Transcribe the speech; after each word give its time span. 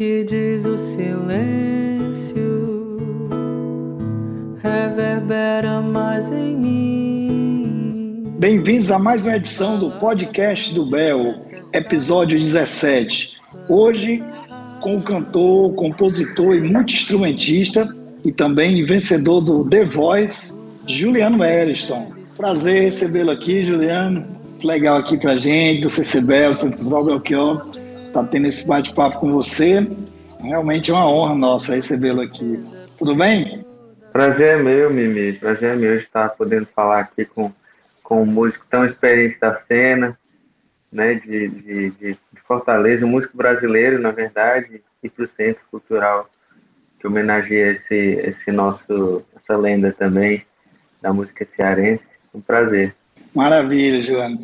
que 0.00 0.24
diz 0.24 0.64
o 0.64 0.78
silêncio 0.78 2.38
reverbera 4.62 5.82
mais 5.82 6.26
em 6.32 6.56
mim. 6.56 8.32
Bem-vindos 8.38 8.90
a 8.90 8.98
mais 8.98 9.26
uma 9.26 9.36
edição 9.36 9.78
do 9.78 9.90
podcast 9.98 10.72
do 10.72 10.86
Bel, 10.86 11.34
episódio 11.74 12.40
17. 12.40 13.34
Hoje, 13.68 14.24
com 14.80 14.96
o 14.96 15.02
cantor, 15.02 15.74
compositor 15.74 16.54
e 16.54 16.62
multi-instrumentista 16.62 17.86
e 18.24 18.32
também 18.32 18.82
vencedor 18.86 19.42
do 19.42 19.68
The 19.68 19.84
Voice, 19.84 20.58
Juliano 20.86 21.44
Eriston. 21.44 22.10
Prazer 22.38 22.84
recebê-lo 22.84 23.32
aqui, 23.32 23.62
Juliano. 23.64 24.24
Legal 24.64 24.96
aqui 24.96 25.18
pra 25.18 25.36
gente, 25.36 25.82
do 25.82 25.90
CCBel, 25.90 26.54
Santos 26.54 26.88
Belchior, 26.88 27.66
tá 28.12 28.24
tendo 28.24 28.46
esse 28.46 28.66
bate-papo 28.66 29.20
com 29.20 29.30
você. 29.30 29.86
Realmente 30.40 30.90
é 30.90 30.94
uma 30.94 31.10
honra 31.10 31.34
nossa 31.34 31.74
recebê-lo 31.74 32.20
aqui. 32.20 32.62
Tudo 32.98 33.14
bem? 33.14 33.64
Prazer 34.12 34.58
é 34.58 34.62
meu, 34.62 34.92
Mimi. 34.92 35.32
Prazer 35.34 35.74
é 35.74 35.76
meu 35.76 35.96
estar 35.96 36.30
podendo 36.30 36.66
falar 36.66 37.00
aqui 37.00 37.24
com, 37.24 37.52
com 38.02 38.22
um 38.22 38.26
músico 38.26 38.64
tão 38.68 38.84
experiente 38.84 39.38
da 39.38 39.54
cena, 39.54 40.18
né, 40.92 41.14
de, 41.14 41.48
de, 41.48 41.90
de 41.90 42.18
Fortaleza, 42.46 43.06
um 43.06 43.10
músico 43.10 43.36
brasileiro, 43.36 44.00
na 44.00 44.10
verdade, 44.10 44.82
e 45.02 45.08
para 45.08 45.24
o 45.24 45.28
Centro 45.28 45.62
Cultural, 45.70 46.28
que 46.98 47.06
homenageia 47.06 47.70
esse, 47.70 47.94
esse 47.94 48.50
nosso, 48.50 49.24
essa 49.36 49.56
lenda 49.56 49.92
também 49.92 50.44
da 51.00 51.12
música 51.12 51.44
cearense. 51.44 52.04
Um 52.34 52.40
prazer. 52.40 52.94
Maravilha, 53.34 54.02
Joana. 54.02 54.38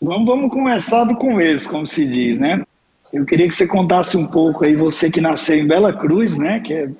Vamos, 0.00 0.26
vamos 0.26 0.50
começar 0.50 1.04
do 1.04 1.14
começo, 1.14 1.70
como 1.70 1.86
se 1.86 2.04
diz, 2.04 2.38
né? 2.38 2.64
Eu 3.12 3.24
queria 3.26 3.46
que 3.46 3.54
você 3.54 3.66
contasse 3.66 4.16
um 4.16 4.26
pouco 4.26 4.64
aí, 4.64 4.74
você 4.74 5.10
que 5.10 5.20
nasceu 5.20 5.58
em 5.58 5.66
Bela 5.66 5.92
Cruz, 5.92 6.38
né? 6.38 6.60
Que 6.60 6.72
é 6.72 6.90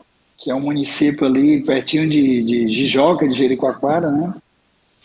que 0.42 0.50
é 0.50 0.54
um 0.54 0.60
município 0.60 1.24
ali 1.24 1.62
pertinho 1.62 2.10
de, 2.10 2.42
de 2.42 2.68
Jijoca, 2.68 3.28
de 3.28 3.38
Jericoacoara, 3.38 4.10
né? 4.10 4.34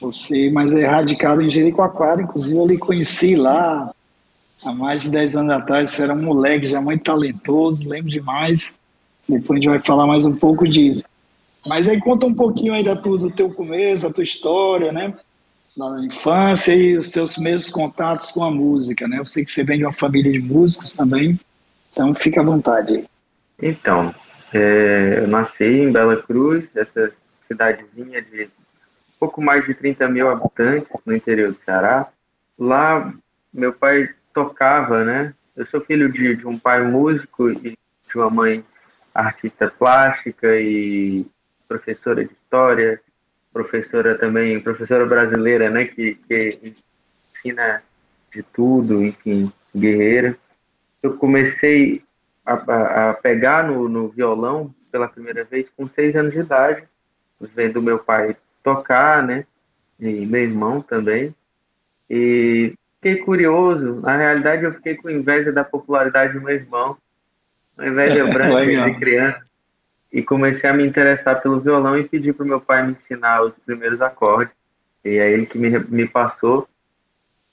Você, 0.02 0.50
mas 0.50 0.74
é 0.74 0.84
radicado 0.84 1.44
em 1.44 1.50
Jericoacoara, 1.50 2.24
inclusive 2.24 2.58
eu 2.58 2.66
lhe 2.66 2.78
conheci 2.80 3.36
lá 3.36 3.94
há 4.66 4.72
mais 4.72 5.04
de 5.04 5.12
10 5.12 5.36
anos 5.36 5.54
atrás, 5.54 5.92
você 5.92 6.02
era 6.02 6.14
um 6.16 6.24
moleque 6.24 6.66
já 6.66 6.82
muito 6.82 7.04
talentoso, 7.04 7.88
lembro 7.88 8.10
demais. 8.10 8.80
Depois 9.30 9.60
a 9.60 9.62
gente 9.62 9.70
vai 9.70 9.80
falar 9.80 10.08
mais 10.08 10.26
um 10.26 10.36
pouco 10.36 10.68
disso. 10.68 11.08
Mas 11.68 11.88
aí 11.88 12.00
conta 12.00 12.26
um 12.26 12.34
pouquinho 12.34 12.74
aí 12.74 12.84
da 12.84 12.96
tua, 12.96 13.20
do 13.20 13.30
teu 13.30 13.52
começo, 13.52 14.08
da 14.08 14.14
tua 14.14 14.24
história, 14.24 14.92
né? 14.92 15.14
Da 15.78 16.04
infância 16.04 16.74
e 16.74 16.98
os 16.98 17.12
teus 17.12 17.36
primeiros 17.36 17.70
contatos 17.70 18.32
com 18.32 18.44
a 18.44 18.50
música, 18.50 19.08
né? 19.08 19.20
Eu 19.20 19.26
sei 19.26 19.46
que 19.46 19.52
você 19.52 19.64
vem 19.64 19.78
de 19.78 19.86
uma 19.86 19.94
família 19.94 20.32
de 20.32 20.40
músicos 20.40 20.94
também, 20.94 21.40
então 21.92 22.16
fica 22.16 22.42
à 22.42 22.44
vontade. 22.44 23.06
Então, 23.62 24.14
é, 24.52 25.20
eu 25.20 25.28
nasci 25.28 25.66
em 25.66 25.92
Bela 25.92 26.20
Cruz, 26.24 26.68
essa 26.76 27.12
cidadezinha 27.48 28.22
de 28.24 28.50
pouco 29.20 29.42
mais 29.42 29.66
de 29.66 29.74
30 29.76 30.08
mil 30.08 30.30
habitantes 30.30 30.90
no 31.06 31.16
interior 31.16 31.52
do 31.52 31.60
Ceará. 31.64 32.08
Lá, 32.58 33.14
meu 33.54 33.72
pai 33.72 34.10
tocava, 34.34 35.04
né? 35.04 35.34
Eu 35.56 35.66
sou 35.66 35.82
filho 35.82 36.12
de, 36.12 36.36
de 36.36 36.48
um 36.48 36.58
pai 36.58 36.84
músico 36.84 37.50
e 37.50 37.78
de 38.08 38.16
uma 38.16 38.30
mãe 38.30 38.64
artista 39.14 39.68
plástica 39.70 40.60
e 40.60 41.26
professora 41.68 42.24
de 42.24 42.32
história, 42.32 43.02
professora 43.54 44.18
também, 44.18 44.60
professora 44.60 45.06
brasileira, 45.06 45.70
né? 45.70 45.86
Que, 45.86 46.16
que 46.16 46.74
ensina 47.34 47.82
de 48.34 48.44
tudo, 48.44 49.04
enfim, 49.04 49.52
guerreira. 49.76 50.38
Eu 51.02 51.18
comecei 51.18 52.04
a, 52.46 53.10
a 53.10 53.14
pegar 53.14 53.68
no, 53.68 53.88
no, 53.88 54.08
violão 54.10 54.74
pela 54.92 55.08
primeira 55.08 55.44
vez 55.44 55.70
com 55.76 55.88
seis 55.88 56.16
anos 56.16 56.34
de 56.34 56.40
idade, 56.40 56.84
vendo 57.40 57.82
meu 57.82 58.00
pai 58.00 58.36
tocar, 58.64 59.24
né? 59.24 59.46
E 60.00 60.26
meu 60.26 60.42
irmão 60.42 60.82
também. 60.82 61.34
E 62.10 62.74
fiquei 62.96 63.18
curioso. 63.18 64.02
Na 64.02 64.16
realidade, 64.16 64.64
eu 64.64 64.74
fiquei 64.74 64.96
com 64.96 65.10
inveja 65.10 65.52
da 65.52 65.64
popularidade 65.64 66.34
do 66.34 66.42
meu 66.42 66.56
irmão, 66.56 66.98
uma 67.78 67.88
inveja 67.88 68.26
branca 68.32 68.86
de 68.86 69.00
criança. 69.00 69.48
E 70.12 70.22
comecei 70.22 70.70
a 70.70 70.74
me 70.74 70.86
interessar 70.86 71.42
pelo 71.42 71.60
violão 71.60 71.98
e 71.98 72.08
pedi 72.08 72.32
para 72.32 72.46
meu 72.46 72.62
pai 72.62 72.86
me 72.86 72.94
ensinar 72.94 73.44
os 73.44 73.54
primeiros 73.54 74.02
acordes. 74.02 74.54
E 75.04 75.18
é 75.18 75.32
ele 75.32 75.46
que 75.46 75.58
me, 75.58 75.70
me 75.70 76.08
passou. 76.08 76.68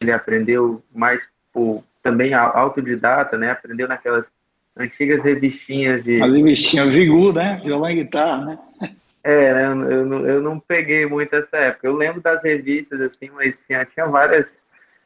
Ele 0.01 0.13
aprendeu 0.13 0.83
mais 0.95 1.23
por 1.53 1.85
também 2.03 2.35
autodidata, 2.35 3.39
né? 3.39 3.51
Aprendeu 3.51 3.89
naquelas 3.89 4.31
antigas 4.77 5.23
revistinhas 5.23 6.05
de. 6.05 6.23
As 6.23 6.33
revistinhas 6.33 6.95
Vigu, 6.95 7.33
né? 7.33 7.61
Violão 7.65 7.91
e 7.91 7.95
guitarra, 7.95 8.45
né? 8.45 8.59
É, 9.25 9.55
né? 9.55 9.65
Eu, 9.65 9.91
eu, 9.91 10.07
não, 10.07 10.27
eu 10.27 10.43
não 10.43 10.61
peguei 10.61 11.07
muito 11.07 11.35
essa 11.35 11.57
época. 11.57 11.87
Eu 11.87 11.97
lembro 11.97 12.21
das 12.21 12.43
revistas, 12.43 13.01
assim, 13.01 13.31
mas 13.31 13.59
tinha, 13.67 13.85
tinha 13.87 14.07
várias 14.07 14.55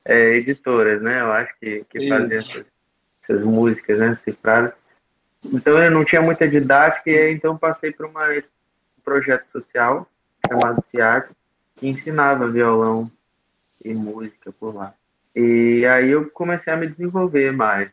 é, 0.04 0.36
editoras, 0.36 1.00
né? 1.00 1.20
Eu 1.20 1.32
acho 1.32 1.52
que, 1.60 1.84
que 1.88 2.08
faziam 2.08 2.38
essas, 2.38 2.64
essas, 3.22 3.44
músicas, 3.44 3.98
né? 4.00 4.18
Cifradas. 4.24 4.72
Então 5.44 5.82
eu 5.82 5.90
não 5.90 6.04
tinha 6.04 6.20
muita 6.20 6.48
didática 6.48 7.10
e 7.10 7.32
então 7.32 7.56
passei 7.56 7.92
por 7.92 8.06
uma, 8.06 8.28
um 8.28 9.02
projeto 9.04 9.46
social 9.52 10.06
chamado 10.46 10.82
CIAC, 10.90 11.30
que 11.76 11.88
ensinava 11.88 12.50
violão 12.50 13.10
e 13.84 13.94
música 13.94 14.52
por 14.58 14.74
lá. 14.74 14.92
E 15.34 15.86
aí 15.86 16.10
eu 16.10 16.28
comecei 16.30 16.72
a 16.72 16.76
me 16.76 16.88
desenvolver 16.88 17.52
mais 17.52 17.90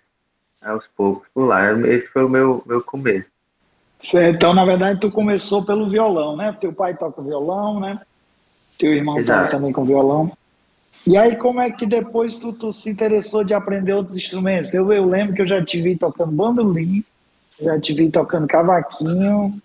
aos 0.61 0.87
poucos 0.87 1.27
por 1.33 1.45
lá. 1.45 1.71
Esse 1.87 2.07
foi 2.07 2.23
o 2.23 2.29
meu, 2.29 2.63
meu 2.65 2.81
começo. 2.81 3.29
Então, 4.13 4.53
na 4.53 4.65
verdade, 4.65 4.99
tu 4.99 5.11
começou 5.11 5.65
pelo 5.65 5.89
violão, 5.89 6.35
né? 6.35 6.55
Teu 6.59 6.73
pai 6.73 6.95
toca 6.95 7.21
violão, 7.21 7.79
né? 7.79 7.99
Teu 8.77 8.93
irmão 8.93 9.23
toca 9.23 9.49
também 9.49 9.71
com 9.71 9.85
violão. 9.85 10.31
E 11.07 11.17
aí, 11.17 11.35
como 11.35 11.61
é 11.61 11.69
que 11.69 11.85
depois 11.85 12.39
tu, 12.39 12.51
tu 12.53 12.73
se 12.73 12.89
interessou 12.89 13.43
de 13.43 13.53
aprender 13.53 13.93
outros 13.93 14.17
instrumentos? 14.17 14.73
Eu, 14.73 14.91
eu 14.91 15.05
lembro 15.05 15.35
que 15.35 15.41
eu 15.41 15.47
já 15.47 15.63
te 15.63 15.79
vi 15.81 15.95
tocando 15.95 16.31
bandolim, 16.31 17.03
já 17.59 17.79
te 17.79 17.93
vi 17.93 18.09
tocando 18.09 18.47
cavaquinho, 18.47 19.59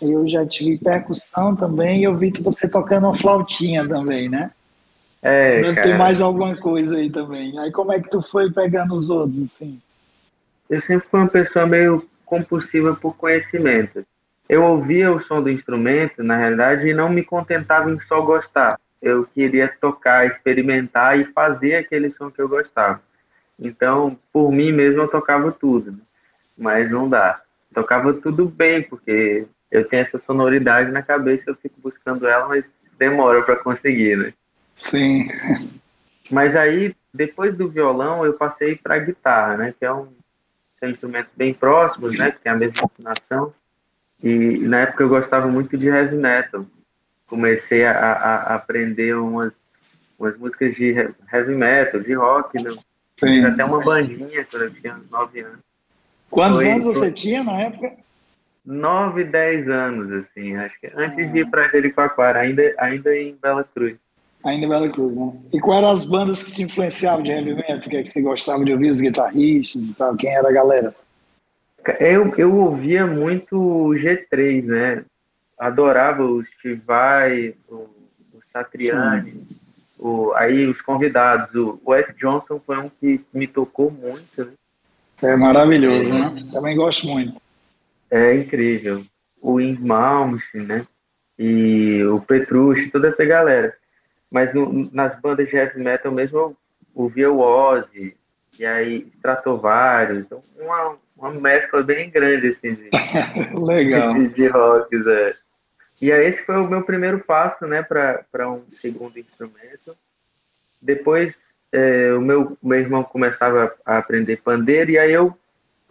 eu 0.00 0.28
já 0.28 0.46
tive 0.46 0.78
percussão 0.78 1.56
também, 1.56 2.00
e 2.00 2.04
eu 2.04 2.16
vi 2.16 2.32
você 2.40 2.68
tocando 2.68 3.06
uma 3.06 3.14
flautinha 3.14 3.86
também, 3.88 4.28
né? 4.28 4.50
É, 5.22 5.60
Deve 5.60 5.74
cara. 5.74 5.88
ter 5.88 5.98
mais 5.98 6.20
alguma 6.20 6.56
coisa 6.56 6.96
aí 6.96 7.10
também. 7.10 7.58
Aí 7.58 7.72
como 7.72 7.92
é 7.92 8.00
que 8.00 8.10
tu 8.10 8.22
foi 8.22 8.50
pegando 8.52 8.94
os 8.94 9.10
outros, 9.10 9.40
assim? 9.40 9.80
eu 10.68 10.80
sempre 10.80 11.08
fui 11.08 11.20
uma 11.20 11.28
pessoa 11.28 11.66
meio 11.66 12.04
compulsiva 12.24 12.94
por 12.94 13.16
conhecimento. 13.16 14.04
Eu 14.48 14.64
ouvia 14.64 15.12
o 15.12 15.18
som 15.18 15.42
do 15.42 15.50
instrumento, 15.50 16.22
na 16.22 16.36
realidade, 16.36 16.88
e 16.88 16.94
não 16.94 17.08
me 17.08 17.24
contentava 17.24 17.90
em 17.90 17.98
só 17.98 18.20
gostar. 18.20 18.78
Eu 19.00 19.24
queria 19.24 19.72
tocar, 19.80 20.26
experimentar 20.26 21.18
e 21.18 21.24
fazer 21.24 21.76
aquele 21.76 22.08
som 22.08 22.30
que 22.30 22.40
eu 22.40 22.48
gostava. 22.48 23.00
Então, 23.58 24.18
por 24.32 24.50
mim 24.52 24.72
mesmo, 24.72 25.02
eu 25.02 25.08
tocava 25.08 25.50
tudo, 25.52 25.92
né? 25.92 25.98
Mas 26.56 26.90
não 26.90 27.08
dá. 27.08 27.40
Tocava 27.74 28.12
tudo 28.14 28.46
bem, 28.46 28.82
porque 28.82 29.46
eu 29.70 29.86
tenho 29.86 30.02
essa 30.02 30.18
sonoridade 30.18 30.90
na 30.90 31.02
cabeça, 31.02 31.44
eu 31.46 31.56
fico 31.56 31.80
buscando 31.80 32.26
ela, 32.26 32.48
mas 32.48 32.68
demora 32.98 33.42
para 33.42 33.56
conseguir, 33.56 34.16
né? 34.16 34.32
Sim. 34.74 35.28
Mas 36.30 36.56
aí, 36.56 36.94
depois 37.12 37.54
do 37.54 37.68
violão, 37.68 38.24
eu 38.24 38.34
passei 38.34 38.76
para 38.76 38.94
a 38.94 38.98
guitarra, 38.98 39.56
né? 39.56 39.74
Que 39.78 39.84
é 39.84 39.92
um 39.92 40.08
são 40.78 40.90
instrumentos 40.90 41.32
bem 41.36 41.52
próximos, 41.54 42.16
né, 42.16 42.30
que 42.30 42.40
tem 42.40 42.52
a 42.52 42.56
mesma 42.56 42.84
afinação. 42.84 43.52
E 44.22 44.58
na 44.58 44.80
época 44.80 45.04
eu 45.04 45.08
gostava 45.08 45.46
muito 45.48 45.76
de 45.76 45.88
heavy 45.88 46.16
metal. 46.16 46.66
Comecei 47.26 47.84
a, 47.84 47.92
a, 47.92 48.36
a 48.36 48.54
aprender 48.54 49.14
umas, 49.14 49.60
umas 50.18 50.36
músicas 50.38 50.74
de 50.74 50.94
heavy 51.32 51.54
metal, 51.54 52.00
de 52.00 52.14
rock. 52.14 52.62
Né? 52.62 52.74
Fiz 53.18 53.44
até 53.44 53.64
uma 53.64 53.82
bandinha 53.82 54.46
quando 54.50 54.62
eu 54.62 54.74
tinha 54.74 55.00
9 55.10 55.40
anos. 55.40 55.58
Quantos 56.30 56.58
Foi, 56.58 56.70
anos 56.70 56.84
você 56.84 57.10
tinha 57.10 57.42
na 57.42 57.60
época? 57.60 57.92
9, 58.64 59.24
10 59.24 59.68
anos, 59.68 60.12
assim, 60.12 60.56
acho 60.56 60.78
que 60.80 60.90
antes 60.94 61.28
ah. 61.28 61.32
de 61.32 61.38
ir 61.38 61.50
para 61.50 61.68
Jericoacoara, 61.68 62.40
ainda, 62.40 62.74
ainda 62.78 63.16
em 63.16 63.36
Bela 63.40 63.62
Cruz. 63.62 63.96
Ainda 64.44 64.66
em 64.66 64.68
Bela 64.68 64.88
Cruz, 64.90 65.14
né? 65.14 65.32
E 65.54 65.60
quais 65.60 65.78
eram 65.78 65.90
as 65.90 66.04
bandas 66.04 66.42
que 66.42 66.52
te 66.52 66.62
influenciavam 66.64 67.22
de 67.22 67.30
heavy 67.30 67.54
metal? 67.54 67.76
O 67.76 67.80
que, 67.80 67.96
é 67.96 68.02
que 68.02 68.08
você 68.08 68.20
gostava 68.20 68.64
de 68.64 68.72
ouvir, 68.72 68.90
os 68.90 69.00
guitarristas 69.00 69.88
e 69.88 69.94
tal? 69.94 70.16
Quem 70.16 70.34
era 70.34 70.48
a 70.48 70.52
galera? 70.52 70.94
Eu, 72.00 72.34
eu 72.36 72.54
ouvia 72.56 73.06
muito 73.06 73.56
G3, 73.90 74.64
né? 74.64 75.04
Adorava 75.56 76.24
o 76.24 76.42
Steve 76.42 76.80
Vai, 76.84 77.54
o, 77.68 77.74
o 77.74 78.40
Satriani, 78.52 79.46
o, 79.96 80.32
aí 80.34 80.66
os 80.66 80.80
convidados. 80.80 81.54
O, 81.54 81.80
o 81.84 81.94
Ed 81.94 82.12
Johnson 82.18 82.60
foi 82.64 82.78
um 82.78 82.88
que 82.88 83.20
me 83.32 83.46
tocou 83.46 83.90
muito, 83.90 84.44
né? 84.44 84.52
É 85.22 85.36
maravilhoso, 85.36 86.10
é, 86.10 86.12
né? 86.12 86.48
Também 86.52 86.76
gosto 86.76 87.06
muito. 87.06 87.40
É 88.10 88.34
incrível. 88.34 89.04
O 89.40 89.60
Ing 89.60 89.80
Malmsteen, 89.80 90.64
né? 90.64 90.86
E 91.38 92.02
o 92.04 92.20
Petrucci, 92.20 92.90
toda 92.90 93.08
essa 93.08 93.24
galera. 93.24 93.74
Mas 94.30 94.52
no, 94.54 94.90
nas 94.92 95.18
bandas 95.20 95.48
de 95.48 95.56
heavy 95.56 95.80
metal 95.80 96.12
mesmo 96.12 96.38
eu 96.38 96.56
ouvia 96.94 97.30
o 97.30 97.40
Ozzy, 97.40 98.16
e 98.58 98.64
aí 98.64 99.06
Stratovarius, 99.16 100.26
uma, 100.58 100.96
uma 101.16 101.30
mescla 101.30 101.82
bem 101.82 102.10
grande 102.10 102.48
assim 102.48 102.74
de, 102.74 102.88
Legal. 103.58 104.14
de, 104.14 104.28
de 104.28 104.48
rocks. 104.48 105.06
É. 105.06 105.34
E 106.00 106.12
aí 106.12 106.26
esse 106.26 106.44
foi 106.44 106.56
o 106.56 106.68
meu 106.68 106.82
primeiro 106.82 107.20
passo, 107.20 107.66
né, 107.66 107.82
para 107.82 108.50
um 108.50 108.62
segundo 108.68 109.18
instrumento. 109.18 109.96
Depois 110.80 111.54
é, 111.76 112.14
o 112.14 112.22
meu, 112.22 112.56
meu 112.62 112.78
irmão 112.78 113.04
começava 113.04 113.70
a 113.84 113.98
aprender 113.98 114.38
pandeiro 114.38 114.92
e 114.92 114.98
aí 114.98 115.12
eu 115.12 115.36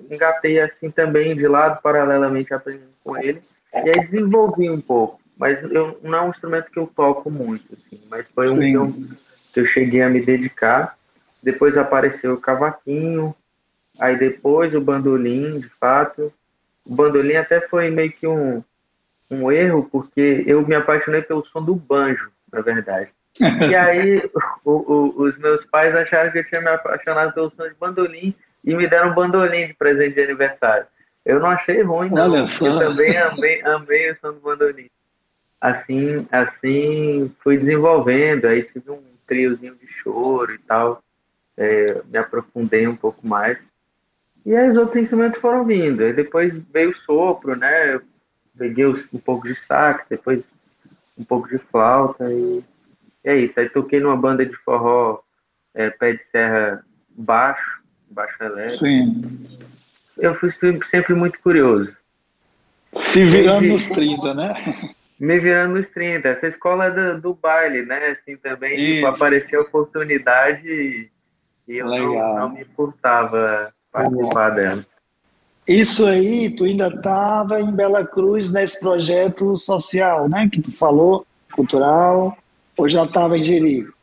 engatei 0.10 0.60
assim 0.60 0.90
também 0.90 1.36
de 1.36 1.48
lado, 1.48 1.80
paralelamente 1.80 2.54
aprendendo 2.56 2.90
com 3.04 3.16
ele. 3.16 3.40
E 3.72 3.90
aí 3.90 4.00
desenvolvi 4.00 4.68
um 4.68 4.82
pouco, 4.82 5.22
mas 5.38 5.62
eu, 5.72 6.00
não 6.02 6.18
é 6.18 6.22
um 6.24 6.30
instrumento 6.30 6.72
que 6.72 6.80
eu 6.80 6.88
toco 6.88 7.30
muito, 7.30 7.72
assim, 7.74 8.02
mas 8.10 8.26
foi 8.34 8.50
um 8.50 8.60
que 8.60 8.74
eu, 8.74 8.96
que 9.54 9.60
eu 9.60 9.66
cheguei 9.66 10.02
a 10.02 10.10
me 10.10 10.22
dedicar. 10.22 10.98
Depois 11.44 11.78
apareceu 11.78 12.34
o 12.34 12.42
cavaquinho, 12.42 13.36
aí 14.00 14.18
depois 14.18 14.74
o 14.74 14.82
bandolim, 14.82 15.60
de 15.60 15.70
fato. 15.70 16.34
O 16.84 16.96
bandolim 16.96 17.36
até 17.36 17.62
foi 17.62 17.92
meio 17.92 18.12
que 18.12 18.26
um, 18.26 18.64
um 19.30 19.52
erro, 19.52 19.88
porque 19.92 20.44
eu 20.48 20.66
me 20.66 20.74
apaixonei 20.74 21.22
pelo 21.22 21.46
som 21.46 21.64
do 21.64 21.76
banjo, 21.76 22.32
na 22.52 22.62
verdade. 22.62 23.10
E 23.40 23.44
aí 23.76 24.30
o, 24.64 24.72
o, 24.72 25.24
os 25.24 25.38
meus 25.38 25.66
pais 25.66 25.94
acharam 25.96 26.32
que 26.32 26.40
eu 26.40 26.48
tinha 26.48 26.62
me 26.62 26.70
apaixonado 26.70 27.34
pelo 27.34 27.52
som 27.52 27.68
de 27.68 27.76
bandolim 27.76 28.34
e 28.64 28.76
me 28.76 28.88
deram 28.88 29.12
um 29.12 29.14
bandolim 29.14 29.68
de 29.68 29.74
presente 29.74 30.16
de 30.16 30.22
aniversário. 30.22 30.86
Eu 31.26 31.40
não 31.40 31.50
achei 31.50 31.82
ruim, 31.82 32.10
não. 32.10 32.32
Olha 32.32 32.46
só. 32.46 32.68
Eu 32.68 32.80
também 32.80 33.18
amei, 33.18 33.62
amei 33.64 34.12
o 34.12 34.16
som 34.18 34.32
do 34.32 34.40
bandolim. 34.40 34.90
Assim, 35.60 36.28
assim 36.32 37.34
fui 37.40 37.58
desenvolvendo, 37.58 38.46
aí 38.46 38.64
tive 38.64 38.92
um 38.92 39.02
triozinho 39.26 39.76
de 39.76 39.88
choro 39.88 40.54
e 40.54 40.60
tal, 40.60 41.02
é, 41.58 42.02
me 42.06 42.18
aprofundei 42.18 42.88
um 42.88 42.96
pouco 42.96 43.28
mais. 43.28 43.68
E 44.46 44.56
aí 44.56 44.70
os 44.70 44.78
outros 44.78 44.98
instrumentos 44.98 45.40
foram 45.40 45.66
vindo. 45.66 46.04
Aí 46.04 46.14
depois 46.14 46.56
veio 46.72 46.90
o 46.90 46.94
sopro, 46.94 47.56
né? 47.56 47.96
Eu 47.96 48.02
peguei 48.56 48.86
um 48.86 49.20
pouco 49.24 49.48
de 49.48 49.56
sax, 49.56 50.06
depois 50.08 50.48
um 51.18 51.24
pouco 51.24 51.48
de 51.48 51.58
flauta 51.58 52.32
e 52.32 52.64
é 53.26 53.36
isso. 53.38 53.60
Aí 53.60 53.68
toquei 53.70 54.00
numa 54.00 54.16
banda 54.16 54.46
de 54.46 54.56
forró 54.58 55.20
é, 55.74 55.90
pé 55.90 56.14
de 56.14 56.24
serra 56.24 56.84
baixo, 57.10 57.82
baixo 58.10 58.42
elétrico. 58.42 58.86
Sim. 58.86 59.48
Eu 60.18 60.34
fui 60.34 60.50
sempre 60.50 61.14
muito 61.14 61.40
curioso. 61.42 61.96
Se 62.94 63.26
virando 63.26 63.68
nos 63.68 63.88
30, 63.88 64.34
né? 64.34 64.54
Me 65.20 65.40
virando 65.40 65.76
nos 65.76 65.88
30. 65.90 66.28
Essa 66.28 66.48
escola 66.48 66.90
do, 66.90 67.22
do 67.22 67.34
baile, 67.34 67.86
né? 67.86 68.08
Assim, 68.08 68.38
também 68.38 68.76
tipo, 68.76 69.08
apareceu 69.08 69.62
a 69.62 69.64
oportunidade 69.64 70.68
e, 70.68 71.10
e 71.68 71.78
eu 71.78 71.86
não, 71.86 72.36
não, 72.36 72.50
me 72.50 72.62
importava 72.62 73.74
participar 73.92 74.50
dela. 74.52 74.86
Isso 75.68 76.06
aí, 76.06 76.50
tu 76.52 76.66
ainda 76.66 76.88
estava 76.88 77.60
em 77.60 77.72
Bela 77.72 78.06
Cruz 78.06 78.54
nesse 78.54 78.80
projeto 78.80 79.58
social, 79.58 80.30
né? 80.30 80.48
Que 80.52 80.62
tu 80.62 80.72
falou, 80.72 81.26
cultural, 81.52 82.38
ou 82.78 82.90
já 82.90 83.04
estava 83.04 83.38
em 83.38 83.44
Jerico? 83.44 83.94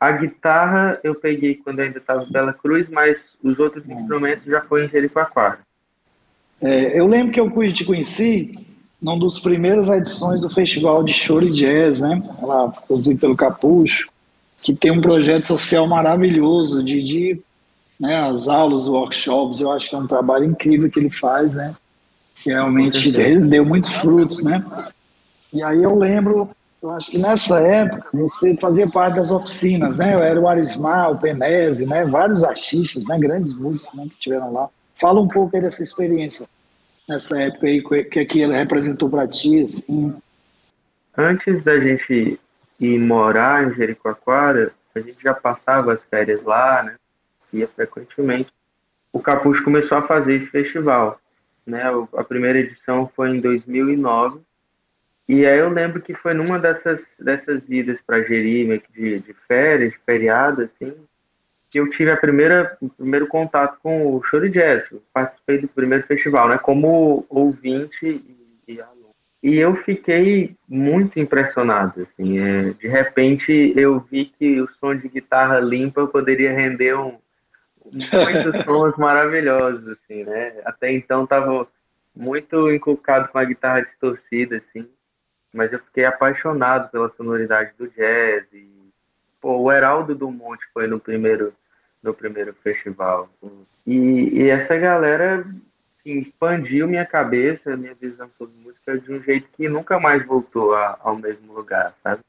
A 0.00 0.10
guitarra 0.12 0.98
eu 1.04 1.14
peguei 1.14 1.54
quando 1.54 1.80
ainda 1.80 1.98
estava 1.98 2.24
em 2.24 2.32
Bela 2.32 2.52
Cruz, 2.52 2.88
mas 2.88 3.34
os 3.42 3.58
outros 3.58 3.84
hum. 3.86 4.00
instrumentos 4.00 4.44
já 4.44 4.60
foi 4.60 4.84
em 4.84 4.88
Jericoacoara. 4.88 5.60
É, 6.60 6.98
eu 6.98 7.06
lembro 7.06 7.32
que 7.32 7.40
eu 7.40 7.72
te 7.72 7.84
conheci 7.84 8.58
num 9.00 9.18
dos 9.18 9.38
primeiras 9.38 9.88
edições 9.88 10.40
do 10.40 10.48
Festival 10.48 11.02
de 11.02 11.12
Choro 11.12 11.46
e 11.46 11.50
Jazz, 11.50 12.00
né? 12.00 12.22
Lá, 12.40 12.68
produzido 12.68 13.18
pelo 13.18 13.36
Capucho, 13.36 14.08
que 14.60 14.72
tem 14.72 14.92
um 14.92 15.00
projeto 15.00 15.46
social 15.46 15.88
maravilhoso 15.88 16.84
de, 16.84 17.02
de 17.02 17.40
né, 17.98 18.16
as 18.16 18.48
aulas, 18.48 18.88
workshops, 18.88 19.60
eu 19.60 19.72
acho 19.72 19.90
que 19.90 19.96
é 19.96 19.98
um 19.98 20.06
trabalho 20.06 20.44
incrível 20.44 20.88
que 20.88 21.00
ele 21.00 21.10
faz, 21.10 21.56
né? 21.56 21.74
Que 22.42 22.50
realmente 22.50 23.10
deu 23.10 23.64
muitos 23.64 23.90
frutos, 23.90 24.42
né? 24.42 24.64
E 25.52 25.62
aí 25.62 25.82
eu 25.82 25.96
lembro 25.96 26.50
eu 26.82 26.90
acho 26.90 27.12
que 27.12 27.18
nessa 27.18 27.60
época 27.60 28.08
você 28.12 28.56
fazia 28.56 28.90
parte 28.90 29.14
das 29.14 29.30
oficinas, 29.30 29.98
né? 29.98 30.12
Era 30.12 30.40
o 30.40 30.48
Arismar, 30.48 31.12
o 31.12 31.18
Penese, 31.18 31.86
né? 31.86 32.04
Vários 32.04 32.42
artistas, 32.42 33.06
né? 33.06 33.16
Grandes 33.18 33.54
músicos 33.54 33.94
né? 33.94 34.04
que 34.10 34.16
tiveram 34.18 34.52
lá. 34.52 34.68
Fala 34.96 35.20
um 35.20 35.28
pouco 35.28 35.54
aí 35.54 35.62
dessa 35.62 35.82
experiência 35.82 36.46
nessa 37.08 37.40
época 37.40 37.66
aí, 37.66 37.82
que 38.04 38.20
aqui 38.20 38.40
ele 38.40 38.56
representou 38.56 39.08
para 39.08 39.28
ti, 39.28 39.64
assim. 39.64 40.14
Antes 41.16 41.62
da 41.62 41.78
gente 41.78 42.38
ir 42.80 42.98
morar 42.98 43.66
em 43.66 43.74
Jericoacoara, 43.74 44.72
a 44.94 45.00
gente 45.00 45.22
já 45.22 45.34
passava 45.34 45.92
as 45.92 46.02
férias 46.04 46.42
lá, 46.42 46.82
né? 46.82 46.96
Ia 47.52 47.68
frequentemente. 47.68 48.50
O 49.12 49.20
Capucho 49.20 49.62
começou 49.62 49.98
a 49.98 50.02
fazer 50.02 50.34
esse 50.34 50.46
festival, 50.46 51.20
né? 51.66 51.82
A 52.16 52.24
primeira 52.24 52.58
edição 52.58 53.10
foi 53.14 53.30
em 53.30 53.40
2009 53.40 54.40
e 55.28 55.46
aí 55.46 55.58
eu 55.58 55.68
lembro 55.68 56.02
que 56.02 56.14
foi 56.14 56.34
numa 56.34 56.58
dessas, 56.58 57.16
dessas 57.18 57.68
idas 57.68 58.00
para 58.00 58.22
Jeri, 58.22 58.82
de, 58.92 59.20
de 59.20 59.34
férias, 59.46 59.92
de 59.92 59.98
feriado, 59.98 60.62
assim, 60.62 60.94
que 61.70 61.78
eu 61.78 61.88
tive 61.88 62.10
a 62.10 62.16
primeira, 62.16 62.76
o 62.80 62.88
primeiro 62.88 63.26
contato 63.28 63.78
com 63.82 64.14
o 64.14 64.22
Show 64.22 64.46
Jazz. 64.48 64.84
Eu 64.90 65.02
participei 65.12 65.58
do 65.58 65.68
primeiro 65.68 66.06
festival, 66.06 66.48
né, 66.48 66.58
como 66.58 67.24
ouvinte 67.30 68.04
e, 68.04 68.36
e 68.68 68.80
aluno. 68.80 69.14
E 69.42 69.56
eu 69.56 69.74
fiquei 69.74 70.54
muito 70.68 71.18
impressionado, 71.18 72.02
assim, 72.02 72.38
é, 72.38 72.70
de 72.74 72.86
repente 72.86 73.72
eu 73.76 73.98
vi 74.00 74.26
que 74.26 74.60
o 74.60 74.68
som 74.68 74.94
de 74.94 75.08
guitarra 75.08 75.58
limpa 75.58 76.06
poderia 76.06 76.52
render 76.52 76.94
um, 76.96 77.18
muitos 77.84 78.54
sons 78.64 78.96
maravilhosos, 78.96 79.88
assim, 79.88 80.22
né? 80.24 80.60
Até 80.64 80.92
então 80.92 81.24
estava 81.24 81.66
muito 82.14 82.70
inculcado 82.70 83.28
com 83.28 83.38
a 83.38 83.44
guitarra 83.44 83.80
distorcida, 83.80 84.58
assim 84.58 84.86
mas 85.52 85.72
eu 85.72 85.78
fiquei 85.78 86.04
apaixonado 86.04 86.90
pela 86.90 87.08
sonoridade 87.10 87.72
do 87.78 87.88
jazz. 87.88 88.44
E, 88.52 88.68
pô, 89.40 89.58
o 89.58 89.72
Heraldo 89.72 90.14
do 90.14 90.30
Monte 90.30 90.64
foi 90.72 90.86
no 90.86 90.98
primeiro, 90.98 91.52
no 92.02 92.14
primeiro 92.14 92.54
festival. 92.54 93.28
E, 93.86 94.42
e 94.42 94.48
essa 94.48 94.76
galera 94.76 95.44
assim, 95.98 96.18
expandiu 96.18 96.88
minha 96.88 97.06
cabeça, 97.06 97.76
minha 97.76 97.94
visão 97.94 98.28
sobre 98.36 98.54
música 98.62 98.98
de 98.98 99.12
um 99.12 99.22
jeito 99.22 99.48
que 99.52 99.68
nunca 99.68 100.00
mais 100.00 100.24
voltou 100.24 100.74
a, 100.74 100.98
ao 101.00 101.16
mesmo 101.16 101.52
lugar, 101.52 101.94
sabe? 102.02 102.22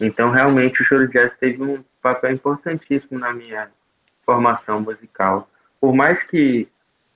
Então, 0.00 0.30
realmente, 0.30 0.80
o 0.80 0.84
Choro 0.84 1.08
Jazz 1.08 1.34
teve 1.36 1.62
um 1.62 1.84
papel 2.00 2.32
importantíssimo 2.32 3.18
na 3.18 3.32
minha 3.32 3.70
formação 4.24 4.80
musical. 4.80 5.48
Por 5.78 5.94
mais 5.94 6.22
que 6.22 6.66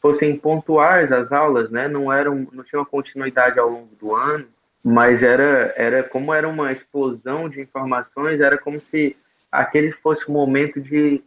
fossem 0.02 0.36
pontuais 0.36 1.10
as 1.10 1.32
aulas, 1.32 1.70
né, 1.70 1.88
não 1.88 2.12
eram, 2.12 2.46
não 2.52 2.62
tinha 2.62 2.78
uma 2.78 2.86
continuidade 2.86 3.58
ao 3.58 3.70
longo 3.70 3.94
do 3.96 4.14
ano, 4.14 4.46
mas 4.84 5.22
era, 5.22 5.72
era 5.76 6.02
como 6.02 6.34
era 6.34 6.46
uma 6.46 6.70
explosão 6.70 7.48
de 7.48 7.62
informações, 7.62 8.38
era 8.38 8.58
como 8.58 8.78
se 8.78 9.16
aquele 9.50 9.92
fosse 9.92 10.28
o 10.28 10.32
momento 10.32 10.78
de 10.78 11.22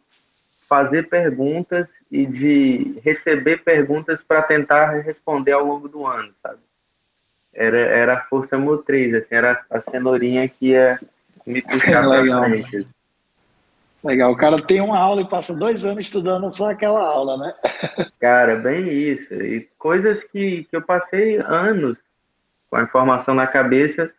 fazer 0.69 1.09
perguntas 1.09 1.89
e 2.11 2.25
de 2.27 2.99
receber 3.03 3.63
perguntas 3.63 4.21
para 4.21 4.43
tentar 4.43 4.99
responder 4.99 5.53
ao 5.53 5.65
longo 5.65 5.87
do 5.87 6.05
ano, 6.05 6.31
sabe? 6.43 6.59
Era, 7.51 7.77
era 7.77 8.13
a 8.13 8.21
força 8.21 8.59
motriz, 8.59 9.11
assim, 9.15 9.33
era 9.33 9.65
a 9.71 9.79
cenourinha 9.79 10.47
que 10.47 10.67
ia 10.67 10.99
me 11.43 11.61
puxar 11.61 12.03
para 12.05 12.43
frente. 12.43 12.87
Legal, 14.03 14.31
o 14.31 14.37
cara 14.37 14.61
tem 14.61 14.79
uma 14.81 14.99
aula 14.99 15.21
e 15.21 15.27
passa 15.27 15.57
dois 15.57 15.83
anos 15.83 16.01
estudando 16.01 16.51
só 16.51 16.69
aquela 16.69 17.03
aula, 17.03 17.37
né? 17.37 17.53
Cara, 18.19 18.57
bem 18.57 18.87
isso. 18.87 19.33
E 19.33 19.67
coisas 19.79 20.23
que, 20.23 20.65
que 20.65 20.75
eu 20.75 20.81
passei 20.83 21.37
anos 21.37 21.97
com 22.69 22.77
a 22.77 22.83
informação 22.83 23.33
na 23.33 23.47
cabeça 23.47 24.11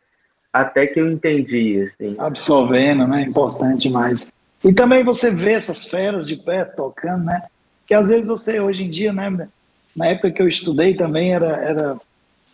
até 0.53 0.87
que 0.87 1.01
eu 1.01 1.11
entendi, 1.11 1.83
assim. 1.83 2.17
Absorvendo, 2.19 3.07
né? 3.07 3.23
Importante 3.23 3.83
demais. 3.83 4.29
E 4.65 4.73
também 4.73 5.05
você 5.05 5.31
vê 5.31 5.53
essas 5.53 5.85
feras 5.85 6.27
de 6.27 6.37
pé 6.37 6.65
tocando, 6.65 7.25
né? 7.25 7.43
Que 7.87 7.95
às 7.95 8.09
vezes 8.09 8.27
você, 8.27 8.59
hoje 8.61 8.85
em 8.85 8.91
dia, 8.91 9.13
né? 9.13 9.49
Na 9.95 10.07
época 10.07 10.31
que 10.31 10.43
eu 10.43 10.49
estudei 10.49 10.95
também 10.95 11.33
era, 11.33 11.57
era, 11.61 11.97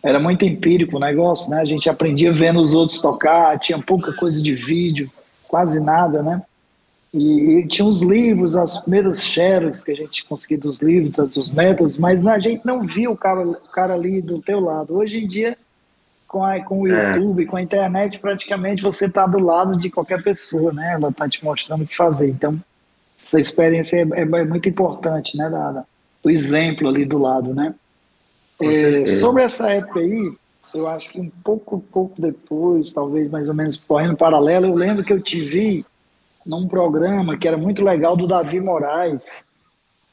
era 0.03 0.19
muito 0.19 0.45
empírico 0.45 0.97
o 0.97 0.99
negócio, 0.99 1.49
né? 1.49 1.61
A 1.61 1.65
gente 1.65 1.89
aprendia 1.89 2.31
vendo 2.31 2.59
os 2.59 2.73
outros 2.73 3.01
tocar, 3.01 3.59
tinha 3.59 3.81
pouca 3.81 4.13
coisa 4.13 4.41
de 4.41 4.53
vídeo, 4.53 5.09
quase 5.47 5.79
nada, 5.79 6.21
né? 6.21 6.41
E, 7.13 7.59
e 7.59 7.67
tinha 7.67 7.87
os 7.87 8.01
livros, 8.01 8.57
as 8.57 8.81
primeiras 8.81 9.23
xerox 9.23 9.83
que 9.85 9.91
a 9.91 9.95
gente 9.95 10.25
conseguia 10.25 10.57
dos 10.57 10.79
livros, 10.81 11.29
dos 11.29 11.51
métodos, 11.51 11.97
mas 11.97 12.25
a 12.27 12.39
gente 12.39 12.65
não 12.65 12.81
via 12.81 13.09
o 13.09 13.15
cara, 13.15 13.47
o 13.47 13.55
cara 13.55 13.93
ali 13.93 14.21
do 14.21 14.41
teu 14.41 14.59
lado. 14.59 14.97
Hoje 14.97 15.23
em 15.23 15.27
dia 15.27 15.57
com, 16.27 16.43
a, 16.43 16.59
com 16.61 16.81
o 16.81 16.87
é. 16.87 17.07
YouTube, 17.07 17.43
é. 17.43 17.45
com 17.45 17.57
a 17.57 17.61
internet, 17.61 18.19
praticamente 18.19 18.83
você 18.83 19.05
está 19.05 19.25
do 19.25 19.39
lado 19.39 19.77
de 19.77 19.89
qualquer 19.89 20.21
pessoa, 20.21 20.73
né? 20.73 20.93
Ela 20.93 21.09
está 21.09 21.27
te 21.27 21.43
mostrando 21.43 21.83
o 21.83 21.87
que 21.87 21.95
fazer. 21.95 22.29
Então, 22.29 22.59
essa 23.23 23.39
experiência 23.39 23.97
é, 23.97 24.19
é, 24.19 24.21
é 24.21 24.45
muito 24.45 24.67
importante, 24.67 25.37
né? 25.37 25.49
Da, 25.49 25.71
da, 25.71 25.85
do 26.23 26.29
exemplo 26.29 26.87
ali 26.87 27.05
do 27.05 27.17
lado, 27.17 27.53
né? 27.53 27.73
É, 28.61 29.05
sobre 29.05 29.43
essa 29.43 29.69
época 29.69 29.99
aí, 29.99 30.31
eu 30.73 30.87
acho 30.87 31.09
que 31.09 31.19
um 31.19 31.29
pouco, 31.43 31.79
pouco 31.91 32.21
depois, 32.21 32.93
talvez 32.93 33.29
mais 33.29 33.47
ou 33.47 33.55
menos 33.55 33.77
correndo 33.77 34.15
paralelo, 34.15 34.67
eu 34.67 34.75
lembro 34.75 35.03
que 35.03 35.13
eu 35.13 35.21
te 35.21 35.45
vi 35.45 35.85
num 36.45 36.67
programa 36.67 37.37
que 37.37 37.47
era 37.47 37.57
muito 37.57 37.83
legal 37.83 38.15
do 38.15 38.27
Davi 38.27 38.59
Moraes. 38.59 39.45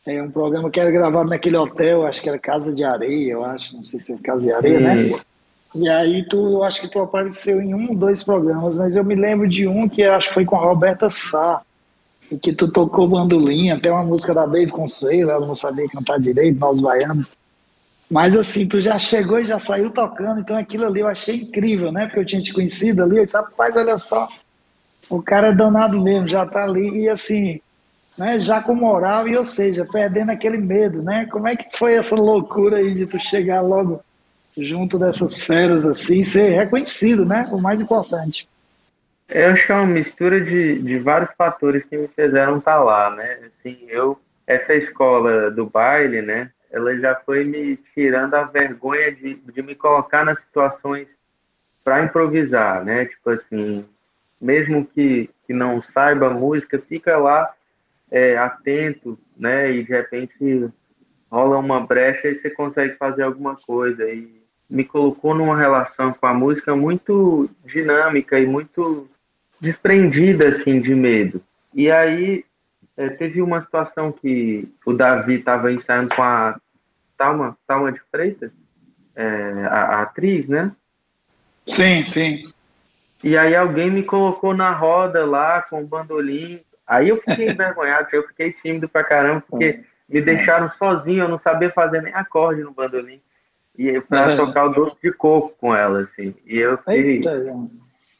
É 0.06 0.20
um 0.20 0.30
programa 0.30 0.68
que 0.70 0.80
era 0.80 0.90
gravado 0.90 1.28
naquele 1.28 1.56
hotel, 1.56 2.06
acho 2.06 2.22
que 2.22 2.28
era 2.28 2.38
Casa 2.38 2.74
de 2.74 2.82
Areia, 2.82 3.32
eu 3.32 3.44
acho, 3.44 3.76
não 3.76 3.84
sei 3.84 4.00
se 4.00 4.12
é 4.12 4.18
Casa 4.18 4.40
de 4.40 4.52
Areia, 4.52 4.80
né? 4.80 5.20
E 5.74 5.88
aí 5.88 6.22
tu, 6.28 6.36
eu 6.36 6.64
acho 6.64 6.82
que 6.82 6.88
tu 6.88 7.00
apareceu 7.00 7.60
em 7.60 7.74
um 7.74 7.94
dois 7.94 8.22
programas, 8.22 8.78
mas 8.78 8.94
eu 8.94 9.04
me 9.04 9.14
lembro 9.14 9.48
de 9.48 9.66
um 9.66 9.88
que 9.88 10.02
acho 10.02 10.28
que 10.28 10.34
foi 10.34 10.44
com 10.44 10.56
a 10.56 10.60
Roberta 10.60 11.08
Sá, 11.08 11.62
e 12.30 12.38
que 12.38 12.52
tu 12.52 12.66
tocou 12.68 13.08
bandolim, 13.08 13.70
até 13.70 13.90
uma 13.90 14.04
música 14.04 14.32
da 14.32 14.46
Baby 14.46 14.68
Consuelo, 14.68 15.30
ela 15.30 15.46
não 15.46 15.54
sabia 15.54 15.88
cantar 15.88 16.18
direito, 16.18 16.58
nós 16.58 16.80
baianos. 16.80 17.32
Mas 18.10 18.36
assim, 18.36 18.66
tu 18.66 18.80
já 18.80 18.98
chegou 18.98 19.40
e 19.40 19.46
já 19.46 19.58
saiu 19.58 19.90
tocando, 19.90 20.40
então 20.40 20.56
aquilo 20.56 20.86
ali 20.86 21.00
eu 21.00 21.08
achei 21.08 21.36
incrível, 21.36 21.90
né? 21.90 22.06
Porque 22.06 22.20
eu 22.20 22.26
tinha 22.26 22.42
te 22.42 22.52
conhecido 22.52 23.02
ali, 23.02 23.18
eu 23.18 23.24
disse, 23.24 23.36
rapaz, 23.36 23.74
olha 23.74 23.96
só, 23.96 24.28
o 25.08 25.22
cara 25.22 25.48
é 25.48 25.54
danado 25.54 26.00
mesmo, 26.00 26.28
já 26.28 26.44
tá 26.46 26.64
ali, 26.64 27.02
e 27.02 27.08
assim, 27.08 27.60
né, 28.16 28.38
já 28.38 28.62
com 28.62 28.74
moral, 28.74 29.26
e 29.26 29.36
ou 29.36 29.44
seja, 29.44 29.86
perdendo 29.90 30.30
aquele 30.30 30.58
medo, 30.58 31.02
né? 31.02 31.26
Como 31.30 31.48
é 31.48 31.56
que 31.56 31.76
foi 31.76 31.94
essa 31.94 32.14
loucura 32.14 32.78
aí 32.78 32.94
de 32.94 33.06
tu 33.06 33.18
chegar 33.18 33.62
logo 33.62 34.00
junto 34.56 34.98
dessas 34.98 35.42
feras 35.42 35.86
assim, 35.86 36.22
ser 36.22 36.50
reconhecido, 36.50 37.24
né? 37.24 37.48
O 37.50 37.60
mais 37.60 37.80
importante. 37.80 38.48
Eu 39.28 39.50
acho 39.50 39.64
que 39.64 39.72
é 39.72 39.74
uma 39.74 39.86
mistura 39.86 40.40
de, 40.40 40.78
de 40.82 40.98
vários 40.98 41.32
fatores 41.32 41.84
que 41.84 41.96
me 41.96 42.08
fizeram 42.08 42.58
estar 42.58 42.76
tá 42.76 42.84
lá, 42.84 43.10
né? 43.10 43.38
Assim, 43.46 43.78
eu, 43.88 44.20
essa 44.46 44.74
escola 44.74 45.50
do 45.50 45.64
baile, 45.64 46.20
né? 46.20 46.50
Ela 46.70 46.96
já 46.98 47.14
foi 47.14 47.44
me 47.44 47.78
tirando 47.94 48.34
a 48.34 48.44
vergonha 48.44 49.10
de, 49.12 49.34
de 49.34 49.62
me 49.62 49.74
colocar 49.74 50.24
nas 50.24 50.38
situações 50.40 51.14
para 51.82 52.04
improvisar, 52.04 52.84
né? 52.84 53.06
Tipo 53.06 53.30
assim, 53.30 53.86
mesmo 54.40 54.84
que, 54.84 55.30
que 55.46 55.52
não 55.52 55.80
saiba 55.80 56.28
música, 56.28 56.78
fica 56.78 57.16
lá 57.16 57.50
é, 58.10 58.36
atento, 58.36 59.18
né? 59.36 59.70
E 59.72 59.84
de 59.84 59.92
repente 59.92 60.70
rola 61.30 61.56
uma 61.58 61.80
brecha 61.80 62.28
e 62.28 62.38
você 62.38 62.50
consegue 62.50 62.96
fazer 62.96 63.22
alguma 63.22 63.56
coisa. 63.56 64.04
E 64.10 64.41
me 64.72 64.84
colocou 64.84 65.34
numa 65.34 65.56
relação 65.56 66.14
com 66.14 66.26
a 66.26 66.32
música 66.32 66.74
muito 66.74 67.48
dinâmica 67.62 68.40
e 68.40 68.46
muito 68.46 69.06
desprendida 69.60 70.48
assim 70.48 70.78
de 70.78 70.94
medo. 70.94 71.42
E 71.74 71.90
aí 71.90 72.42
é, 72.96 73.10
teve 73.10 73.42
uma 73.42 73.60
situação 73.60 74.10
que 74.10 74.66
o 74.86 74.94
Davi 74.94 75.34
estava 75.34 75.70
ensaiando 75.70 76.14
com 76.14 76.22
a 76.22 76.58
Talma, 77.18 77.56
Talma 77.66 77.92
de 77.92 78.00
Freitas, 78.10 78.50
é, 79.14 79.24
a, 79.66 79.82
a, 79.82 80.02
atriz, 80.02 80.48
né? 80.48 80.72
Sim, 81.66 82.06
sim. 82.06 82.50
E 83.22 83.36
aí 83.36 83.54
alguém 83.54 83.90
me 83.90 84.02
colocou 84.02 84.54
na 84.54 84.72
roda 84.72 85.26
lá 85.26 85.60
com 85.60 85.82
o 85.82 85.86
bandolim. 85.86 86.60
Aí 86.86 87.10
eu 87.10 87.18
fiquei 87.18 87.44
envergonhado, 87.52 88.08
eu 88.12 88.26
fiquei 88.26 88.52
tímido 88.52 88.88
pra 88.88 89.04
caramba, 89.04 89.44
porque 89.46 89.84
me 90.08 90.22
deixaram 90.22 90.66
sozinho, 90.66 91.24
eu 91.24 91.28
não 91.28 91.38
sabia 91.38 91.70
fazer 91.70 92.00
nem 92.00 92.14
acorde 92.14 92.62
no 92.62 92.72
bandolim 92.72 93.20
e 93.76 94.00
para 94.00 94.36
tocar 94.36 94.66
o 94.66 94.68
doce 94.70 94.96
de 95.02 95.12
coco 95.12 95.54
com 95.58 95.74
ela, 95.74 96.00
assim. 96.00 96.34
E 96.46 96.58
eu 96.58 96.78
fiz. 96.78 97.24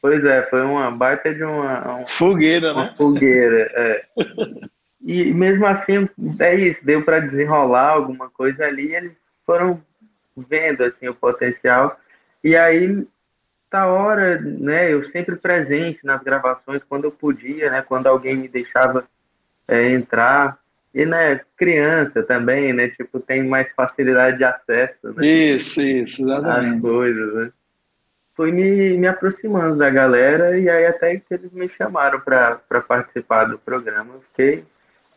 Pois 0.01 0.25
é, 0.25 0.41
foi 0.49 0.61
uma 0.63 0.91
baita 0.91 1.33
de 1.33 1.43
uma. 1.43 1.99
Um, 1.99 2.05
fogueira, 2.05 2.73
uma 2.73 2.85
né? 2.85 2.93
Fogueira, 2.97 3.71
é. 3.73 4.05
e 5.01 5.33
mesmo 5.33 5.65
assim, 5.65 6.09
é 6.39 6.55
isso, 6.55 6.83
deu 6.83 7.03
para 7.03 7.21
desenrolar 7.21 7.91
alguma 7.91 8.29
coisa 8.29 8.65
ali, 8.65 8.93
eles 8.93 9.13
foram 9.45 9.81
vendo 10.35 10.83
assim 10.83 11.07
o 11.07 11.15
potencial. 11.15 11.97
E 12.43 12.55
aí, 12.55 13.07
tá 13.69 13.87
hora, 13.87 14.39
né? 14.41 14.91
Eu 14.91 15.03
sempre 15.03 15.35
presente 15.35 16.05
nas 16.05 16.21
gravações 16.21 16.83
quando 16.83 17.05
eu 17.05 17.11
podia, 17.11 17.71
né? 17.71 17.81
Quando 17.81 18.07
alguém 18.07 18.35
me 18.35 18.47
deixava 18.47 19.05
é, 19.67 19.91
entrar. 19.91 20.59
E, 20.93 21.05
né, 21.05 21.41
criança 21.57 22.21
também, 22.21 22.71
né, 22.71 22.89
tipo, 22.89 23.19
tem 23.19 23.43
mais 23.43 23.71
facilidade 23.71 24.37
de 24.37 24.43
acesso, 24.43 25.11
né? 25.13 25.25
Isso, 25.25 25.81
isso, 25.81 26.21
exatamente. 26.21 26.75
As 26.75 26.81
coisas, 26.81 27.33
né? 27.33 27.51
Fui 28.35 28.51
me, 28.51 28.97
me 28.97 29.07
aproximando 29.07 29.77
da 29.77 29.89
galera 29.89 30.57
e 30.57 30.69
aí 30.69 30.85
até 30.85 31.17
que 31.17 31.33
eles 31.33 31.51
me 31.51 31.67
chamaram 31.67 32.19
para 32.19 32.81
participar 32.87 33.45
do 33.45 33.59
programa. 33.59 34.15
Eu 34.15 34.21
fiquei 34.21 34.63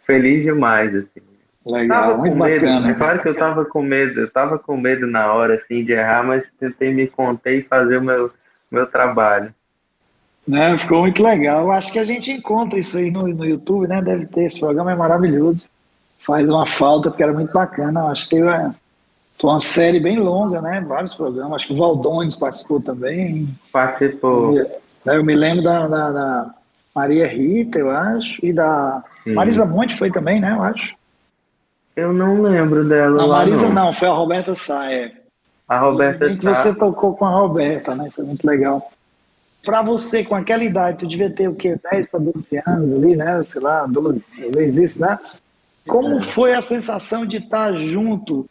feliz 0.07 0.43
demais, 0.43 0.95
assim. 0.95 1.21
Legal, 1.65 2.03
tava 2.03 2.19
muito 2.19 2.33
com 2.37 2.45
medo, 2.45 2.65
bacana. 2.65 2.91
É 2.91 2.95
claro 2.95 3.23
que 3.23 3.29
eu 3.29 3.35
tava 3.35 3.65
com 3.65 3.83
medo, 3.83 4.21
eu 4.21 4.31
tava 4.31 4.59
com 4.59 4.77
medo 4.77 5.07
na 5.07 5.33
hora, 5.33 5.55
assim, 5.55 5.83
de 5.83 5.93
errar, 5.93 6.23
mas 6.23 6.49
tentei 6.61 6.95
me 6.95 7.09
conter 7.09 7.59
e 7.59 7.63
fazer 7.63 7.97
o 7.97 8.03
meu, 8.03 8.31
meu 8.71 8.87
trabalho. 8.87 9.53
Né, 10.47 10.79
ficou 10.79 11.01
muito 11.01 11.23
legal. 11.23 11.73
Acho 11.73 11.93
que 11.93 11.99
a 11.99 12.05
gente 12.05 12.31
encontra 12.31 12.79
isso 12.79 12.97
aí 12.97 13.11
no, 13.11 13.27
no 13.27 13.45
YouTube, 13.45 13.89
né? 13.89 14.01
Deve 14.01 14.27
ter. 14.27 14.45
Esse 14.45 14.61
programa 14.61 14.93
é 14.93 14.95
maravilhoso. 14.95 15.69
Faz 16.19 16.49
uma 16.49 16.65
falta, 16.65 17.11
porque 17.11 17.23
era 17.23 17.33
muito 17.33 17.53
bacana. 17.53 18.05
Acho 18.05 18.29
que 18.29 18.41
uma, 18.41 18.73
foi 19.37 19.51
uma 19.51 19.61
série 19.61 19.99
bem 19.99 20.21
longa, 20.21 20.63
né? 20.63 20.81
Vários 20.87 21.15
programas. 21.15 21.57
Acho 21.57 21.67
que 21.67 21.73
o 21.73 21.79
Valdones 21.79 22.37
participou 22.37 22.81
também. 22.81 23.49
Participou. 23.73 24.53
Né, 24.53 25.17
eu 25.17 25.25
me 25.25 25.35
lembro 25.35 25.65
da, 25.65 25.89
da, 25.89 26.13
da 26.13 26.55
Maria 26.95 27.27
Rita, 27.27 27.81
eu 27.81 27.91
acho, 27.91 28.45
e 28.45 28.53
da 28.53 29.03
Sim. 29.25 29.35
Marisa 29.35 29.67
Monte 29.67 29.97
foi 29.97 30.13
também, 30.13 30.41
né? 30.41 30.53
Eu 30.53 30.63
acho. 30.63 30.95
Eu 31.97 32.13
não 32.13 32.41
lembro 32.41 32.85
dela. 32.85 33.25
A 33.25 33.27
Marisa 33.27 33.69
não. 33.69 33.87
não, 33.87 33.95
foi 33.95 34.07
a 34.07 34.13
Roberta 34.13 34.55
Saia. 34.55 35.13
A 35.69 35.79
Roberta 35.79 36.29
Saia. 36.29 36.39
que 36.39 36.45
você 36.45 36.73
tocou 36.73 37.17
com 37.17 37.25
a 37.25 37.31
Roberta, 37.31 37.97
né? 37.97 38.11
Foi 38.15 38.25
muito 38.25 38.47
legal 38.47 38.93
para 39.67 39.83
você, 39.83 40.23
com 40.23 40.37
aquela 40.37 40.63
idade, 40.63 41.01
tu 41.01 41.09
devia 41.09 41.29
ter 41.29 41.49
o 41.49 41.55
quê? 41.55 41.77
10 41.91 42.07
para 42.07 42.21
12 42.21 42.63
anos 42.65 43.05
ali, 43.05 43.17
né? 43.17 43.43
Sei 43.43 43.61
lá, 43.61 43.85
12, 43.85 44.23
talvez 44.41 44.79
isso, 44.79 45.01
né? 45.01 45.19
Como 45.85 46.21
foi 46.21 46.55
a 46.55 46.61
sensação 46.61 47.27
de 47.27 47.39
estar 47.39 47.75
junto 47.75 48.47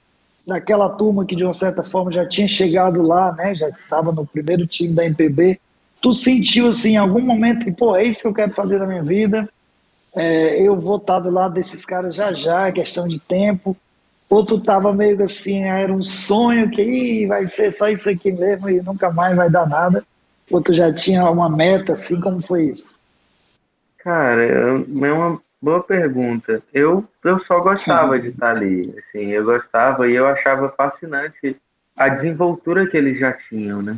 daquela 0.45 0.89
turma 0.89 1.25
que, 1.25 1.33
de 1.33 1.45
uma 1.45 1.53
certa 1.53 1.83
forma, 1.83 2.11
já 2.11 2.27
tinha 2.27 2.49
chegado 2.49 3.01
lá, 3.01 3.31
né? 3.31 3.55
Já 3.55 3.69
estava 3.69 4.11
no 4.11 4.25
primeiro 4.25 4.67
time 4.67 4.93
da 4.93 5.05
MPB. 5.05 5.57
Tu 6.01 6.11
sentiu, 6.11 6.67
assim, 6.67 6.91
em 6.91 6.97
algum 6.97 7.21
momento 7.21 7.63
que, 7.63 7.71
pô, 7.71 7.95
é 7.95 8.03
isso 8.03 8.23
que 8.23 8.27
eu 8.27 8.33
quero 8.33 8.53
fazer 8.53 8.77
na 8.79 8.85
minha 8.85 9.03
vida? 9.03 9.49
É, 10.13 10.61
eu 10.61 10.77
vou 10.77 10.97
estar 10.97 11.19
do 11.19 11.29
lado 11.29 11.53
desses 11.53 11.85
caras 11.85 12.13
já 12.13 12.33
já, 12.33 12.67
é 12.67 12.73
questão 12.73 13.07
de 13.07 13.19
tempo. 13.21 13.75
Ou 14.29 14.45
tu 14.45 14.59
tava 14.59 14.93
meio 14.93 15.23
assim, 15.23 15.63
era 15.63 15.93
um 15.93 16.03
sonho 16.03 16.69
que 16.69 16.81
Ih, 16.81 17.25
vai 17.25 17.47
ser 17.47 17.71
só 17.71 17.87
isso 17.87 18.09
aqui 18.09 18.33
mesmo 18.33 18.69
e 18.69 18.81
nunca 18.81 19.09
mais 19.09 19.33
vai 19.33 19.49
dar 19.49 19.65
nada. 19.65 20.03
Ou 20.51 20.61
tu 20.61 20.73
já 20.73 20.93
tinha 20.93 21.29
uma 21.29 21.49
meta, 21.49 21.93
assim, 21.93 22.19
como 22.21 22.41
foi 22.41 22.65
isso? 22.65 22.99
Cara, 23.97 24.43
é 24.43 24.71
uma 25.11 25.41
boa 25.61 25.81
pergunta. 25.81 26.61
Eu, 26.71 27.03
eu 27.23 27.37
só 27.39 27.59
gostava 27.59 28.19
de 28.19 28.27
estar 28.27 28.51
ali, 28.51 28.93
assim, 28.99 29.31
eu 29.31 29.43
gostava 29.43 30.07
e 30.07 30.13
eu 30.13 30.27
achava 30.27 30.69
fascinante 30.69 31.57
a 31.97 32.07
desenvoltura 32.09 32.85
que 32.85 32.95
eles 32.95 33.17
já 33.17 33.33
tinham, 33.33 33.81
né? 33.81 33.97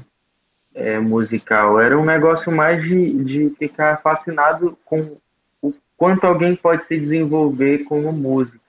É, 0.74 1.00
musical. 1.00 1.80
Era 1.80 1.98
um 2.00 2.06
negócio 2.06 2.52
mais 2.52 2.84
de, 2.84 3.24
de 3.24 3.50
ficar 3.58 4.00
fascinado 4.02 4.78
com 4.86 5.18
o 5.62 5.74
quanto 5.98 6.26
alguém 6.26 6.56
pode 6.56 6.86
se 6.86 6.98
desenvolver 6.98 7.80
como 7.80 8.12
músico. 8.12 8.62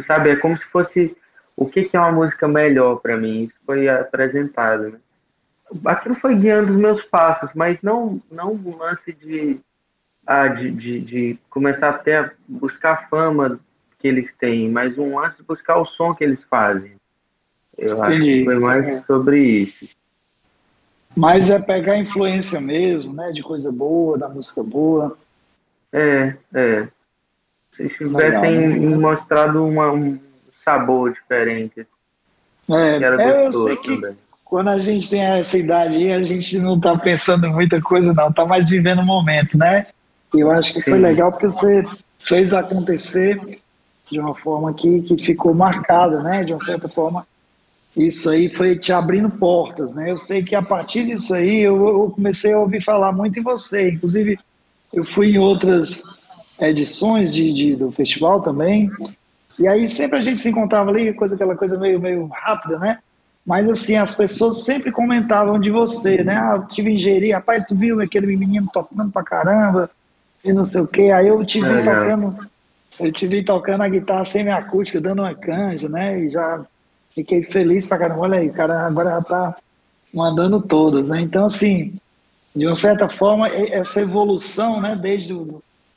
Sabe, 0.00 0.30
é 0.30 0.36
como 0.36 0.56
se 0.56 0.64
fosse 0.64 1.14
o 1.54 1.66
que, 1.66 1.84
que 1.84 1.96
é 1.96 2.00
uma 2.00 2.10
música 2.10 2.48
melhor 2.48 2.96
para 2.96 3.16
mim. 3.16 3.42
Isso 3.42 3.54
foi 3.64 3.88
apresentado, 3.88 4.90
né? 4.90 4.98
Aquilo 5.84 6.14
foi 6.14 6.34
guiando 6.34 6.72
os 6.72 6.78
meus 6.78 7.02
passos, 7.02 7.50
mas 7.54 7.78
não 7.82 8.20
não 8.30 8.52
um 8.52 8.76
lance 8.76 9.12
de, 9.12 9.60
ah, 10.26 10.48
de, 10.48 10.70
de, 10.70 11.00
de 11.00 11.38
começar 11.48 11.90
até 11.90 12.18
a 12.18 12.30
buscar 12.48 13.08
fama 13.08 13.58
que 13.98 14.08
eles 14.08 14.32
têm, 14.32 14.68
mas 14.68 14.98
um 14.98 15.18
lance 15.18 15.36
de 15.36 15.42
buscar 15.42 15.78
o 15.78 15.84
som 15.84 16.14
que 16.14 16.24
eles 16.24 16.42
fazem. 16.42 16.92
Eu 17.78 17.98
Entendi. 17.98 18.12
acho 18.12 18.20
que 18.20 18.44
foi 18.44 18.58
mais 18.58 18.86
é. 18.86 19.02
sobre 19.02 19.40
isso. 19.40 19.96
Mas 21.14 21.50
é 21.50 21.58
pegar 21.58 21.92
a 21.92 21.98
influência 21.98 22.60
mesmo, 22.60 23.12
né? 23.12 23.30
De 23.32 23.42
coisa 23.42 23.70
boa, 23.70 24.18
da 24.18 24.28
música 24.28 24.62
boa. 24.62 25.16
É, 25.92 26.34
é. 26.54 26.88
Se 27.72 27.88
tivessem 27.88 28.68
Legal, 28.68 28.90
né? 28.90 28.96
mostrado 28.96 29.64
uma, 29.64 29.92
um 29.92 30.18
sabor 30.52 31.12
diferente. 31.12 31.86
É, 32.70 32.96
é 32.96 33.46
eu 33.46 33.52
sei 33.52 33.76
que 33.76 33.94
também 33.94 34.16
quando 34.52 34.68
a 34.68 34.78
gente 34.78 35.08
tem 35.08 35.22
essa 35.22 35.56
idade 35.56 35.96
aí, 35.96 36.12
a 36.12 36.22
gente 36.22 36.58
não 36.58 36.76
está 36.76 36.94
pensando 36.94 37.46
em 37.46 37.50
muita 37.50 37.80
coisa, 37.80 38.12
não, 38.12 38.28
está 38.28 38.44
mais 38.44 38.68
vivendo 38.68 38.98
o 38.98 39.06
momento, 39.06 39.56
né? 39.56 39.86
E 40.34 40.40
eu 40.40 40.50
acho 40.50 40.74
que 40.74 40.82
foi 40.82 40.98
legal 40.98 41.32
porque 41.32 41.46
você 41.46 41.82
fez 42.18 42.52
acontecer 42.52 43.40
de 44.10 44.20
uma 44.20 44.34
forma 44.34 44.74
que, 44.74 45.00
que 45.00 45.16
ficou 45.16 45.54
marcada, 45.54 46.22
né? 46.22 46.44
De 46.44 46.52
uma 46.52 46.58
certa 46.58 46.86
forma, 46.86 47.26
isso 47.96 48.28
aí 48.28 48.50
foi 48.50 48.76
te 48.76 48.92
abrindo 48.92 49.30
portas, 49.30 49.94
né? 49.94 50.10
Eu 50.10 50.18
sei 50.18 50.42
que 50.42 50.54
a 50.54 50.60
partir 50.60 51.06
disso 51.06 51.32
aí 51.32 51.60
eu, 51.60 51.88
eu 51.88 52.10
comecei 52.10 52.52
a 52.52 52.58
ouvir 52.58 52.82
falar 52.82 53.10
muito 53.10 53.38
em 53.38 53.42
você, 53.42 53.92
inclusive 53.92 54.38
eu 54.92 55.02
fui 55.02 55.30
em 55.30 55.38
outras 55.38 56.02
edições 56.60 57.32
de, 57.32 57.54
de, 57.54 57.74
do 57.74 57.90
festival 57.90 58.42
também, 58.42 58.90
e 59.58 59.66
aí 59.66 59.88
sempre 59.88 60.18
a 60.18 60.20
gente 60.20 60.42
se 60.42 60.50
encontrava 60.50 60.90
ali, 60.90 61.10
coisa, 61.14 61.36
aquela 61.36 61.56
coisa 61.56 61.78
meio, 61.78 61.98
meio 61.98 62.26
rápida, 62.26 62.78
né? 62.78 62.98
Mas 63.44 63.68
assim, 63.68 63.96
as 63.96 64.14
pessoas 64.14 64.64
sempre 64.64 64.92
comentavam 64.92 65.58
de 65.58 65.70
você, 65.70 66.22
né? 66.22 66.36
Ah, 66.36 66.54
eu 66.56 66.68
tive 66.68 66.92
engenharia, 66.92 67.36
rapaz, 67.36 67.64
tu 67.64 67.74
viu 67.74 68.00
aquele 68.00 68.36
menino 68.36 68.68
tocando 68.72 69.10
pra 69.10 69.22
caramba, 69.22 69.90
e 70.44 70.52
não 70.52 70.64
sei 70.64 70.80
o 70.80 70.86
quê. 70.86 71.10
Aí 71.10 71.28
eu 71.28 71.44
te 71.44 71.60
vi 71.60 71.70
é, 71.70 71.82
tocando, 71.82 72.36
eu 73.00 73.12
te 73.12 73.26
vi 73.26 73.42
tocando 73.42 73.82
a 73.82 73.88
guitarra 73.88 74.24
semi-acústica, 74.24 75.00
dando 75.00 75.22
uma 75.22 75.34
canja, 75.34 75.88
né? 75.88 76.20
E 76.20 76.30
já 76.30 76.64
fiquei 77.10 77.42
feliz 77.42 77.86
pra 77.86 77.98
caramba. 77.98 78.20
Olha 78.20 78.38
aí, 78.38 78.48
o 78.48 78.52
cara 78.52 78.86
agora 78.86 79.10
já 79.10 79.22
tá 79.22 79.56
mandando 80.14 80.60
todas, 80.60 81.08
né? 81.08 81.20
Então, 81.20 81.46
assim, 81.46 81.94
de 82.54 82.66
uma 82.66 82.74
certa 82.74 83.08
forma, 83.08 83.48
essa 83.48 84.00
evolução, 84.00 84.80
né, 84.80 84.94
desde 84.94 85.34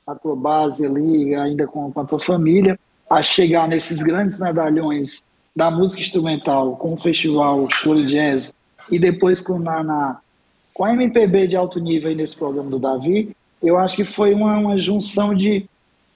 a 0.08 0.16
tua 0.16 0.36
base 0.36 0.86
ali, 0.86 1.36
ainda 1.36 1.68
com, 1.68 1.92
com 1.92 2.00
a 2.00 2.06
tua 2.06 2.20
família, 2.20 2.80
a 3.10 3.22
chegar 3.22 3.68
nesses 3.68 4.02
grandes 4.02 4.38
medalhões 4.40 5.24
da 5.56 5.72
música 5.72 6.02
instrumental, 6.02 6.76
com 6.76 6.94
o 6.94 6.98
festival 6.98 7.68
Show 7.72 8.06
Jazz, 8.06 8.54
e 8.92 9.00
depois 9.00 9.40
com, 9.40 9.58
na, 9.58 9.84
na, 9.84 10.20
com 10.74 10.84
a 10.84 10.94
MPB 10.94 11.48
de 11.48 11.56
alto 11.56 11.80
nível 11.80 12.10
aí 12.10 12.16
nesse 12.16 12.38
programa 12.38 12.70
do 12.70 12.80
Davi, 12.80 13.36
eu 13.64 13.78
acho 13.78 13.96
que 13.96 14.04
foi 14.04 14.34
uma, 14.34 14.58
uma 14.58 14.78
junção 14.78 15.34
de, 15.34 15.66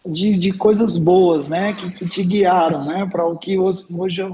de, 0.06 0.38
de, 0.38 0.52
coisas 0.52 0.98
boas, 0.98 1.48
né, 1.48 1.74
que, 1.74 1.90
que 1.92 2.06
te 2.06 2.24
guiaram, 2.24 2.86
né, 2.86 3.08
para 3.10 3.26
o 3.26 3.38
que 3.38 3.58
hoje, 3.58 3.86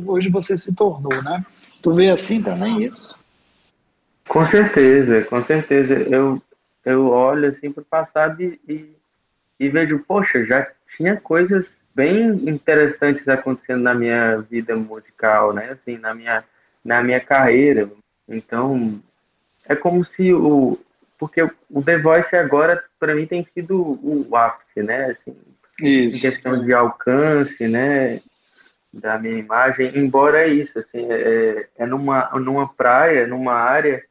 hoje 0.05 0.29
você 0.29 0.57
se 0.57 0.73
tornou, 0.73 1.21
né? 1.21 1.45
Tu 1.81 1.93
vê 1.93 2.09
assim 2.09 2.41
também 2.41 2.83
isso? 2.83 3.23
Com 4.27 4.43
certeza, 4.43 5.23
com 5.25 5.41
certeza. 5.43 5.93
Eu, 5.93 6.41
eu 6.83 7.09
olho 7.09 7.49
assim 7.49 7.71
para 7.71 7.81
o 7.81 7.85
passado 7.85 8.41
e, 8.41 8.59
e, 8.67 8.89
e, 9.59 9.69
vejo, 9.69 10.03
poxa, 10.07 10.43
já 10.45 10.67
tinha 10.97 11.15
coisas 11.15 11.79
bem 11.95 12.27
interessantes 12.49 13.27
acontecendo 13.27 13.81
na 13.81 13.95
minha 13.95 14.37
vida 14.41 14.75
musical, 14.75 15.53
né? 15.53 15.71
Assim, 15.71 15.97
na 15.97 16.13
minha, 16.13 16.43
na 16.83 17.01
minha 17.01 17.21
carreira. 17.21 17.89
Então, 18.27 19.01
é 19.65 19.75
como 19.75 20.03
se 20.03 20.33
o. 20.33 20.77
Porque 21.17 21.41
o 21.41 21.81
The 21.81 21.97
Voice 21.97 22.35
agora, 22.35 22.83
para 22.99 23.15
mim, 23.15 23.25
tem 23.25 23.41
sido 23.41 23.81
o, 23.81 24.35
ápice, 24.35 24.83
né? 24.83 25.05
Assim, 25.05 25.33
Isso. 25.81 26.17
Em 26.17 26.21
questão 26.31 26.63
de 26.63 26.73
alcance, 26.73 27.65
né? 27.67 28.19
Da 28.93 29.17
minha 29.17 29.37
imagem, 29.37 29.97
embora 29.97 30.41
é 30.41 30.47
isso, 30.47 30.79
assim, 30.79 31.05
é, 31.11 31.67
é 31.77 31.85
numa, 31.85 32.29
numa 32.39 32.67
praia, 32.67 33.27
numa 33.27 33.53
área 33.53 34.01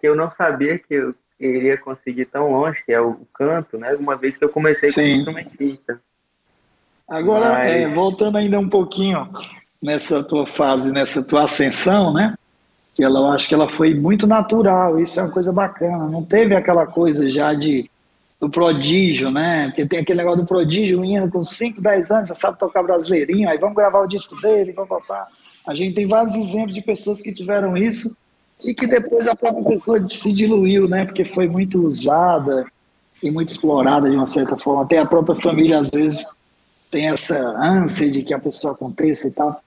que 0.00 0.08
eu 0.08 0.16
não 0.16 0.30
sabia 0.30 0.78
que 0.78 0.94
eu 0.94 1.14
iria 1.38 1.76
conseguir 1.76 2.26
tão 2.26 2.50
longe, 2.50 2.82
que 2.84 2.92
é 2.92 3.00
o 3.00 3.26
canto, 3.34 3.76
né? 3.76 3.94
Uma 3.94 4.16
vez 4.16 4.34
que 4.34 4.44
eu 4.44 4.48
comecei 4.48 4.90
Sim. 4.90 5.24
como 5.24 5.38
instrumentista. 5.38 6.00
Agora, 7.12 7.50
Mas... 7.50 7.70
é, 7.70 7.88
voltando 7.88 8.38
ainda 8.38 8.58
um 8.58 8.68
pouquinho 8.68 9.28
nessa 9.80 10.22
tua 10.24 10.46
fase, 10.46 10.90
nessa 10.90 11.22
tua 11.22 11.44
ascensão, 11.44 12.12
né? 12.12 12.34
Que 12.94 13.04
ela, 13.04 13.20
eu 13.20 13.26
acho 13.26 13.48
que 13.48 13.54
ela 13.54 13.68
foi 13.68 13.94
muito 13.94 14.26
natural, 14.26 14.98
isso 14.98 15.20
é 15.20 15.22
uma 15.22 15.32
coisa 15.32 15.52
bacana. 15.52 16.06
Não 16.06 16.24
teve 16.24 16.54
aquela 16.54 16.86
coisa 16.86 17.28
já 17.28 17.52
de 17.52 17.90
do 18.40 18.50
prodígio, 18.50 19.30
né? 19.30 19.68
Porque 19.68 19.86
tem 19.86 20.00
aquele 20.00 20.18
negócio 20.18 20.40
do 20.40 20.46
prodígio, 20.46 20.98
um 20.98 21.02
menino 21.02 21.30
com 21.30 21.42
5, 21.42 21.80
10 21.80 22.10
anos, 22.10 22.28
já 22.28 22.34
sabe 22.34 22.58
tocar 22.58 22.82
brasileirinho, 22.82 23.48
aí 23.48 23.56
vamos 23.56 23.76
gravar 23.76 24.00
o 24.00 24.08
disco 24.08 24.40
dele, 24.40 24.72
papapá. 24.72 25.28
A 25.64 25.76
gente 25.76 25.94
tem 25.94 26.08
vários 26.08 26.34
exemplos 26.34 26.74
de 26.74 26.82
pessoas 26.82 27.22
que 27.22 27.32
tiveram 27.32 27.76
isso 27.76 28.16
e 28.64 28.74
que 28.74 28.86
depois 28.88 29.28
a 29.28 29.36
própria 29.36 29.64
pessoa 29.64 30.04
se 30.10 30.32
diluiu, 30.32 30.88
né? 30.88 31.04
Porque 31.04 31.24
foi 31.24 31.46
muito 31.46 31.84
usada 31.84 32.66
e 33.22 33.30
muito 33.30 33.50
explorada 33.50 34.10
de 34.10 34.16
uma 34.16 34.26
certa 34.26 34.56
forma. 34.56 34.82
Até 34.82 34.98
a 34.98 35.06
própria 35.06 35.36
família, 35.36 35.78
às 35.78 35.90
vezes, 35.90 36.26
tem 36.92 37.08
essa 37.08 37.34
ânsia 37.58 38.10
de 38.10 38.22
que 38.22 38.34
a 38.34 38.38
pessoa 38.38 38.74
aconteça 38.74 39.26
e 39.26 39.32
tal. 39.32 39.60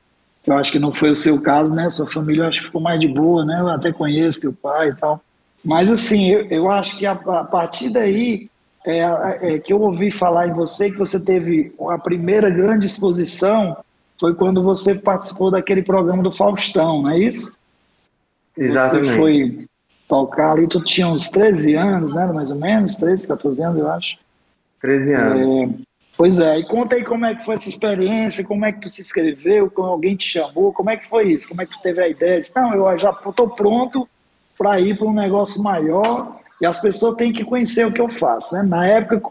Eu 0.45 0.55
acho 0.55 0.71
que 0.71 0.77
não 0.77 0.93
foi 0.93 1.09
o 1.09 1.15
seu 1.15 1.41
caso, 1.41 1.73
né? 1.73 1.89
Sua 1.89 2.05
família 2.05 2.43
eu 2.43 2.47
acho 2.47 2.59
que 2.59 2.67
ficou 2.67 2.79
mais 2.79 2.99
de 2.99 3.07
boa, 3.07 3.43
né? 3.43 3.59
Eu 3.59 3.67
até 3.67 3.91
conheço 3.91 4.41
teu 4.41 4.53
pai 4.53 4.89
e 4.89 4.95
tal. 4.95 5.19
Mas, 5.63 5.89
assim, 5.89 6.29
eu, 6.29 6.45
eu 6.51 6.71
acho 6.71 6.99
que 6.99 7.05
a, 7.05 7.13
a 7.13 7.43
partir 7.43 7.89
daí 7.89 8.47
é, 8.85 9.55
é, 9.55 9.59
que 9.59 9.73
eu 9.73 9.81
ouvi 9.81 10.11
falar 10.11 10.47
em 10.47 10.53
você 10.53 10.91
que 10.91 10.97
você 10.99 11.19
teve 11.19 11.73
a 11.89 11.97
primeira 11.97 12.51
grande 12.51 12.85
exposição 12.85 13.75
foi 14.19 14.35
quando 14.35 14.61
você 14.61 14.93
participou 14.93 15.49
daquele 15.49 15.81
programa 15.81 16.21
do 16.21 16.31
Faustão, 16.31 17.01
não 17.01 17.09
é 17.09 17.17
isso? 17.17 17.57
Exatamente. 18.55 19.09
Você 19.09 19.17
foi 19.17 19.67
tocar 20.07 20.51
ali, 20.51 20.67
tu 20.67 20.79
tinha 20.83 21.07
uns 21.07 21.29
13 21.31 21.73
anos, 21.73 22.13
né? 22.13 22.27
Mais 22.27 22.51
ou 22.51 22.57
menos, 22.57 22.95
13, 22.97 23.27
14 23.27 23.63
anos, 23.63 23.79
eu 23.79 23.89
acho. 23.89 24.17
13 24.79 25.13
anos. 25.13 25.41
É, 25.41 25.85
pois 26.17 26.39
é, 26.39 26.59
e 26.59 26.65
conta 26.65 26.95
aí 26.95 27.03
como 27.03 27.25
é 27.25 27.35
que 27.35 27.45
foi 27.45 27.55
essa 27.55 27.69
experiência, 27.69 28.43
como 28.43 28.65
é 28.65 28.71
que 28.71 28.81
tu 28.81 28.89
se 28.89 29.01
inscreveu, 29.01 29.69
como 29.69 29.87
alguém 29.87 30.15
te 30.15 30.27
chamou, 30.27 30.73
como 30.73 30.89
é 30.89 30.97
que 30.97 31.07
foi 31.07 31.31
isso? 31.31 31.49
Como 31.49 31.61
é 31.61 31.65
que 31.65 31.71
tu 31.71 31.81
teve 31.81 32.01
a 32.01 32.07
ideia? 32.07 32.41
Disse, 32.41 32.55
não, 32.55 32.73
eu 32.73 32.99
já 32.99 33.11
estou 33.11 33.49
pronto 33.49 34.07
para 34.57 34.79
ir 34.79 34.97
para 34.97 35.07
um 35.07 35.13
negócio 35.13 35.61
maior 35.61 36.39
e 36.61 36.65
as 36.65 36.79
pessoas 36.79 37.15
têm 37.15 37.33
que 37.33 37.43
conhecer 37.43 37.85
o 37.85 37.91
que 37.91 38.01
eu 38.01 38.09
faço, 38.09 38.55
né? 38.55 38.63
Na 38.63 38.87
época, 38.87 39.21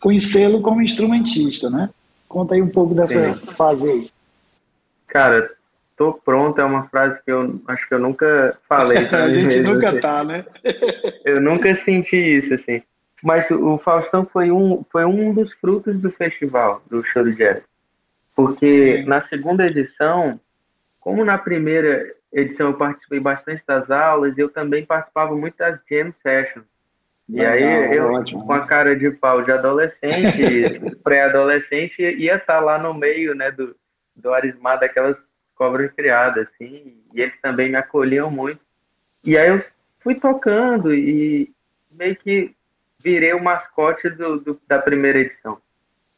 conhecê-lo 0.00 0.62
como 0.62 0.82
instrumentista, 0.82 1.68
né? 1.68 1.90
Conta 2.28 2.54
aí 2.54 2.62
um 2.62 2.68
pouco 2.68 2.94
dessa 2.94 3.34
Sim. 3.34 3.46
fase 3.52 3.90
aí. 3.90 4.10
Cara, 5.06 5.50
tô 5.96 6.14
pronto 6.14 6.60
é 6.60 6.64
uma 6.64 6.84
frase 6.84 7.20
que 7.22 7.30
eu 7.30 7.60
acho 7.68 7.86
que 7.86 7.94
eu 7.94 7.98
nunca 7.98 8.56
falei. 8.68 8.98
a 9.12 9.28
gente 9.28 9.58
mesmo, 9.58 9.74
nunca 9.74 9.90
assim. 9.90 10.00
tá, 10.00 10.24
né? 10.24 10.44
eu 11.24 11.40
nunca 11.40 11.74
senti 11.74 12.16
isso, 12.16 12.54
assim. 12.54 12.82
Mas 13.22 13.50
o 13.50 13.76
Faustão 13.78 14.24
foi 14.24 14.50
um, 14.50 14.84
foi 14.90 15.04
um 15.04 15.34
dos 15.34 15.52
frutos 15.52 15.98
do 15.98 16.10
festival, 16.10 16.82
do 16.88 17.02
Show 17.02 17.24
do 17.24 17.34
Jazz. 17.34 17.62
Porque 18.34 18.98
Sim. 18.98 19.04
na 19.04 19.20
segunda 19.20 19.66
edição, 19.66 20.40
como 20.98 21.24
na 21.24 21.36
primeira 21.36 22.14
edição 22.32 22.68
eu 22.68 22.74
participei 22.74 23.20
bastante 23.20 23.62
das 23.66 23.90
aulas, 23.90 24.38
eu 24.38 24.48
também 24.48 24.86
participava 24.86 25.34
muito 25.36 25.56
das 25.58 25.78
jam 25.90 26.12
sessions. 26.22 26.64
E 27.28 27.44
aí 27.44 27.94
eu, 27.94 28.12
ótimo. 28.12 28.44
com 28.44 28.52
a 28.52 28.66
cara 28.66 28.96
de 28.96 29.10
pau 29.10 29.42
de 29.42 29.52
adolescente, 29.52 30.80
pré-adolescente, 31.04 32.02
ia 32.02 32.36
estar 32.36 32.54
tá 32.54 32.60
lá 32.60 32.78
no 32.78 32.92
meio 32.92 33.34
né, 33.34 33.52
do, 33.52 33.76
do 34.16 34.32
arismar 34.34 34.80
daquelas 34.80 35.28
cobras 35.54 35.92
criadas, 35.92 36.48
assim, 36.48 36.96
e 37.14 37.20
eles 37.20 37.38
também 37.40 37.70
me 37.70 37.76
acolhiam 37.76 38.30
muito. 38.30 38.60
E 39.22 39.38
aí 39.38 39.48
eu 39.48 39.62
fui 40.00 40.14
tocando 40.14 40.92
e 40.92 41.52
meio 41.90 42.16
que 42.16 42.54
virei 43.02 43.32
o 43.32 43.42
mascote 43.42 44.08
do, 44.10 44.38
do 44.40 44.60
da 44.68 44.78
primeira 44.78 45.18
edição. 45.18 45.58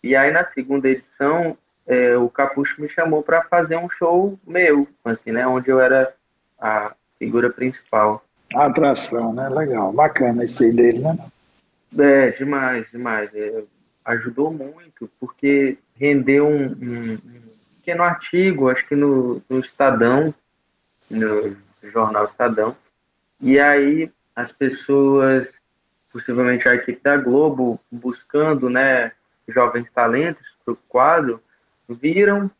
E 0.02 0.16
aí 0.16 0.30
na 0.30 0.44
segunda 0.44 0.88
edição, 0.88 1.56
é, 1.86 2.16
o 2.16 2.28
Capucho 2.28 2.80
me 2.80 2.88
chamou 2.88 3.22
para 3.22 3.42
fazer 3.42 3.76
um 3.76 3.88
show 3.88 4.38
meu, 4.46 4.88
assim, 5.04 5.32
né, 5.32 5.46
onde 5.46 5.70
eu 5.70 5.80
era 5.80 6.12
a 6.58 6.92
figura 7.18 7.50
principal. 7.50 8.24
A 8.54 8.66
atração, 8.66 9.32
né? 9.32 9.48
Legal, 9.48 9.92
bacana 9.92 10.44
esse 10.44 10.64
aí 10.64 10.72
dele, 10.72 10.98
né? 10.98 11.16
É, 11.98 12.30
demais, 12.30 12.90
demais. 12.90 13.30
É, 13.34 13.62
ajudou 14.04 14.52
muito, 14.52 15.10
porque 15.20 15.78
rendeu 15.96 16.46
um, 16.46 16.66
um, 16.66 17.18
pequeno 17.78 18.02
artigo, 18.02 18.68
acho 18.68 18.86
que 18.86 18.94
no, 18.94 19.42
no 19.48 19.58
Estadão, 19.58 20.34
no 21.10 21.56
jornal 21.82 22.24
Estadão, 22.26 22.76
e 23.40 23.58
aí 23.58 24.10
as 24.34 24.50
pessoas, 24.50 25.52
possivelmente 26.12 26.68
a 26.68 26.74
equipe 26.74 27.00
da 27.02 27.16
Globo, 27.16 27.80
buscando 27.90 28.68
né, 28.68 29.12
jovens 29.48 29.90
talentos 29.90 30.46
para 30.64 30.74
o 30.74 30.78
quadro, 30.88 31.42
viram, 31.88 32.50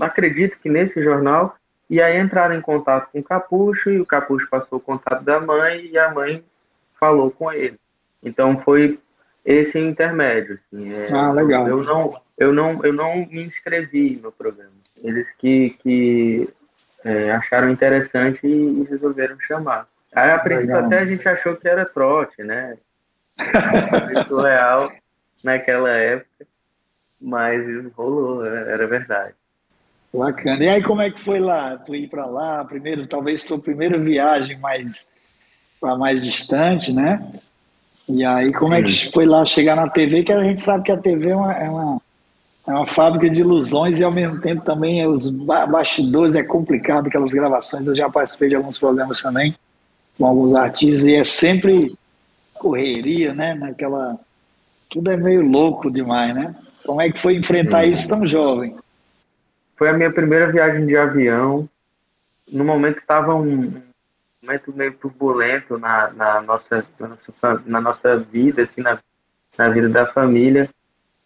acredito 0.00 0.58
que 0.58 0.68
nesse 0.68 1.02
jornal, 1.02 1.56
e 1.88 2.00
aí 2.00 2.18
entraram 2.20 2.54
em 2.54 2.60
contato 2.60 3.10
com 3.12 3.20
o 3.20 3.24
Capucho, 3.24 3.90
e 3.90 4.00
o 4.00 4.06
Capucho 4.06 4.48
passou 4.48 4.78
o 4.78 4.82
contato 4.82 5.22
da 5.22 5.40
mãe, 5.40 5.86
e 5.86 5.98
a 5.98 6.10
mãe 6.12 6.44
falou 6.98 7.30
com 7.30 7.52
ele. 7.52 7.78
Então 8.22 8.58
foi 8.58 8.98
esse 9.44 9.78
intermédio. 9.78 10.54
Assim, 10.54 10.92
é, 10.92 11.06
ah, 11.12 11.32
legal. 11.32 11.68
Eu 11.68 11.82
não, 11.82 12.20
eu 12.36 12.52
não, 12.52 12.84
eu 12.84 12.92
não 12.92 13.16
me 13.26 13.42
inscrevi 13.42 14.20
no 14.22 14.30
programa. 14.30 14.72
Eles 15.02 15.26
que, 15.38 15.70
que 15.82 16.48
é, 17.04 17.32
acharam 17.32 17.70
interessante 17.70 18.46
e, 18.46 18.84
resolveram 18.84 19.38
chamar. 19.40 19.88
Aí, 20.14 20.30
a 20.30 20.38
princípio, 20.38 20.74
legal. 20.74 20.86
até 20.86 20.98
a 20.98 21.04
gente 21.04 21.28
achou 21.28 21.56
que 21.56 21.68
era 21.68 21.84
trote, 21.84 22.42
né? 22.42 22.76
Surreal 24.26 24.90
naquela 25.44 25.90
época, 25.90 26.46
mas 27.20 27.62
rolou, 27.94 28.42
né? 28.42 28.72
era 28.72 28.86
verdade. 28.86 29.34
Bacana. 30.12 30.64
E 30.64 30.68
aí, 30.68 30.82
como 30.82 31.02
é 31.02 31.10
que 31.10 31.20
foi 31.20 31.38
lá? 31.38 31.76
Tu 31.76 31.94
ir 31.94 32.08
para 32.08 32.24
lá, 32.24 32.64
primeiro, 32.64 33.06
talvez 33.06 33.44
tua 33.44 33.58
primeira 33.58 33.98
viagem 33.98 34.58
mais 34.58 35.08
para 35.80 35.96
mais 35.96 36.24
distante, 36.24 36.92
né? 36.92 37.22
E 38.08 38.24
aí, 38.24 38.52
como 38.52 38.74
é 38.74 38.82
que 38.82 39.12
foi 39.12 39.26
lá 39.26 39.44
chegar 39.44 39.76
na 39.76 39.88
TV? 39.88 40.24
Que 40.24 40.32
a 40.32 40.42
gente 40.42 40.60
sabe 40.60 40.84
que 40.84 40.90
a 40.90 40.96
TV 40.96 41.28
é 41.28 41.36
uma, 41.36 41.52
é 41.52 41.68
uma, 41.68 42.02
é 42.66 42.70
uma 42.72 42.86
fábrica 42.86 43.28
de 43.28 43.42
ilusões 43.42 44.00
e, 44.00 44.04
ao 44.04 44.10
mesmo 44.10 44.40
tempo, 44.40 44.64
também 44.64 45.00
é 45.00 45.06
os 45.06 45.30
bastidores 45.30 46.34
é 46.34 46.42
complicado, 46.42 47.06
aquelas 47.06 47.32
gravações. 47.32 47.86
Eu 47.86 47.94
já 47.94 48.08
participei 48.08 48.48
de 48.48 48.56
alguns 48.56 48.78
programas 48.78 49.20
também 49.20 49.54
com 50.18 50.26
alguns 50.26 50.54
artistas 50.54 51.06
e 51.06 51.14
é 51.14 51.24
sempre 51.24 51.96
correria, 52.54 53.32
né? 53.32 53.54
Naquela. 53.54 54.18
Tudo 54.90 55.10
é 55.10 55.16
meio 55.16 55.42
louco 55.42 55.90
demais, 55.90 56.34
né? 56.34 56.54
Como 56.84 57.00
é 57.00 57.10
que 57.10 57.20
foi 57.20 57.36
enfrentar 57.36 57.86
isso 57.86 58.08
tão 58.08 58.26
jovem? 58.26 58.74
Foi 59.76 59.88
a 59.88 59.92
minha 59.92 60.10
primeira 60.10 60.50
viagem 60.50 60.86
de 60.86 60.96
avião. 60.96 61.68
No 62.50 62.64
momento 62.64 62.98
estava 62.98 63.34
um, 63.34 63.80
momento 64.42 64.72
meio 64.74 64.94
turbulento 64.94 65.78
na, 65.78 66.10
na, 66.12 66.40
nossa, 66.40 66.84
na, 66.98 67.08
nossa, 67.08 67.62
na 67.66 67.80
nossa 67.80 68.16
vida, 68.16 68.62
assim, 68.62 68.80
na, 68.80 68.98
na 69.56 69.68
vida 69.68 69.88
da 69.88 70.06
família. 70.06 70.68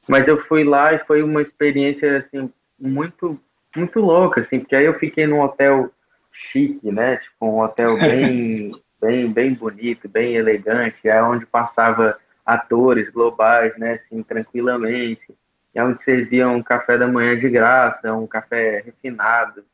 Mas 0.09 0.27
eu 0.27 0.37
fui 0.37 0.65
lá 0.65 0.93
e 0.93 0.99
foi 0.99 1.23
uma 1.23 1.41
experiência 1.41 2.19
assim 2.19 2.51
muito 2.79 3.39
muito 3.75 4.01
louca, 4.01 4.41
assim, 4.41 4.61
porque 4.61 4.77
aí 4.77 4.85
eu 4.85 4.93
fiquei 4.99 5.27
num 5.27 5.41
hotel 5.41 5.91
chique, 6.33 6.91
né? 6.91 7.17
Tipo 7.19 7.47
um 7.47 7.61
hotel 7.61 7.97
bem 8.01 8.73
bem 9.01 9.33
bem 9.33 9.55
bonito, 9.55 10.09
bem 10.09 10.35
elegante, 10.35 11.09
é 11.09 11.23
onde 11.23 11.45
passava 11.47 12.19
atores 12.45 13.09
globais, 13.09 13.77
né? 13.79 13.93
Assim, 13.95 14.23
tranquilamente, 14.23 15.35
é 15.75 15.85
onde 15.85 16.03
serviam 16.03 16.57
um 16.57 16.63
café 16.63 16.99
da 16.99 17.07
manhã 17.07 17.37
de 17.37 17.49
graça, 17.49 18.13
um 18.13 18.27
café 18.27 18.81
refinado 18.81 19.65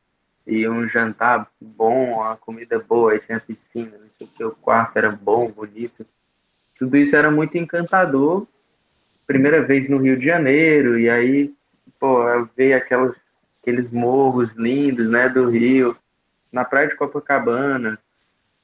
e 0.45 0.67
um 0.67 0.87
jantar 0.87 1.47
bom, 1.61 2.13
uma 2.15 2.35
comida 2.35 2.79
boa, 2.79 3.11
aí 3.11 3.19
tinha 3.19 3.39
piscina, 3.39 3.97
não 3.97 4.09
sei 4.17 4.27
o 4.27 4.29
que, 4.29 4.43
o 4.43 4.51
quarto 4.51 4.97
era 4.97 5.11
bom, 5.11 5.51
bonito. 5.51 6.05
Tudo 6.77 6.97
isso 6.97 7.15
era 7.15 7.29
muito 7.29 7.57
encantador. 7.57 8.47
Primeira 9.27 9.61
vez 9.61 9.87
no 9.87 9.97
Rio 9.97 10.17
de 10.17 10.25
Janeiro, 10.25 10.97
e 10.97 11.09
aí, 11.09 11.53
pô, 11.99 12.27
eu 12.27 12.49
vi 12.57 12.73
aquelas, 12.73 13.21
aqueles 13.61 13.91
morros 13.91 14.53
lindos, 14.53 15.09
né, 15.09 15.29
do 15.29 15.49
Rio, 15.49 15.95
na 16.51 16.65
praia 16.65 16.87
de 16.87 16.95
Copacabana. 16.95 17.99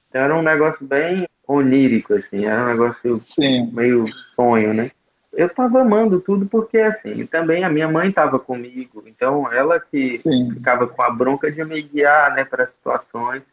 Então 0.09 0.21
era 0.21 0.35
um 0.35 0.41
negócio 0.41 0.85
bem 0.85 1.27
onírico, 1.47 2.13
assim, 2.13 2.45
era 2.45 2.63
um 2.63 2.67
negócio 2.67 3.21
Sim. 3.23 3.69
meio 3.71 4.07
sonho, 4.35 4.73
né? 4.73 4.91
eu 5.35 5.47
estava 5.47 5.81
amando 5.81 6.19
tudo 6.19 6.45
porque 6.45 6.77
assim 6.77 7.25
também 7.25 7.63
a 7.63 7.69
minha 7.69 7.87
mãe 7.87 8.09
estava 8.09 8.39
comigo 8.39 9.03
então 9.05 9.51
ela 9.51 9.79
que 9.79 10.17
Sim. 10.17 10.51
ficava 10.51 10.87
com 10.87 11.01
a 11.01 11.09
bronca 11.09 11.51
de 11.51 11.63
me 11.63 11.81
guiar 11.81 12.33
né 12.33 12.45
para 12.45 12.65
situações 12.65 13.43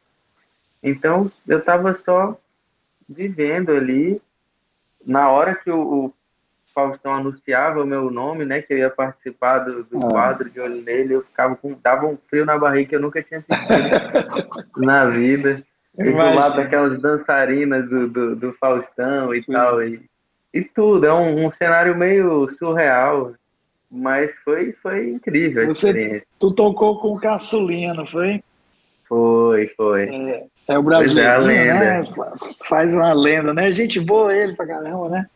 então 0.82 1.28
eu 1.46 1.58
estava 1.58 1.92
só 1.92 2.38
vivendo 3.08 3.72
ali 3.72 4.20
na 5.04 5.28
hora 5.28 5.56
que 5.56 5.70
o, 5.70 6.06
o, 6.06 6.14
Faustão 6.74 7.14
anunciava 7.14 7.82
o 7.82 7.86
meu 7.86 8.10
nome 8.10 8.44
né 8.44 8.62
que 8.62 8.72
eu 8.72 8.78
ia 8.78 8.90
participar 8.90 9.60
do, 9.60 9.84
do 9.84 9.98
ah. 9.98 10.08
quadro 10.10 10.50
de 10.50 10.60
olho 10.60 10.82
nele 10.82 11.14
eu 11.14 11.22
ficava 11.22 11.56
com 11.56 11.76
dava 11.82 12.06
um 12.06 12.18
frio 12.28 12.44
na 12.44 12.58
barriga 12.58 12.90
que 12.90 12.96
eu 12.96 13.00
nunca 13.00 13.22
tinha 13.22 13.40
sentido 13.40 14.76
na 14.76 15.06
vida 15.06 15.62
e 15.98 16.04
do 16.04 16.16
lado 16.16 16.56
daquelas 16.56 17.00
dançarinas 17.00 17.88
do, 17.88 18.08
do, 18.08 18.36
do 18.36 18.52
Faustão 18.54 19.34
e 19.34 19.42
Sim. 19.42 19.52
tal 19.52 19.82
e 19.82 20.00
e 20.52 20.62
tudo. 20.62 21.06
É 21.06 21.14
um, 21.14 21.46
um, 21.46 21.50
cenário 21.50 21.96
meio 21.96 22.46
surreal, 22.48 23.32
mas 23.90 24.30
foi, 24.44 24.72
foi 24.82 25.10
incrível 25.10 25.64
a 25.64 25.66
Você, 25.66 25.88
experiência. 25.88 26.26
Tu 26.38 26.54
tocou 26.54 27.00
com 27.00 27.14
o 27.14 27.20
Caçulinha, 27.20 27.94
não 27.94 28.06
foi? 28.06 28.42
Foi, 29.08 29.66
foi. 29.68 30.08
É, 30.08 30.46
é 30.68 30.78
o 30.78 30.82
brasileiro, 30.82 31.50
é 31.50 32.00
né? 32.00 32.04
Faz 32.66 32.94
uma 32.94 33.12
lenda, 33.12 33.52
né? 33.52 33.66
A 33.66 33.70
gente 33.70 33.98
voa 33.98 34.34
ele 34.36 34.54
pra 34.54 34.66
caramba, 34.66 35.08
né? 35.08 35.26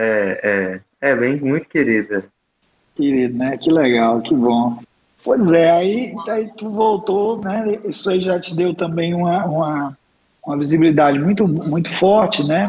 É, 0.00 0.40
é. 0.42 0.80
É 1.00 1.14
bem 1.14 1.40
muito 1.40 1.68
querida. 1.68 2.24
Querido, 2.94 3.38
né? 3.38 3.56
Que 3.56 3.70
legal, 3.70 4.20
que 4.20 4.34
bom. 4.34 4.78
Pois 5.24 5.52
é, 5.52 5.70
aí, 5.70 6.14
aí 6.28 6.50
tu 6.56 6.70
voltou, 6.70 7.40
né? 7.40 7.78
Isso 7.84 8.10
aí 8.10 8.20
já 8.20 8.40
te 8.40 8.54
deu 8.54 8.74
também 8.74 9.14
uma, 9.14 9.44
uma, 9.44 9.98
uma 10.44 10.56
visibilidade 10.56 11.18
muito, 11.18 11.46
muito 11.46 11.90
forte, 11.90 12.42
né? 12.44 12.68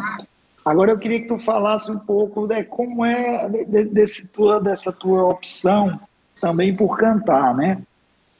Agora 0.63 0.91
eu 0.91 0.99
queria 0.99 1.21
que 1.21 1.27
tu 1.27 1.39
falasse 1.39 1.91
um 1.91 1.97
pouco 1.97 2.47
de 2.47 2.63
como 2.63 3.05
é 3.05 3.49
desse 3.85 4.27
tua, 4.27 4.59
dessa 4.59 4.91
tua 4.91 5.23
opção 5.25 5.99
também 6.41 6.75
por 6.75 6.97
cantar, 6.97 7.55
né? 7.55 7.79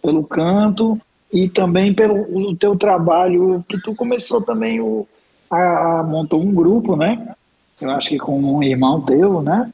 Pelo 0.01 0.23
canto 0.23 0.99
e 1.31 1.47
também 1.47 1.93
pelo 1.93 2.49
o 2.49 2.55
teu 2.55 2.75
trabalho, 2.75 3.63
que 3.67 3.79
tu 3.81 3.95
começou 3.95 4.41
também 4.41 4.81
o, 4.81 5.07
a, 5.49 5.99
a 5.99 6.03
montou 6.03 6.41
um 6.41 6.53
grupo, 6.53 6.95
né? 6.95 7.35
Eu 7.81 7.91
acho 7.91 8.09
que 8.09 8.17
com 8.17 8.39
um 8.39 8.63
irmão 8.63 9.01
teu, 9.01 9.41
né? 9.41 9.69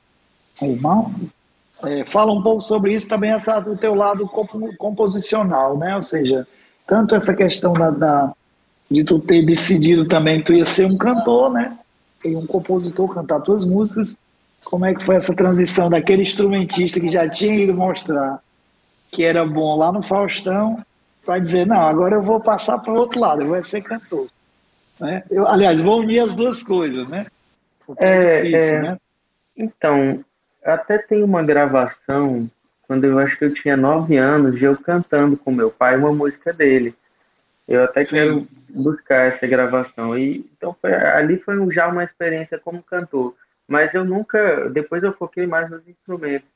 Um 0.62 0.68
irmão. 0.68 1.13
É, 1.84 2.06
fala 2.06 2.32
um 2.32 2.41
pouco 2.41 2.62
sobre 2.62 2.94
isso 2.94 3.08
também, 3.08 3.32
essa, 3.32 3.60
do 3.60 3.76
teu 3.76 3.94
lado 3.94 4.30
composicional, 4.78 5.78
né? 5.78 5.96
Ou 5.96 6.02
seja, 6.02 6.48
tanto 6.88 7.15
essa 7.15 7.36
questão 7.36 7.74
da, 7.74 7.89
da 7.89 8.34
de 8.89 9.04
tu 9.04 9.20
ter 9.20 9.44
decidido 9.44 10.08
também 10.08 10.39
que 10.39 10.46
tu 10.46 10.54
ia 10.54 10.65
ser 10.65 10.86
um 10.86 10.98
cantor, 10.98 11.52
né? 11.52 11.78
e 12.26 12.36
um 12.36 12.46
compositor 12.46 13.13
cantar 13.13 13.41
tuas 13.41 13.65
músicas. 13.65 14.18
Como 14.63 14.86
é 14.86 14.96
que 14.96 15.06
foi 15.06 15.15
essa 15.15 15.36
transição 15.36 15.89
daquele 15.89 16.24
instrumentista 16.24 17.00
que 17.00 17.10
já 17.10 17.30
tinha 17.30 17.56
ido 17.56 17.74
mostrar 17.74 18.39
que 19.12 19.24
era 19.24 19.46
bom 19.46 19.78
lá 19.78 19.91
no 19.91 20.02
Faustão 20.02 20.84
para 21.24 21.39
dizer, 21.39 21.65
não, 21.65 21.82
agora 21.82 22.15
eu 22.15 22.22
vou 22.22 22.39
passar 22.39 22.80
para 22.80 22.91
o 22.91 22.98
outro 22.98 23.20
lado, 23.20 23.41
eu 23.41 23.48
vou 23.48 23.63
ser 23.63 23.82
cantor. 23.82 24.28
Né? 25.00 25.24
Eu, 25.30 25.48
aliás, 25.48 25.80
vou 25.80 26.00
unir 26.00 26.20
as 26.20 26.36
duas 26.36 26.62
coisas, 26.62 27.08
né? 27.08 27.26
É, 27.98 28.08
é, 28.08 28.41
difícil, 28.41 28.76
é, 28.76 28.82
né? 28.82 29.00
Então, 29.56 30.26
até 30.63 30.98
tem 30.98 31.24
uma 31.24 31.43
gravação, 31.43 32.50
quando 32.88 33.06
eu 33.06 33.19
acho 33.19 33.38
que 33.38 33.45
eu 33.45 33.54
tinha 33.54 33.78
nove 33.78 34.17
anos, 34.17 34.58
de 34.58 34.65
eu 34.65 34.76
cantando 34.78 35.38
com 35.38 35.52
meu 35.52 35.69
pai 35.69 35.95
uma 35.95 36.12
música 36.12 36.52
dele. 36.52 36.95
Eu 37.67 37.84
até 37.84 38.04
Sim. 38.04 38.15
quero 38.15 38.48
buscar 38.69 39.26
essa 39.26 39.48
gravação. 39.48 40.17
E 40.17 40.45
então 40.58 40.76
foi, 40.82 40.93
ali 40.93 41.38
foi 41.38 41.56
já 41.71 41.88
uma 41.88 42.04
experiência 42.04 42.60
como 42.60 42.84
cantor. 42.84 43.36
Mas 43.67 43.93
eu 43.93 44.06
nunca, 44.06 44.69
depois 44.69 45.04
eu 45.04 45.13
foquei 45.13 45.48
mais 45.48 45.69
nos 45.69 45.88
instrumentos. 45.88 46.48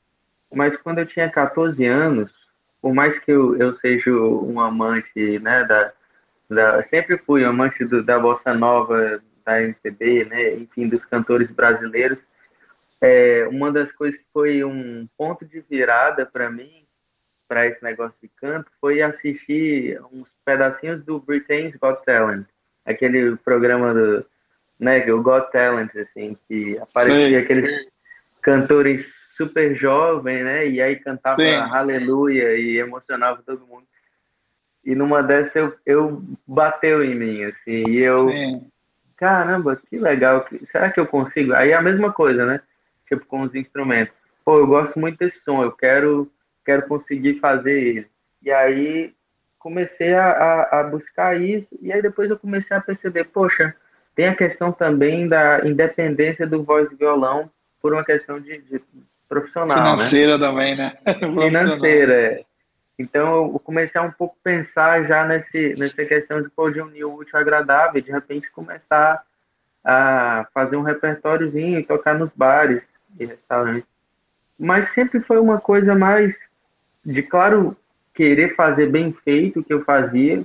Mas 0.52 0.76
quando 0.76 0.98
eu 0.98 1.06
tinha 1.06 1.28
14 1.28 1.84
anos, 1.86 2.32
por 2.80 2.94
mais 2.94 3.18
que 3.18 3.30
eu, 3.30 3.56
eu 3.56 3.72
seja 3.72 4.10
um 4.10 4.60
amante, 4.60 5.38
né, 5.40 5.64
da, 5.64 5.92
da 6.48 6.82
sempre 6.82 7.18
fui 7.18 7.44
amante 7.44 7.84
do, 7.84 8.02
da 8.02 8.18
bossa 8.18 8.54
nova, 8.54 9.20
da 9.44 9.62
MPB, 9.62 10.24
né, 10.26 10.54
enfim, 10.54 10.88
dos 10.88 11.04
cantores 11.04 11.50
brasileiros. 11.50 12.18
É, 13.00 13.48
uma 13.50 13.72
das 13.72 13.90
coisas 13.90 14.18
que 14.18 14.26
foi 14.32 14.62
um 14.62 15.08
ponto 15.16 15.44
de 15.44 15.60
virada 15.60 16.26
para 16.26 16.50
mim 16.50 16.84
para 17.48 17.66
esse 17.66 17.82
negócio 17.82 18.16
de 18.22 18.28
canto 18.28 18.70
foi 18.80 19.02
assistir 19.02 20.00
uns 20.12 20.28
pedacinhos 20.44 21.02
do 21.02 21.18
Britain's 21.18 21.74
Got 21.74 22.04
Talent, 22.04 22.46
aquele 22.86 23.36
programa 23.38 23.92
do, 23.92 24.24
né, 24.78 25.04
o 25.12 25.22
Got 25.22 25.50
Talent, 25.50 25.94
assim, 25.96 26.36
que 26.46 26.78
aparecia 26.78 27.28
Sim. 27.28 27.36
aqueles 27.36 27.88
cantores 28.40 29.12
super 29.36 29.74
jovens, 29.74 30.44
né, 30.44 30.68
e 30.68 30.80
aí 30.80 30.96
cantava 30.96 31.36
Sim. 31.36 31.54
Aleluia 31.54 32.56
e 32.56 32.78
emocionava 32.78 33.42
todo 33.44 33.66
mundo. 33.66 33.86
E 34.84 34.94
numa 34.94 35.22
dessas 35.22 35.56
eu, 35.56 35.76
eu 35.84 36.22
bateu 36.46 37.04
em 37.04 37.14
mim, 37.14 37.44
assim, 37.44 37.84
e 37.88 37.98
eu, 37.98 38.28
Sim. 38.30 38.70
Caramba, 39.20 39.76
que 39.76 39.98
legal, 39.98 40.46
será 40.64 40.90
que 40.90 40.98
eu 40.98 41.06
consigo? 41.06 41.52
Aí 41.52 41.70
é 41.70 41.74
a 41.74 41.82
mesma 41.82 42.10
coisa, 42.10 42.46
né, 42.46 42.60
tipo 43.06 43.24
com 43.26 43.42
os 43.42 43.54
instrumentos. 43.54 44.14
Pô, 44.42 44.56
eu 44.56 44.66
gosto 44.66 44.98
muito 44.98 45.18
desse 45.18 45.40
som, 45.40 45.62
eu 45.62 45.70
quero 45.70 46.32
quero 46.64 46.88
conseguir 46.88 47.38
fazer 47.38 47.78
ele. 47.78 48.06
E 48.42 48.50
aí 48.50 49.12
comecei 49.58 50.14
a, 50.14 50.30
a, 50.30 50.80
a, 50.80 50.84
buscar 50.84 51.38
isso, 51.38 51.68
e 51.82 51.92
aí 51.92 52.00
depois 52.00 52.30
eu 52.30 52.38
comecei 52.38 52.74
a 52.74 52.80
perceber, 52.80 53.24
poxa, 53.24 53.74
tem 54.14 54.26
a 54.26 54.34
questão 54.34 54.72
também 54.72 55.28
da 55.28 55.60
independência 55.66 56.46
do 56.46 56.62
voz 56.62 56.90
e 56.90 56.96
violão 56.96 57.50
por 57.80 57.92
uma 57.92 58.04
questão 58.04 58.40
de, 58.40 58.58
de 58.62 58.80
profissional, 59.28 59.76
né? 59.76 59.98
Financeira 59.98 60.38
né? 60.38 60.46
também, 60.46 60.76
né? 60.76 60.96
Financeira, 61.20 62.14
é. 62.14 62.44
Então 63.00 63.46
eu 63.52 63.58
comecei 63.58 63.98
a 63.98 64.04
um 64.04 64.10
pouco 64.10 64.36
pensar 64.44 65.04
já 65.04 65.26
nesse, 65.26 65.74
nessa 65.78 66.04
questão 66.04 66.42
de, 66.42 66.50
pô, 66.50 66.70
de 66.70 66.82
unir 66.82 67.04
o 67.04 67.14
útil 67.14 67.38
agradável, 67.38 68.00
de 68.00 68.10
repente 68.10 68.50
começar 68.50 69.24
a 69.82 70.46
fazer 70.52 70.76
um 70.76 70.82
repertóriozinho 70.82 71.78
e 71.78 71.82
tocar 71.82 72.14
nos 72.18 72.30
bares 72.30 72.82
e 73.18 73.24
restaurantes. 73.24 73.88
Mas 74.58 74.90
sempre 74.90 75.18
foi 75.18 75.38
uma 75.38 75.58
coisa 75.58 75.94
mais 75.94 76.38
de 77.02 77.22
claro 77.22 77.74
querer 78.12 78.54
fazer 78.54 78.90
bem 78.90 79.14
feito 79.24 79.60
o 79.60 79.64
que 79.64 79.72
eu 79.72 79.82
fazia, 79.82 80.44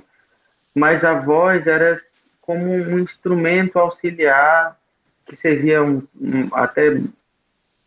mas 0.74 1.04
a 1.04 1.12
voz 1.12 1.66
era 1.66 1.94
como 2.40 2.72
um 2.72 2.98
instrumento 2.98 3.78
auxiliar 3.78 4.78
que 5.26 5.36
servia 5.36 5.82
um, 5.82 6.02
um, 6.18 6.48
até 6.54 6.98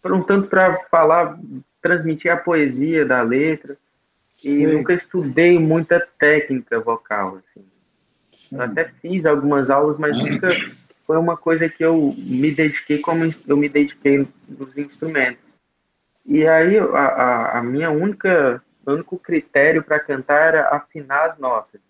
um 0.05 0.21
tanto 0.21 0.47
para 0.47 0.77
falar, 0.91 1.39
transmitir 1.81 2.31
a 2.31 2.37
poesia 2.37 3.03
da 3.03 3.23
letra. 3.23 3.75
E 4.43 4.49
Sim. 4.49 4.67
nunca 4.67 4.93
estudei 4.93 5.59
muita 5.59 5.99
técnica 6.17 6.79
vocal. 6.79 7.37
Assim. 7.37 7.65
Eu 8.51 8.61
até 8.61 8.85
fiz 9.01 9.25
algumas 9.25 9.69
aulas, 9.69 9.99
mas 9.99 10.17
nunca 10.17 10.47
foi 11.05 11.17
uma 11.17 11.35
coisa 11.35 11.67
que 11.67 11.83
eu 11.83 12.13
me 12.17 12.51
dediquei 12.51 12.99
como 12.99 13.33
eu 13.47 13.57
me 13.57 13.67
dediquei 13.67 14.27
nos 14.47 14.77
instrumentos. 14.77 15.43
E 16.25 16.47
aí 16.47 16.77
a, 16.77 16.83
a, 16.83 17.59
a 17.59 17.63
minha 17.63 17.89
única, 17.89 18.61
único 18.85 19.17
critério 19.17 19.83
para 19.83 19.99
cantar 19.99 20.53
era 20.53 20.69
afinar 20.69 21.31
as 21.31 21.37
notas. 21.37 21.81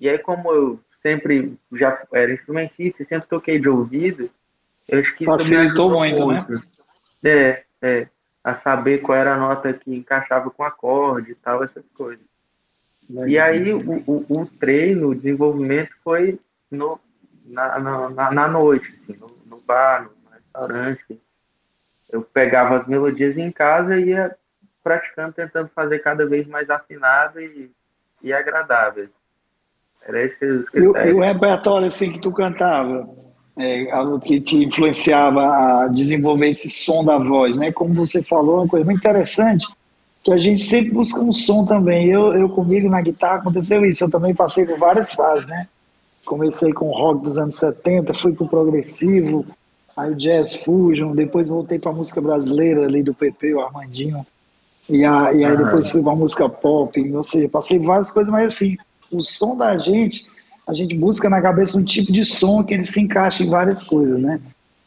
E 0.00 0.08
aí 0.08 0.18
como 0.18 0.52
eu 0.52 0.80
sempre 1.00 1.56
já 1.72 2.02
era 2.12 2.32
instrumentista, 2.32 3.04
sempre 3.04 3.28
toquei 3.28 3.58
de 3.58 3.68
ouvido, 3.68 4.28
eu 4.88 4.98
acho 4.98 5.14
que 5.14 5.24
isso 5.24 5.32
facilitou 5.32 5.90
muito, 5.90 6.26
muito, 6.26 6.52
né? 6.52 6.62
É, 7.24 7.64
é, 7.80 8.08
a 8.42 8.54
saber 8.54 8.98
qual 8.98 9.18
era 9.18 9.34
a 9.34 9.38
nota 9.38 9.72
que 9.72 9.94
encaixava 9.94 10.50
com 10.50 10.64
acorde 10.64 11.32
e 11.32 11.34
tal, 11.34 11.62
essas 11.62 11.84
coisas. 11.94 12.24
Legal. 13.08 13.28
E 13.28 13.38
aí 13.38 13.72
o, 13.72 14.02
o, 14.06 14.24
o, 14.28 14.46
treino, 14.46 15.08
o 15.08 15.14
desenvolvimento 15.14 15.90
foi 16.04 16.38
no, 16.70 17.00
na, 17.46 17.78
na, 17.78 18.30
na 18.30 18.48
noite, 18.48 18.86
assim, 18.86 19.18
no, 19.18 19.30
no 19.46 19.60
bar, 19.60 20.02
no 20.02 20.30
restaurante. 20.30 21.20
eu 22.10 22.22
pegava 22.22 22.76
as 22.76 22.86
melodias 22.86 23.36
em 23.38 23.50
casa 23.50 23.98
e 23.98 24.10
ia 24.10 24.36
praticando, 24.82 25.32
tentando 25.32 25.68
fazer 25.74 25.98
cada 26.00 26.26
vez 26.26 26.46
mais 26.46 26.70
afinado 26.70 27.40
e, 27.40 27.70
e 28.22 28.32
agradáveis. 28.32 29.10
Era 30.02 30.22
esse 30.22 30.44
os 30.44 30.66
E, 30.74 30.78
e 30.78 31.12
o 31.12 31.20
repertório 31.20 31.86
assim 31.86 32.12
que 32.12 32.20
tu 32.20 32.32
cantava, 32.32 33.08
é, 33.58 33.88
que 34.22 34.40
te 34.40 34.64
influenciava 34.64 35.42
a 35.82 35.88
desenvolver 35.88 36.48
esse 36.48 36.70
som 36.70 37.04
da 37.04 37.18
voz, 37.18 37.56
né? 37.56 37.72
Como 37.72 37.92
você 37.92 38.22
falou, 38.22 38.56
uma 38.56 38.68
coisa 38.68 38.86
muito 38.86 38.98
interessante, 38.98 39.66
que 40.22 40.32
a 40.32 40.38
gente 40.38 40.62
sempre 40.62 40.92
busca 40.92 41.20
um 41.20 41.32
som 41.32 41.64
também. 41.64 42.06
Eu, 42.06 42.32
eu 42.34 42.48
comigo 42.48 42.88
na 42.88 43.00
guitarra 43.00 43.38
aconteceu 43.38 43.84
isso, 43.84 44.04
eu 44.04 44.10
também 44.10 44.32
passei 44.32 44.64
por 44.64 44.78
várias 44.78 45.12
fases, 45.12 45.48
né? 45.48 45.66
Comecei 46.24 46.72
com 46.72 46.88
o 46.88 46.92
rock 46.92 47.24
dos 47.24 47.36
anos 47.36 47.56
70, 47.56 48.14
fui 48.14 48.32
pro 48.32 48.46
progressivo, 48.46 49.44
aí 49.96 50.14
jazz 50.14 50.54
fusion, 50.54 51.14
depois 51.14 51.48
voltei 51.48 51.78
para 51.78 51.92
música 51.92 52.20
brasileira 52.20 52.84
ali 52.84 53.02
do 53.02 53.12
PP, 53.12 53.54
o 53.54 53.60
Armandinho, 53.60 54.24
e, 54.88 55.04
a, 55.04 55.32
e 55.32 55.44
aí 55.44 55.56
depois 55.56 55.90
fui 55.90 56.02
para 56.02 56.14
música 56.14 56.48
pop, 56.48 57.12
ou 57.12 57.22
seja, 57.22 57.48
passei 57.48 57.78
várias 57.78 58.12
coisas, 58.12 58.32
mas 58.32 58.54
assim, 58.54 58.76
o 59.10 59.20
som 59.20 59.56
da 59.56 59.76
gente, 59.76 60.26
a 60.68 60.74
gente 60.74 60.94
busca 60.94 61.30
na 61.30 61.40
cabeça 61.40 61.78
um 61.78 61.84
tipo 61.84 62.12
de 62.12 62.24
som 62.24 62.62
que 62.62 62.74
ele 62.74 62.84
se 62.84 63.00
encaixa 63.00 63.42
em 63.42 63.48
várias 63.48 63.82
coisas, 63.82 64.20
né? 64.20 64.38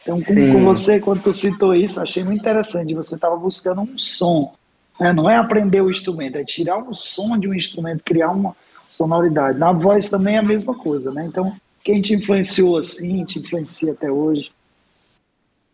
Então, 0.01 0.21
com, 0.21 0.33
com 0.53 0.63
você, 0.63 0.99
quando 0.99 1.23
tu 1.23 1.33
citou 1.33 1.75
isso, 1.75 1.99
achei 1.99 2.23
muito 2.23 2.39
interessante, 2.39 2.93
você 2.93 3.15
estava 3.15 3.35
buscando 3.35 3.81
um 3.81 3.97
som, 3.97 4.53
né? 4.99 5.11
não 5.11 5.29
é 5.29 5.35
aprender 5.35 5.81
o 5.81 5.89
instrumento, 5.89 6.37
é 6.37 6.43
tirar 6.43 6.77
um 6.77 6.93
som 6.93 7.37
de 7.37 7.47
um 7.47 7.53
instrumento, 7.53 8.03
criar 8.03 8.29
uma 8.29 8.55
sonoridade. 8.89 9.57
Na 9.57 9.71
voz 9.71 10.07
também 10.07 10.35
é 10.35 10.39
a 10.39 10.43
mesma 10.43 10.75
coisa, 10.75 11.11
né? 11.11 11.25
Então, 11.25 11.55
quem 11.83 11.99
te 11.99 12.13
influenciou 12.13 12.77
assim, 12.77 13.25
te 13.25 13.39
influencia 13.39 13.91
até 13.91 14.11
hoje? 14.11 14.51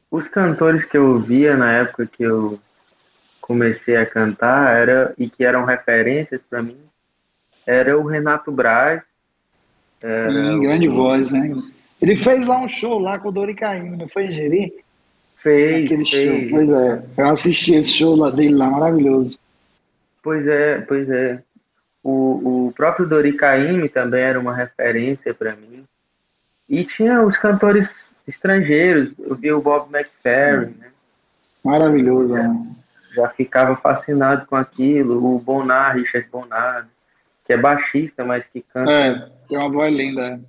Os 0.10 0.26
cantores 0.28 0.86
que 0.86 0.98
eu 0.98 1.06
ouvia 1.14 1.58
na 1.58 1.72
época 1.74 2.06
que 2.06 2.24
eu 2.24 2.58
comecei 3.42 3.98
a 3.98 4.06
cantar 4.06 4.74
era 4.74 5.14
e 5.18 5.30
que 5.30 5.44
eram 5.44 5.66
referências 5.66 6.42
para 6.50 6.62
mim 6.62 6.78
era 7.66 7.98
o 8.00 8.06
Renato 8.06 8.50
Braz. 8.50 9.02
Sim, 10.02 10.62
grande 10.62 10.88
o... 10.88 10.96
voz, 10.96 11.32
né? 11.32 11.56
Ele 12.02 12.16
fez 12.16 12.46
lá 12.46 12.60
um 12.60 12.70
show 12.70 13.00
lá 13.00 13.18
com 13.18 13.30
o 13.30 13.32
Dori 13.32 13.56
Caymmi, 13.56 13.98
não 13.98 14.08
foi 14.08 14.32
Jeri? 14.32 14.74
Fez, 15.38 15.86
Aquele 15.86 16.06
fez. 16.06 16.50
Show. 16.50 16.58
Pois 16.58 16.72
é, 16.72 17.04
eu 17.18 17.30
assisti 17.30 17.76
esse 17.76 17.92
show 17.92 18.16
lá 18.16 18.30
dele 18.30 18.56
lá, 18.56 18.70
maravilhoso. 18.70 19.40
Pois 20.22 20.46
é, 20.46 20.82
pois 20.82 21.10
é. 21.10 21.42
O, 22.04 22.68
o 22.68 22.74
próprio 22.74 23.08
Dori 23.08 23.34
Caymmi 23.34 23.90
também 23.90 24.22
era 24.22 24.40
uma 24.40 24.56
referência 24.56 25.34
para 25.34 25.56
mim. 25.56 25.84
E 26.70 26.84
tinha 26.84 27.22
os 27.22 27.36
cantores 27.38 28.10
estrangeiros, 28.28 29.14
eu 29.20 29.36
vi 29.36 29.52
o 29.52 29.62
Bob 29.62 29.94
McFerrin, 29.94 30.76
né? 30.80 30.88
Maravilhoso, 31.64 32.36
já, 32.36 32.44
né? 32.44 32.68
já 33.14 33.30
ficava 33.30 33.76
fascinado 33.76 34.46
com 34.46 34.56
aquilo, 34.56 35.36
o 35.36 35.40
Bonar, 35.40 35.96
Richard 35.96 36.28
Bonar, 36.30 36.88
que 37.46 37.54
é 37.54 37.58
baixista, 37.58 38.24
mas 38.24 38.46
que 38.46 38.64
canta. 38.74 38.92
É, 38.92 39.30
tem 39.48 39.58
uma 39.58 39.70
voz 39.70 39.96
linda. 39.96 40.28
É. 40.28 40.40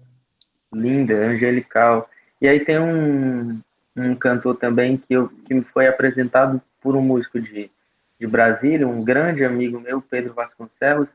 Linda, 0.77 1.15
angelical. 1.15 2.09
E 2.41 2.47
aí 2.47 2.61
tem 2.61 2.79
um, 2.79 3.61
um 3.97 4.15
cantor 4.15 4.57
também 4.57 4.97
que, 4.97 5.15
eu, 5.15 5.29
que 5.47 5.55
me 5.55 5.63
foi 5.63 5.87
apresentado 5.87 6.61
por 6.81 6.95
um 6.95 7.03
músico 7.03 7.41
de, 7.41 7.71
de 8.19 8.27
Brasília, 8.27 8.87
um 8.87 9.03
grande 9.03 9.45
amigo 9.45 9.81
meu, 9.81 10.01
Pedro 10.01 10.35
Vasconcelos, 10.35 11.09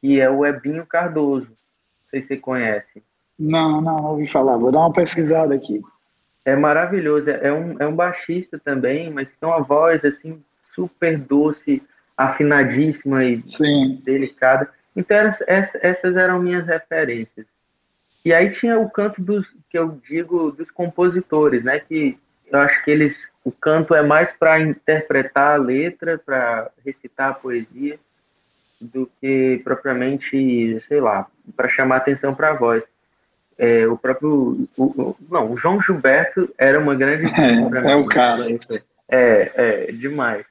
que 0.00 0.20
é 0.20 0.30
o 0.30 0.44
Ebinho 0.44 0.86
Cardoso. 0.86 1.48
Não 1.48 2.10
sei 2.10 2.20
se 2.20 2.28
você 2.28 2.36
conhece. 2.36 3.02
Não, 3.38 3.80
não, 3.80 3.96
não 4.02 4.10
ouvi 4.10 4.26
falar. 4.26 4.56
Vou 4.56 4.72
dar 4.72 4.80
uma 4.80 4.92
pesquisada 4.92 5.54
aqui. 5.54 5.82
É 6.44 6.54
maravilhoso. 6.54 7.28
É 7.28 7.52
um, 7.52 7.76
é 7.80 7.86
um 7.86 7.94
baixista 7.94 8.58
também, 8.58 9.10
mas 9.10 9.28
tem 9.28 9.48
uma 9.48 9.60
voz 9.60 10.04
assim 10.04 10.42
super 10.74 11.18
doce, 11.18 11.82
afinadíssima 12.16 13.24
e 13.24 13.42
Sim. 13.48 14.00
delicada. 14.04 14.70
Então, 14.96 15.16
essas 15.46 16.16
eram 16.16 16.40
minhas 16.40 16.66
referências. 16.66 17.46
E 18.24 18.32
aí 18.32 18.48
tinha 18.48 18.78
o 18.78 18.90
canto 18.90 19.22
dos, 19.22 19.54
que 19.70 19.78
eu 19.78 20.00
digo, 20.08 20.50
dos 20.50 20.70
compositores, 20.70 21.62
né? 21.62 21.78
Que 21.78 22.18
eu 22.50 22.58
acho 22.58 22.82
que 22.82 22.90
eles, 22.90 23.28
o 23.44 23.52
canto 23.52 23.94
é 23.94 24.02
mais 24.02 24.32
para 24.32 24.58
interpretar 24.58 25.54
a 25.54 25.62
letra, 25.62 26.18
para 26.18 26.70
recitar 26.84 27.30
a 27.30 27.34
poesia, 27.34 27.98
do 28.80 29.08
que 29.20 29.60
propriamente, 29.62 30.78
sei 30.80 31.00
lá, 31.00 31.26
para 31.54 31.68
chamar 31.68 31.96
atenção 31.96 32.34
para 32.34 32.50
a 32.50 32.54
voz. 32.54 32.82
É, 33.58 33.86
o 33.86 33.96
próprio, 33.96 34.68
o, 34.76 35.16
não, 35.30 35.52
o 35.52 35.56
João 35.56 35.80
Gilberto 35.80 36.52
era 36.58 36.78
uma 36.80 36.94
grande. 36.94 37.24
É, 37.36 37.92
é 37.92 37.96
o 37.96 38.06
cara. 38.06 38.46
É, 39.08 39.52
é, 39.88 39.92
demais. 39.92 40.44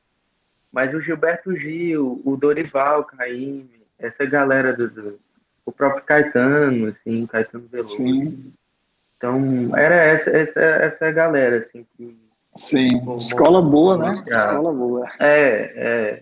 Mas 0.71 0.93
o 0.93 1.01
Gilberto 1.01 1.55
Gil, 1.55 2.21
o 2.25 2.35
Dorival 2.35 3.03
Caymmi, 3.03 3.74
essa 3.99 4.25
galera 4.25 4.73
do, 4.73 4.89
do, 4.89 5.19
o 5.65 5.71
próprio 5.71 6.03
Caetano, 6.03 6.87
assim, 6.87 7.25
Caetano 7.25 7.67
Veloso. 7.71 7.97
Sim. 7.97 8.53
Então, 9.17 9.75
era 9.75 9.95
essa, 9.95 10.29
essa, 10.29 10.59
essa 10.59 11.11
galera, 11.11 11.57
assim, 11.57 11.85
que... 11.97 12.17
Sim, 12.57 12.87
escola 13.17 13.61
boa, 13.61 13.97
né? 13.97 14.23
Escola 14.27 14.73
boa. 14.73 15.09
É, 15.19 16.21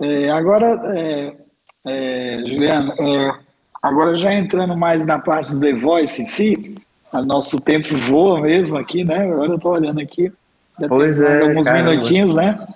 é. 0.00 0.24
é 0.24 0.30
agora, 0.30 0.80
é, 0.96 1.36
é, 1.84 2.38
Juliana, 2.38 2.94
é, 2.98 3.34
agora 3.82 4.16
já 4.16 4.32
entrando 4.32 4.74
mais 4.74 5.04
na 5.04 5.18
parte 5.18 5.52
do 5.52 5.60
The 5.60 5.74
Voice 5.74 6.22
em 6.22 6.24
si, 6.24 6.74
nosso 7.22 7.60
tempo 7.60 7.94
voa 7.96 8.40
mesmo 8.40 8.78
aqui, 8.78 9.04
né? 9.04 9.30
Agora 9.30 9.52
eu 9.52 9.58
tô 9.58 9.70
olhando 9.70 10.00
aqui, 10.00 10.32
já 10.80 10.88
pois 10.88 11.20
é, 11.20 11.42
alguns 11.42 11.66
caramba. 11.66 11.90
minutinhos, 11.90 12.34
né? 12.34 12.66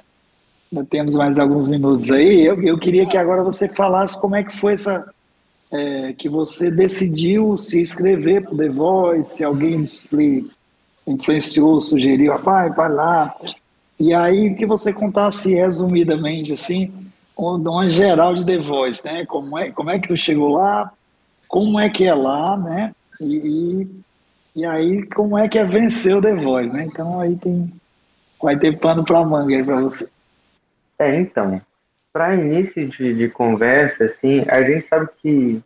Temos 0.91 1.15
mais 1.15 1.39
alguns 1.39 1.69
minutos 1.69 2.11
aí. 2.11 2.45
Eu, 2.45 2.63
eu 2.63 2.79
queria 2.79 3.07
que 3.07 3.17
agora 3.17 3.43
você 3.43 3.69
falasse 3.69 4.21
como 4.21 4.37
é 4.37 4.45
que 4.45 4.57
foi 4.57 4.75
essa. 4.75 5.07
É, 5.71 6.15
que 6.15 6.31
você 6.31 6.71
decidiu 6.71 7.55
se 7.59 7.79
inscrever 7.79 8.43
para 8.43 8.55
o 8.55 8.57
The 8.57 8.69
Voice, 8.71 9.37
se 9.37 9.45
alguém 9.45 9.85
lhe 10.13 10.51
influenciou, 11.07 11.79
sugeriu, 11.79 12.33
rapaz, 12.33 12.75
vai 12.75 12.91
lá. 12.91 13.37
E 14.01 14.15
aí 14.15 14.55
que 14.55 14.65
você 14.65 14.93
contasse 14.93 15.55
resumidamente, 15.55 16.55
assim, 16.55 16.91
uma 17.37 17.89
geral 17.89 18.35
de 18.35 18.45
The 18.45 18.59
Voice, 18.59 19.05
né? 19.05 19.27
Como 19.27 19.59
é, 19.59 19.71
como 19.71 19.91
é 19.91 19.99
que 19.99 20.09
tu 20.09 20.17
chegou 20.17 20.55
lá, 20.55 20.91
como 21.47 21.79
é 21.79 21.89
que 21.89 22.05
é 22.05 22.15
lá, 22.15 22.57
né? 22.57 22.95
E, 23.21 23.37
e, 23.37 24.61
e 24.61 24.65
aí 24.65 25.07
como 25.07 25.37
é 25.37 25.49
que 25.49 25.59
é 25.59 25.65
vencer 25.65 26.17
o 26.17 26.23
The 26.23 26.35
Voice, 26.35 26.73
né? 26.73 26.85
Então 26.85 27.21
aí 27.21 27.37
tem, 27.37 27.73
vai 28.43 28.59
ter 28.59 28.79
pano 28.79 29.05
para 29.05 29.25
manga 29.25 29.55
aí 29.55 29.63
para 29.63 29.81
você. 29.81 30.09
É, 30.99 31.15
então, 31.15 31.61
para 32.13 32.35
início 32.35 32.87
de, 32.89 33.15
de 33.15 33.29
conversa, 33.29 34.05
assim, 34.05 34.45
a 34.49 34.63
gente 34.63 34.85
sabe 34.85 35.09
que, 35.19 35.63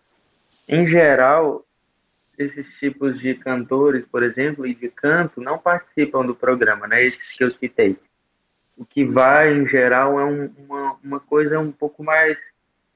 em 0.69 0.85
geral, 0.85 1.65
esses 2.37 2.75
tipos 2.75 3.19
de 3.19 3.35
cantores, 3.35 4.05
por 4.07 4.23
exemplo, 4.23 4.67
e 4.67 4.75
de 4.75 4.89
canto, 4.89 5.41
não 5.41 5.59
participam 5.59 6.25
do 6.25 6.35
programa, 6.35 6.87
né? 6.87 7.03
Esses 7.03 7.35
que 7.35 7.45
eu 7.45 7.51
citei. 7.51 7.97
O 8.77 8.85
que 8.85 9.05
vai, 9.05 9.55
em 9.55 9.67
geral, 9.67 10.19
é 10.21 10.25
um, 10.25 10.51
uma, 10.59 10.97
uma 11.03 11.21
coisa 11.21 11.59
um 11.59 11.73
pouco 11.73 12.03
mais 12.03 12.39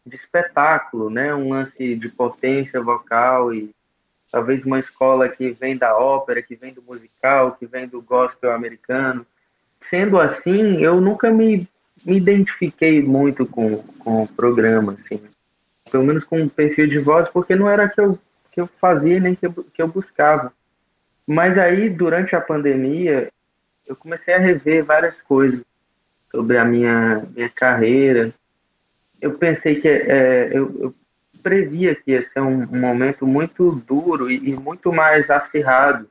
de 0.04 0.14
espetáculo, 0.14 1.08
né? 1.08 1.34
Um 1.34 1.50
lance 1.50 1.94
de 1.96 2.08
potência 2.08 2.80
vocal 2.80 3.54
e 3.54 3.70
talvez 4.30 4.64
uma 4.64 4.78
escola 4.78 5.28
que 5.28 5.50
vem 5.50 5.76
da 5.76 5.96
ópera, 5.96 6.42
que 6.42 6.56
vem 6.56 6.72
do 6.72 6.82
musical, 6.82 7.52
que 7.52 7.66
vem 7.66 7.86
do 7.88 8.02
gospel 8.02 8.52
americano. 8.52 9.26
Sendo 9.78 10.20
assim, 10.20 10.82
eu 10.82 11.00
nunca 11.00 11.30
me 11.30 11.68
me 12.06 12.16
identifiquei 12.16 13.02
muito 13.02 13.44
com, 13.44 13.78
com 13.98 14.22
o 14.22 14.28
programa, 14.28 14.92
assim, 14.92 15.20
pelo 15.90 16.04
menos 16.04 16.22
com 16.22 16.40
o 16.40 16.48
perfil 16.48 16.86
de 16.86 17.00
voz, 17.00 17.28
porque 17.28 17.56
não 17.56 17.68
era 17.68 17.88
que 17.88 18.00
eu, 18.00 18.16
que 18.52 18.60
eu 18.60 18.68
fazia 18.80 19.18
nem 19.18 19.34
que 19.34 19.46
eu, 19.46 19.52
que 19.52 19.82
eu 19.82 19.88
buscava. 19.88 20.52
Mas 21.26 21.58
aí, 21.58 21.90
durante 21.90 22.36
a 22.36 22.40
pandemia, 22.40 23.28
eu 23.84 23.96
comecei 23.96 24.32
a 24.34 24.38
rever 24.38 24.84
várias 24.84 25.20
coisas 25.20 25.64
sobre 26.30 26.56
a 26.56 26.64
minha, 26.64 27.26
minha 27.34 27.48
carreira. 27.48 28.32
Eu 29.20 29.34
pensei 29.34 29.80
que 29.80 29.88
é, 29.88 30.50
eu, 30.52 30.74
eu, 30.78 30.94
previa 31.42 31.94
que 31.94 32.12
ia 32.12 32.22
ser 32.22 32.40
um, 32.40 32.62
um 32.62 32.78
momento 32.78 33.26
muito 33.26 33.72
duro 33.72 34.30
e, 34.30 34.50
e 34.50 34.56
muito 34.56 34.92
mais 34.92 35.28
acirrado 35.28 36.08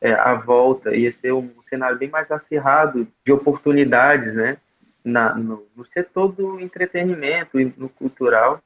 é, 0.00 0.12
à 0.12 0.34
volta, 0.34 0.94
ia 0.94 1.10
ser 1.10 1.32
um 1.32 1.50
cenário 1.62 1.98
bem 1.98 2.08
mais 2.08 2.30
acirrado 2.30 3.06
de 3.24 3.32
oportunidades, 3.32 4.34
né? 4.34 4.58
Na, 5.04 5.34
no, 5.34 5.66
no, 5.74 5.84
setor 5.84 6.32
do 6.32 6.60
entretenimento 6.60 7.60
e 7.60 7.72
no 7.76 7.88
cultural, 7.88 8.62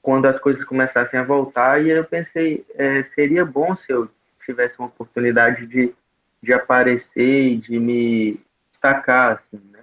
quando 0.00 0.26
as 0.26 0.38
coisas 0.38 0.64
começassem 0.64 1.18
a 1.18 1.24
voltar, 1.24 1.82
e 1.82 1.90
eu 1.90 2.04
pensei, 2.04 2.64
é, 2.74 3.02
seria 3.02 3.44
bom 3.44 3.74
se 3.74 3.92
eu 3.92 4.08
tivesse 4.44 4.78
uma 4.78 4.88
oportunidade 4.88 5.66
de, 5.66 5.94
de 6.42 6.52
aparecer 6.52 7.52
e 7.52 7.56
de 7.56 7.78
me 7.78 8.40
destacar, 8.70 9.32
assim, 9.32 9.60
né? 9.70 9.80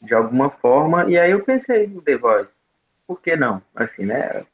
De 0.00 0.14
alguma 0.14 0.50
forma, 0.50 1.10
e 1.10 1.18
aí 1.18 1.32
eu 1.32 1.40
pensei 1.40 1.86
no 1.86 2.00
The 2.00 2.16
Voice, 2.16 2.52
por 3.06 3.20
que 3.20 3.36
não? 3.36 3.60
Assim, 3.74 4.04
né? 4.04 4.44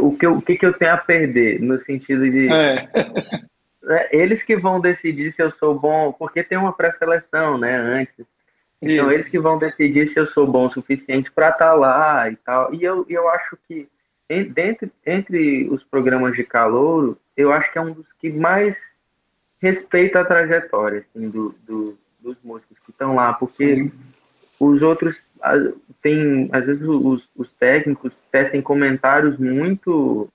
O 0.00 0.16
que, 0.16 0.26
eu, 0.26 0.36
o 0.36 0.42
que, 0.42 0.56
que 0.56 0.66
eu 0.66 0.72
tenho 0.72 0.92
a 0.92 0.96
perder, 0.96 1.60
no 1.60 1.80
sentido 1.80 2.28
de... 2.28 2.52
É. 2.52 2.88
é, 3.88 4.16
eles 4.16 4.42
que 4.42 4.56
vão 4.56 4.80
decidir 4.80 5.30
se 5.30 5.40
eu 5.40 5.48
sou 5.48 5.78
bom, 5.78 6.12
porque 6.12 6.42
tem 6.42 6.58
uma 6.58 6.72
pré-seleção, 6.72 7.56
né, 7.56 7.76
antes. 7.76 8.26
Então, 8.80 9.06
Isso. 9.06 9.10
eles 9.10 9.30
que 9.30 9.38
vão 9.38 9.58
decidir 9.58 10.06
se 10.06 10.18
eu 10.18 10.26
sou 10.26 10.46
bom 10.46 10.64
o 10.66 10.70
suficiente 10.70 11.30
para 11.30 11.48
estar 11.48 11.70
tá 11.70 11.74
lá 11.74 12.30
e 12.30 12.36
tal. 12.36 12.74
E 12.74 12.84
eu, 12.84 13.06
eu 13.08 13.28
acho 13.28 13.56
que, 13.66 13.88
entre, 14.28 14.92
entre 15.04 15.68
os 15.70 15.82
programas 15.82 16.36
de 16.36 16.44
calouro, 16.44 17.18
eu 17.36 17.52
acho 17.52 17.72
que 17.72 17.78
é 17.78 17.80
um 17.80 17.92
dos 17.92 18.12
que 18.12 18.30
mais 18.30 18.80
respeita 19.60 20.20
a 20.20 20.24
trajetória, 20.24 20.98
assim, 20.98 21.28
do, 21.28 21.54
do 21.66 21.98
dos 22.26 22.36
músicos 22.42 22.76
que 22.84 22.90
estão 22.90 23.14
lá, 23.14 23.32
porque 23.34 23.76
Sim. 23.76 23.92
os 24.58 24.82
outros, 24.82 25.30
tem, 26.02 26.48
às 26.52 26.66
vezes, 26.66 26.82
os, 26.82 27.30
os 27.36 27.52
técnicos 27.52 28.12
tecem 28.32 28.60
comentários 28.60 29.38
muito 29.38 30.28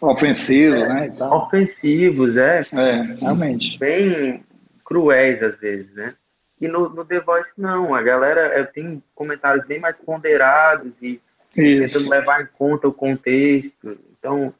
Ofensivos, 0.00 0.80
é, 0.80 0.88
né? 0.88 1.16
Ofensivos, 1.20 2.36
é. 2.36 2.62
É, 2.72 3.02
realmente. 3.20 3.78
Bem 3.78 4.42
cruéis, 4.84 5.40
às 5.40 5.56
vezes, 5.58 5.94
né? 5.94 6.14
E 6.62 6.68
no, 6.68 6.88
no 6.88 7.04
The 7.04 7.18
Voice, 7.18 7.50
não. 7.58 7.92
A 7.92 8.00
galera 8.00 8.40
é, 8.58 8.62
tem 8.62 9.02
comentários 9.14 9.66
bem 9.66 9.80
mais 9.80 9.96
ponderados 9.96 10.92
e 11.02 11.20
Isso. 11.56 11.98
tentando 11.98 12.10
levar 12.10 12.40
em 12.40 12.46
conta 12.46 12.86
o 12.86 12.92
contexto. 12.92 13.98
Então, 14.16 14.54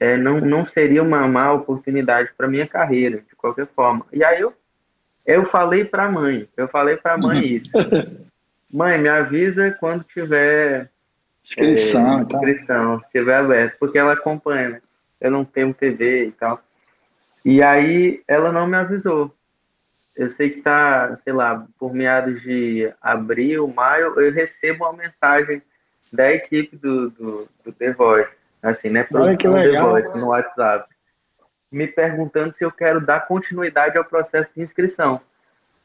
é, 0.00 0.16
não, 0.16 0.40
não 0.40 0.64
seria 0.64 1.00
uma 1.02 1.26
má 1.28 1.52
oportunidade 1.52 2.30
para 2.36 2.48
minha 2.48 2.66
carreira, 2.66 3.18
de 3.18 3.36
qualquer 3.36 3.68
forma. 3.68 4.04
E 4.12 4.24
aí 4.24 4.40
eu, 4.40 4.52
eu 5.24 5.44
falei 5.44 5.84
para 5.84 6.06
a 6.06 6.10
mãe, 6.10 6.48
eu 6.56 6.66
falei 6.66 6.96
para 6.96 7.14
a 7.14 7.18
mãe 7.18 7.46
isso. 7.54 7.70
mãe, 8.68 8.98
me 8.98 9.08
avisa 9.08 9.70
quando 9.78 10.02
tiver 10.02 10.90
Inscrição, 11.44 12.20
é, 12.20 12.24
tá. 12.24 12.36
inscrição, 12.36 13.00
se 13.00 13.10
tiver 13.10 13.36
aberto, 13.36 13.76
porque 13.78 13.96
ela 13.96 14.12
acompanha, 14.12 14.68
né? 14.68 14.82
Eu 15.20 15.30
não 15.30 15.44
tenho 15.44 15.72
TV 15.72 16.26
e 16.26 16.32
tal. 16.32 16.60
E 17.44 17.62
aí 17.62 18.22
ela 18.28 18.52
não 18.52 18.66
me 18.66 18.76
avisou. 18.76 19.34
Eu 20.18 20.28
sei 20.28 20.50
que 20.50 20.62
tá, 20.62 21.14
sei 21.14 21.32
lá, 21.32 21.64
por 21.78 21.94
meados 21.94 22.42
de 22.42 22.92
abril, 23.00 23.68
maio, 23.68 24.20
eu 24.20 24.32
recebo 24.32 24.84
uma 24.84 24.92
mensagem 24.92 25.62
da 26.12 26.32
equipe 26.32 26.76
do, 26.76 27.08
do, 27.10 27.48
do 27.64 27.72
The 27.72 27.92
Voice, 27.92 28.36
assim, 28.60 28.88
né? 28.88 29.06
Olha 29.14 29.36
que 29.36 29.46
legal. 29.46 29.94
The 29.94 30.02
Voice, 30.02 30.18
no 30.18 30.26
WhatsApp, 30.30 30.92
me 31.70 31.86
perguntando 31.86 32.52
se 32.52 32.64
eu 32.64 32.72
quero 32.72 33.00
dar 33.00 33.28
continuidade 33.28 33.96
ao 33.96 34.04
processo 34.04 34.50
de 34.56 34.60
inscrição. 34.60 35.20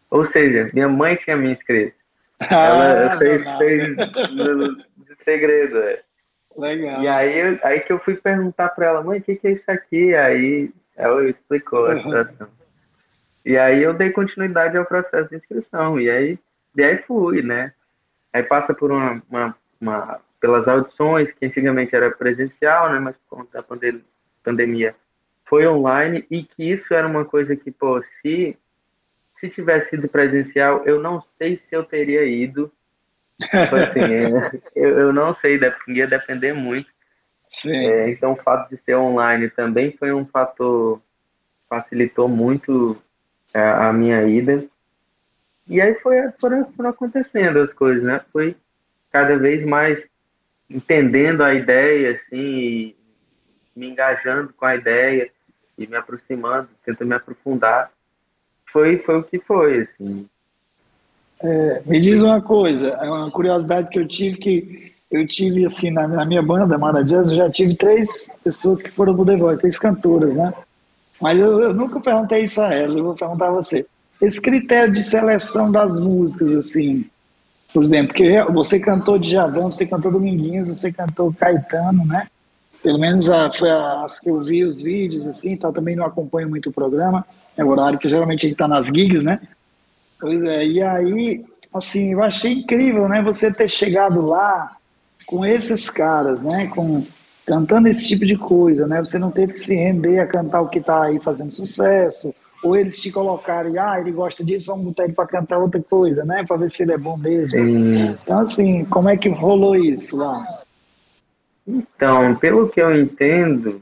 Ou 0.09 0.23
seja, 0.23 0.67
minha 0.73 0.89
mãe 0.89 1.15
tinha 1.15 1.37
me 1.37 1.51
inscrito. 1.51 1.95
Ela 2.39 3.13
ah, 3.13 3.17
fez, 3.19 3.57
fez 3.57 3.95
de 3.95 5.23
segredo, 5.23 5.77
é. 5.77 6.01
Legal. 6.57 7.03
E 7.03 7.07
aí, 7.07 7.59
aí 7.63 7.79
que 7.81 7.93
eu 7.93 7.99
fui 7.99 8.15
perguntar 8.15 8.69
para 8.69 8.87
ela, 8.87 9.03
mãe, 9.03 9.19
o 9.19 9.21
que, 9.21 9.35
que 9.35 9.47
é 9.47 9.51
isso 9.51 9.69
aqui? 9.69 10.15
Aí 10.15 10.71
ela 10.95 11.23
explicou 11.29 11.85
a 11.85 11.95
situação. 12.01 12.62
E 13.45 13.57
aí 13.57 13.83
eu 13.83 13.93
dei 13.93 14.11
continuidade 14.11 14.77
ao 14.77 14.85
processo 14.85 15.29
de 15.29 15.35
inscrição. 15.35 15.99
E 15.99 16.09
aí, 16.09 16.39
e 16.75 16.83
aí 16.83 16.97
fui, 16.99 17.41
né? 17.41 17.73
Aí 18.31 18.43
passa 18.43 18.73
por 18.73 18.91
uma, 18.91 19.21
uma, 19.29 19.55
uma, 19.79 20.21
pelas 20.39 20.67
audições, 20.67 21.31
que 21.31 21.45
antigamente 21.45 21.95
era 21.95 22.11
presencial, 22.11 22.91
né? 22.91 22.99
Mas 22.99 23.15
por 23.17 23.37
conta 23.37 23.61
da 23.61 23.89
pandemia 24.43 24.95
foi 25.45 25.67
online. 25.67 26.25
E 26.31 26.43
que 26.43 26.69
isso 26.69 26.93
era 26.93 27.07
uma 27.07 27.25
coisa 27.25 27.55
que, 27.55 27.71
pô, 27.71 28.01
se, 28.01 28.57
se 29.35 29.49
tivesse 29.49 29.91
sido 29.91 30.07
presencial, 30.07 30.83
eu 30.85 30.99
não 30.99 31.19
sei 31.19 31.55
se 31.55 31.75
eu 31.75 31.83
teria 31.83 32.23
ido 32.23 32.71
Tipo 33.39 33.75
assim, 33.75 33.99
eu, 34.75 34.99
eu 34.99 35.13
não 35.13 35.33
sei, 35.33 35.59
ia 35.87 36.07
depender 36.07 36.53
muito. 36.53 36.89
É, 37.65 38.09
então, 38.09 38.33
o 38.33 38.35
fato 38.35 38.69
de 38.69 38.77
ser 38.77 38.95
online 38.95 39.49
também 39.49 39.91
foi 39.91 40.11
um 40.11 40.25
fator 40.25 41.01
facilitou 41.69 42.27
muito 42.27 43.01
a, 43.53 43.59
é, 43.59 43.71
a 43.87 43.93
minha 43.93 44.23
ida. 44.23 44.65
E 45.67 45.79
aí 45.79 45.93
foi, 45.95 46.17
foram, 46.39 46.65
foram 46.73 46.89
acontecendo 46.89 47.59
as 47.59 47.71
coisas, 47.71 48.03
né? 48.03 48.21
Foi 48.31 48.55
cada 49.11 49.37
vez 49.37 49.63
mais 49.65 50.07
entendendo 50.69 51.41
a 51.41 51.53
ideia, 51.53 52.11
assim, 52.11 52.95
me 53.75 53.89
engajando 53.89 54.53
com 54.53 54.65
a 54.65 54.75
ideia 54.75 55.29
e 55.77 55.87
me 55.87 55.95
aproximando, 55.95 56.69
tentando 56.85 57.07
me 57.07 57.15
aprofundar. 57.15 57.91
Foi, 58.71 58.97
foi 58.97 59.19
o 59.19 59.23
que 59.23 59.39
foi, 59.39 59.81
assim. 59.81 60.27
É, 61.41 61.81
me 61.85 61.99
diz 61.99 62.21
uma 62.21 62.41
coisa, 62.41 62.89
é 62.89 63.09
uma 63.09 63.29
curiosidade 63.29 63.89
que 63.89 63.99
eu 63.99 64.07
tive 64.07 64.37
que 64.37 64.93
eu 65.11 65.27
tive 65.27 65.65
assim 65.65 65.91
na, 65.91 66.07
na 66.07 66.25
minha 66.25 66.41
banda, 66.41 66.77
Mara 66.77 67.03
Jazz, 67.03 67.29
eu 67.29 67.37
já 67.37 67.49
tive 67.49 67.75
três 67.75 68.35
pessoas 68.43 68.81
que 68.81 68.89
foram 68.89 69.15
pro 69.15 69.25
The 69.25 69.37
Voice, 69.37 69.59
três 69.59 69.77
cantoras, 69.77 70.35
né? 70.35 70.51
Mas 71.21 71.39
eu, 71.39 71.61
eu, 71.61 71.73
nunca 71.73 71.99
perguntei 71.99 72.43
isso 72.43 72.61
a 72.61 72.73
ela, 72.73 72.97
eu 72.97 73.03
vou 73.03 73.15
perguntar 73.15 73.47
a 73.47 73.51
você. 73.51 73.85
Esse 74.21 74.41
critério 74.41 74.93
de 74.93 75.03
seleção 75.03 75.71
das 75.71 75.99
músicas, 75.99 76.51
assim, 76.53 77.05
por 77.73 77.83
exemplo, 77.83 78.13
que 78.13 78.41
você 78.51 78.79
cantou 78.79 79.17
de 79.17 79.31
Javão, 79.31 79.71
você 79.71 79.85
cantou 79.85 80.11
Dominguinhos, 80.11 80.69
você 80.69 80.91
cantou 80.91 81.33
Caetano, 81.33 82.05
né? 82.05 82.27
Pelo 82.81 82.99
menos 82.99 83.29
a, 83.29 83.51
foi 83.51 83.71
as 83.71 84.19
que 84.19 84.29
eu 84.29 84.43
vi 84.43 84.63
os 84.63 84.81
vídeos, 84.81 85.25
assim, 85.25 85.53
então 85.53 85.71
também 85.71 85.95
não 85.95 86.05
acompanho 86.05 86.49
muito 86.49 86.69
o 86.69 86.73
programa, 86.73 87.25
é 87.57 87.63
o 87.63 87.69
horário 87.69 87.97
que 87.97 88.09
geralmente 88.09 88.45
a 88.45 88.49
gente 88.49 88.57
tá 88.57 88.67
nas 88.67 88.87
gigs, 88.87 89.23
né? 89.23 89.39
Pois 90.19 90.41
é, 90.43 90.65
e 90.65 90.81
aí, 90.81 91.45
assim, 91.73 92.13
eu 92.13 92.21
achei 92.21 92.53
incrível, 92.53 93.07
né, 93.07 93.21
você 93.21 93.51
ter 93.51 93.69
chegado 93.69 94.21
lá 94.21 94.75
com 95.25 95.45
esses 95.45 95.89
caras, 95.89 96.43
né, 96.43 96.67
com 96.67 97.05
cantando 97.45 97.87
esse 97.87 98.07
tipo 98.07 98.25
de 98.25 98.37
coisa, 98.37 98.87
né? 98.87 98.99
Você 98.99 99.19
não 99.19 99.31
teve 99.31 99.53
que 99.53 99.59
se 99.59 99.75
render 99.75 100.19
a 100.19 100.27
cantar 100.27 100.61
o 100.61 100.69
que 100.69 100.79
está 100.79 101.03
aí 101.03 101.19
fazendo 101.19 101.51
sucesso, 101.51 102.33
ou 102.63 102.77
eles 102.77 103.01
te 103.01 103.11
colocarem, 103.11 103.77
ah, 103.77 103.99
ele 103.99 104.11
gosta 104.11 104.43
disso, 104.43 104.67
vamos 104.67 104.85
botar 104.85 105.03
ele 105.03 105.13
para 105.13 105.27
cantar 105.27 105.57
outra 105.57 105.81
coisa, 105.81 106.23
né? 106.23 106.45
Para 106.47 106.57
ver 106.57 106.71
se 106.71 106.83
ele 106.83 106.93
é 106.93 106.97
bom 106.97 107.17
mesmo. 107.17 107.59
Sim. 107.59 108.17
Então, 108.23 108.39
assim, 108.39 108.85
como 108.85 109.09
é 109.09 109.17
que 109.17 109.27
rolou 109.29 109.75
isso 109.75 110.17
lá? 110.17 110.63
Então, 111.67 112.35
pelo 112.35 112.69
que 112.69 112.81
eu 112.81 112.97
entendo, 112.97 113.81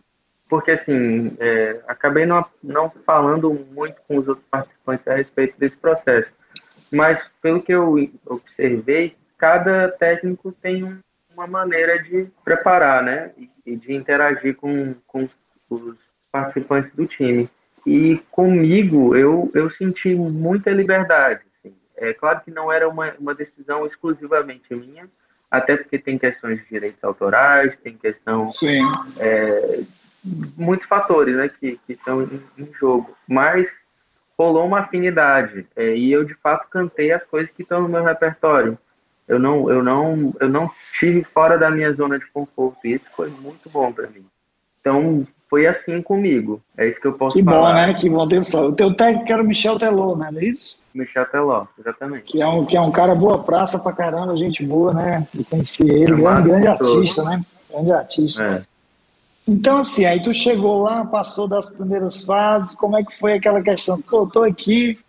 porque 0.49 0.71
assim, 0.71 1.35
é, 1.39 1.79
acabei 1.87 2.25
não, 2.25 2.45
não 2.63 2.91
falando 3.05 3.53
muito 3.73 3.95
com 4.07 4.17
os 4.17 4.27
outros 4.27 4.45
participantes 4.49 5.07
a 5.07 5.15
respeito 5.15 5.57
desse 5.59 5.77
processo, 5.77 6.29
mas 6.91 7.23
pelo 7.41 7.61
que 7.61 7.71
eu 7.71 7.95
observei, 8.25 9.15
cada 9.37 9.89
técnico 9.89 10.51
tem 10.51 10.83
um, 10.83 10.97
uma 11.41 11.47
maneira 11.47 12.01
de 12.01 12.27
preparar, 12.43 13.03
né, 13.03 13.31
e 13.65 13.75
de 13.75 13.93
interagir 13.93 14.55
com, 14.55 14.95
com 15.07 15.27
os 15.69 15.97
participantes 16.31 16.91
do 16.93 17.05
time. 17.05 17.49
E 17.85 18.17
comigo, 18.29 19.15
eu, 19.15 19.49
eu 19.53 19.67
senti 19.69 20.13
muita 20.13 20.71
liberdade. 20.71 21.41
Assim. 21.59 21.75
É 21.97 22.13
claro 22.13 22.41
que 22.41 22.51
não 22.51 22.71
era 22.71 22.87
uma, 22.87 23.13
uma 23.19 23.33
decisão 23.33 23.85
exclusivamente 23.85 24.73
minha, 24.75 25.09
até 25.49 25.75
porque 25.75 25.97
tem 25.97 26.17
questões 26.17 26.59
de 26.59 26.69
direitos 26.69 27.03
autorais, 27.03 27.75
tem 27.77 27.97
questão 27.97 28.51
é, 29.19 29.83
muitos 30.55 30.85
fatores 30.85 31.35
né, 31.35 31.49
que, 31.49 31.77
que 31.85 31.93
estão 31.93 32.23
em, 32.23 32.41
em 32.57 32.71
jogo, 32.73 33.15
mas 33.27 33.69
rolou 34.37 34.65
uma 34.65 34.79
afinidade 34.79 35.67
é, 35.75 35.95
e 35.95 36.11
eu 36.11 36.23
de 36.23 36.33
fato 36.35 36.69
cantei 36.69 37.11
as 37.11 37.23
coisas 37.23 37.51
que 37.51 37.63
estão 37.63 37.81
no 37.81 37.89
meu 37.89 38.03
repertório. 38.03 38.77
Eu 39.31 39.39
não, 39.39 39.71
eu 39.71 39.81
não, 39.81 40.33
eu 40.41 40.49
não 40.49 40.69
tive 40.99 41.23
fora 41.23 41.57
da 41.57 41.71
minha 41.71 41.89
zona 41.93 42.19
de 42.19 42.25
conforto. 42.25 42.79
E 42.83 42.95
isso 42.95 43.05
foi 43.15 43.29
muito 43.29 43.69
bom 43.69 43.89
para 43.89 44.07
mim. 44.07 44.25
Então 44.81 45.25
foi 45.49 45.65
assim 45.65 46.01
comigo. 46.01 46.61
É 46.77 46.89
isso 46.89 46.99
que 46.99 47.07
eu 47.07 47.13
posso 47.13 47.37
que 47.37 47.43
falar. 47.43 47.85
Que 47.85 47.87
bom, 47.87 47.93
né? 47.93 47.99
Que 48.01 48.09
bom 48.09 48.27
ter 48.27 48.43
só. 48.43 48.67
O 48.67 48.75
teu 48.75 48.93
técnico 48.93 49.31
era 49.31 49.41
o 49.41 49.45
Michel 49.45 49.77
Teló, 49.77 50.17
né? 50.17 50.29
Não 50.33 50.41
é 50.41 50.43
isso? 50.43 50.77
Michel 50.93 51.25
Teló, 51.27 51.65
exatamente. 51.79 52.25
Que 52.25 52.41
é 52.41 52.45
um, 52.45 52.65
que 52.65 52.75
é 52.75 52.81
um 52.81 52.91
cara 52.91 53.15
boa 53.15 53.41
praça 53.41 53.79
pra 53.79 53.93
caramba, 53.93 54.35
gente 54.35 54.65
boa, 54.65 54.93
né? 54.93 55.25
Eu 55.33 55.45
conheci 55.45 55.89
ele, 55.89 56.13
grande, 56.13 56.41
grande 56.41 56.67
artista, 56.67 57.23
né? 57.23 57.41
Grande 57.71 57.91
artista. 57.93 58.43
É. 58.43 58.63
Então, 59.47 59.77
assim, 59.77 60.03
aí 60.03 60.21
tu 60.21 60.33
chegou 60.33 60.83
lá, 60.83 61.05
passou 61.05 61.47
das 61.47 61.69
primeiras 61.69 62.25
fases, 62.25 62.75
como 62.75 62.97
é 62.97 63.03
que 63.03 63.17
foi 63.17 63.35
aquela 63.35 63.61
questão? 63.61 64.03
Eu 64.11 64.27
tô 64.27 64.43
aqui, 64.43 64.99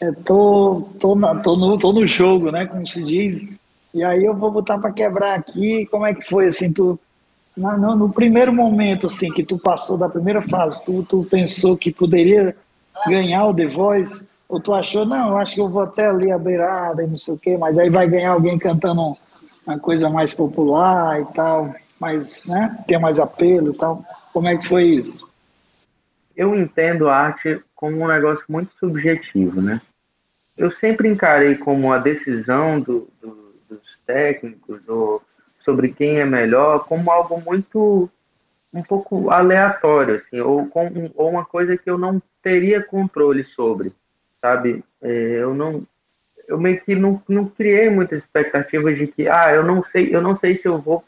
é, 0.00 0.12
tô, 0.12 0.88
tô, 0.98 1.14
na, 1.14 1.34
tô, 1.36 1.56
no, 1.56 1.78
tô 1.78 1.92
no 1.92 2.06
jogo, 2.06 2.50
né, 2.50 2.66
como 2.66 2.86
se 2.86 3.02
diz, 3.02 3.46
e 3.92 4.02
aí 4.02 4.24
eu 4.24 4.34
vou 4.34 4.50
botar 4.50 4.78
para 4.78 4.92
quebrar 4.92 5.34
aqui, 5.34 5.86
como 5.86 6.06
é 6.06 6.14
que 6.14 6.26
foi, 6.28 6.48
assim, 6.48 6.72
tu, 6.72 6.98
na, 7.56 7.76
no, 7.76 7.96
no, 7.96 8.12
primeiro 8.12 8.52
momento, 8.52 9.06
assim, 9.06 9.32
que 9.32 9.42
tu 9.42 9.58
passou 9.58 9.98
da 9.98 10.08
primeira 10.08 10.42
fase, 10.42 10.84
tu, 10.84 11.02
tu 11.02 11.26
pensou 11.30 11.76
que 11.76 11.92
poderia 11.92 12.56
ganhar 13.06 13.46
o 13.46 13.54
The 13.54 13.66
Voice, 13.66 14.30
ou 14.48 14.60
tu 14.60 14.72
achou, 14.74 15.04
não, 15.04 15.36
acho 15.36 15.54
que 15.54 15.60
eu 15.60 15.68
vou 15.68 15.82
até 15.82 16.06
ali 16.06 16.30
a 16.30 16.38
beirada 16.38 17.02
e 17.02 17.06
não 17.06 17.18
sei 17.18 17.34
o 17.34 17.38
quê, 17.38 17.56
mas 17.56 17.78
aí 17.78 17.90
vai 17.90 18.08
ganhar 18.08 18.32
alguém 18.32 18.58
cantando 18.58 19.16
uma 19.66 19.78
coisa 19.78 20.08
mais 20.08 20.34
popular 20.34 21.20
e 21.20 21.24
tal 21.26 21.74
mais, 22.00 22.46
né, 22.46 22.82
ter 22.88 22.98
mais 22.98 23.20
apelo 23.20 23.72
e 23.72 23.76
tal. 23.76 24.02
Como 24.32 24.48
é 24.48 24.56
que 24.56 24.66
foi 24.66 24.84
isso? 24.84 25.30
Eu 26.34 26.58
entendo 26.58 27.08
a 27.08 27.14
arte 27.14 27.62
como 27.76 28.02
um 28.02 28.08
negócio 28.08 28.42
muito 28.48 28.72
subjetivo, 28.80 29.60
né? 29.60 29.80
Eu 30.60 30.70
sempre 30.70 31.08
encarei 31.08 31.54
como 31.54 31.90
a 31.90 31.96
decisão 31.96 32.78
do, 32.78 33.08
do, 33.18 33.54
dos 33.66 33.98
técnicos 34.06 34.86
ou 34.86 35.22
sobre 35.56 35.88
quem 35.88 36.20
é 36.20 36.24
melhor 36.26 36.84
como 36.84 37.10
algo 37.10 37.40
muito 37.40 38.10
um 38.70 38.82
pouco 38.82 39.30
aleatório, 39.30 40.16
assim, 40.16 40.38
ou, 40.38 40.66
com, 40.66 41.10
ou 41.14 41.30
uma 41.30 41.46
coisa 41.46 41.78
que 41.78 41.88
eu 41.88 41.96
não 41.96 42.22
teria 42.42 42.82
controle 42.82 43.42
sobre, 43.42 43.90
sabe? 44.38 44.84
É, 45.00 45.08
eu 45.38 45.54
não, 45.54 45.82
eu 46.46 46.60
meio 46.60 46.78
que 46.82 46.94
não, 46.94 47.22
não 47.26 47.46
criei 47.46 47.88
muitas 47.88 48.20
expectativas 48.20 48.98
de 48.98 49.06
que, 49.06 49.26
ah, 49.28 49.54
eu 49.54 49.64
não 49.64 49.82
sei, 49.82 50.14
eu 50.14 50.20
não 50.20 50.34
sei 50.34 50.56
se 50.56 50.68
eu 50.68 50.76
vou, 50.76 51.02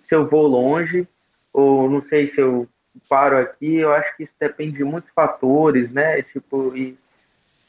se 0.00 0.14
eu 0.14 0.28
vou 0.28 0.46
longe, 0.46 1.08
ou 1.52 1.90
não 1.90 2.00
sei 2.00 2.28
se 2.28 2.40
eu 2.40 2.68
paro 3.08 3.36
aqui. 3.36 3.78
Eu 3.78 3.92
acho 3.92 4.16
que 4.16 4.22
isso 4.22 4.34
depende 4.38 4.76
de 4.76 4.84
muitos 4.84 5.10
fatores, 5.10 5.90
né? 5.90 6.22
Tipo, 6.22 6.76
e, 6.76 6.96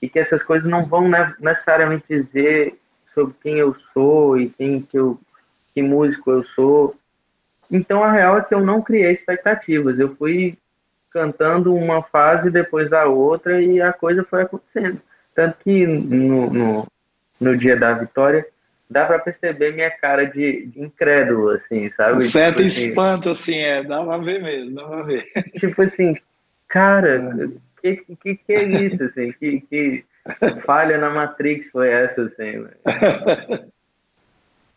e 0.03 0.09
que 0.09 0.19
essas 0.19 0.43
coisas 0.43 0.69
não 0.69 0.83
vão 0.83 1.09
necessariamente 1.39 2.03
dizer 2.09 2.75
sobre 3.13 3.33
quem 3.41 3.53
eu 3.53 3.73
sou 3.93 4.37
e 4.37 4.49
quem 4.49 4.81
que 4.81 4.99
eu, 4.99 5.17
que 5.73 5.81
músico 5.81 6.29
eu 6.29 6.43
sou. 6.43 6.93
Então 7.71 8.03
a 8.03 8.11
real 8.11 8.37
é 8.37 8.41
que 8.41 8.53
eu 8.53 8.59
não 8.59 8.81
criei 8.81 9.13
expectativas. 9.13 9.97
Eu 9.97 10.13
fui 10.17 10.57
cantando 11.09 11.73
uma 11.73 12.03
fase 12.03 12.49
depois 12.49 12.89
da 12.89 13.05
outra 13.05 13.61
e 13.61 13.81
a 13.81 13.93
coisa 13.93 14.25
foi 14.25 14.41
acontecendo. 14.41 14.99
Tanto 15.33 15.55
que 15.63 15.87
no, 15.87 16.49
no, 16.49 16.87
no 17.39 17.57
dia 17.57 17.77
da 17.77 17.93
vitória 17.93 18.45
dá 18.89 19.05
para 19.05 19.19
perceber 19.19 19.71
minha 19.71 19.89
cara 19.89 20.25
de, 20.25 20.65
de, 20.65 20.81
incrédulo, 20.81 21.51
assim, 21.51 21.89
sabe? 21.91 22.25
Certo 22.25 22.57
tipo 22.57 22.67
assim, 22.67 22.87
espanto, 22.89 23.29
assim, 23.29 23.57
é, 23.57 23.81
dá 23.81 24.03
pra 24.03 24.17
ver 24.17 24.43
mesmo, 24.43 24.75
dá 24.75 24.83
pra 24.83 25.01
ver. 25.03 25.23
Tipo 25.57 25.81
assim, 25.81 26.17
cara, 26.67 27.49
que, 27.83 28.15
que, 28.15 28.35
que 28.35 28.53
é 28.53 28.63
isso, 28.85 29.03
assim? 29.03 29.33
Que, 29.33 29.59
que 29.61 30.05
falha 30.65 30.97
na 30.97 31.09
Matrix 31.09 31.69
foi 31.69 31.89
essa, 31.89 32.21
assim? 32.23 32.65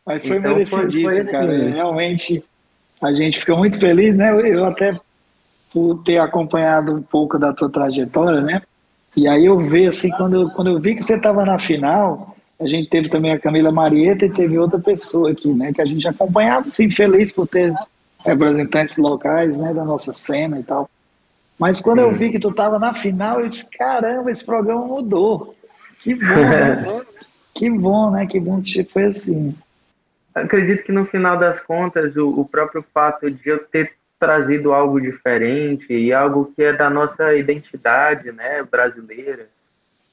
Mas 0.04 0.26
foi 0.26 0.38
então, 0.38 0.52
merecidíssimo, 0.52 1.10
foi, 1.10 1.22
foi 1.22 1.32
cara. 1.32 1.56
Assim. 1.56 1.70
Realmente, 1.70 2.44
a 3.02 3.12
gente 3.12 3.38
fica 3.40 3.56
muito 3.56 3.78
feliz, 3.78 4.16
né? 4.16 4.30
Eu 4.30 4.64
até 4.64 4.98
por 5.72 6.02
ter 6.04 6.18
acompanhado 6.18 6.94
um 6.94 7.02
pouco 7.02 7.38
da 7.38 7.52
tua 7.52 7.70
trajetória, 7.70 8.40
né? 8.40 8.62
E 9.16 9.28
aí 9.28 9.46
eu 9.46 9.58
vi, 9.58 9.86
assim, 9.86 10.10
quando 10.10 10.34
eu, 10.42 10.50
quando 10.50 10.70
eu 10.70 10.80
vi 10.80 10.94
que 10.94 11.02
você 11.02 11.14
estava 11.14 11.44
na 11.44 11.58
final, 11.58 12.36
a 12.60 12.66
gente 12.68 12.88
teve 12.88 13.08
também 13.08 13.32
a 13.32 13.38
Camila 13.38 13.72
Marieta 13.72 14.26
e 14.26 14.32
teve 14.32 14.58
outra 14.58 14.78
pessoa 14.78 15.30
aqui, 15.30 15.52
né? 15.52 15.72
Que 15.72 15.82
a 15.82 15.86
gente 15.86 16.06
acompanhava, 16.06 16.68
assim, 16.68 16.90
feliz 16.90 17.32
por 17.32 17.46
ter 17.46 17.74
representantes 18.24 18.96
locais, 18.96 19.56
né? 19.58 19.74
Da 19.74 19.84
nossa 19.84 20.12
cena 20.12 20.58
e 20.58 20.62
tal. 20.62 20.88
Mas 21.58 21.80
quando 21.80 22.00
eu 22.00 22.12
vi 22.12 22.30
que 22.30 22.38
tu 22.38 22.50
estava 22.50 22.78
na 22.78 22.94
final, 22.94 23.40
eu 23.40 23.48
disse, 23.48 23.70
caramba, 23.70 24.30
esse 24.30 24.44
programa 24.44 24.84
mudou. 24.84 25.56
Que 26.00 26.14
bom, 26.14 26.24
né? 26.24 27.02
que 27.54 27.70
bom, 27.70 28.10
né? 28.10 28.26
Que 28.26 28.38
bom 28.38 28.62
que 28.62 28.84
foi 28.84 29.04
assim. 29.04 29.56
Acredito 30.34 30.84
que 30.84 30.92
no 30.92 31.06
final 31.06 31.38
das 31.38 31.58
contas, 31.58 32.14
o, 32.16 32.28
o 32.28 32.44
próprio 32.44 32.84
fato 32.92 33.30
de 33.30 33.48
eu 33.48 33.58
ter 33.58 33.92
trazido 34.18 34.72
algo 34.72 35.00
diferente 35.00 35.92
e 35.92 36.12
algo 36.12 36.52
que 36.54 36.62
é 36.62 36.72
da 36.72 36.90
nossa 36.90 37.34
identidade, 37.34 38.32
né, 38.32 38.62
brasileira, 38.62 39.48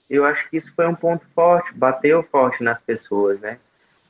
eu 0.10 0.26
acho 0.26 0.50
que 0.50 0.58
isso 0.58 0.72
foi 0.76 0.88
um 0.88 0.96
ponto 0.96 1.26
forte, 1.34 1.74
bateu 1.74 2.24
forte 2.24 2.64
nas 2.64 2.80
pessoas, 2.82 3.39
né? 3.39 3.58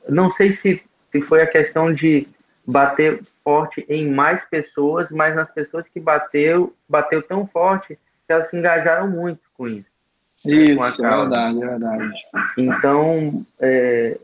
Não 0.08 0.28
sei 0.30 0.50
se, 0.50 0.82
se 1.10 1.20
foi 1.22 1.42
a 1.42 1.46
questão 1.46 1.92
de 1.92 2.28
bater 2.66 3.22
forte 3.42 3.84
em 3.88 4.10
mais 4.10 4.44
pessoas, 4.44 5.10
mas 5.10 5.34
nas 5.34 5.50
pessoas 5.50 5.86
que 5.86 6.00
bateu, 6.00 6.74
bateu 6.88 7.22
tão 7.22 7.46
forte 7.46 7.98
que 8.26 8.32
elas 8.32 8.48
se 8.48 8.56
engajaram 8.56 9.08
muito 9.08 9.40
com 9.54 9.68
isso. 9.68 9.92
Isso, 10.44 11.04
é 11.04 11.10
verdade, 11.10 11.62
é 11.62 11.66
verdade. 11.66 12.12
Então, 12.58 13.46
é, 13.60 14.18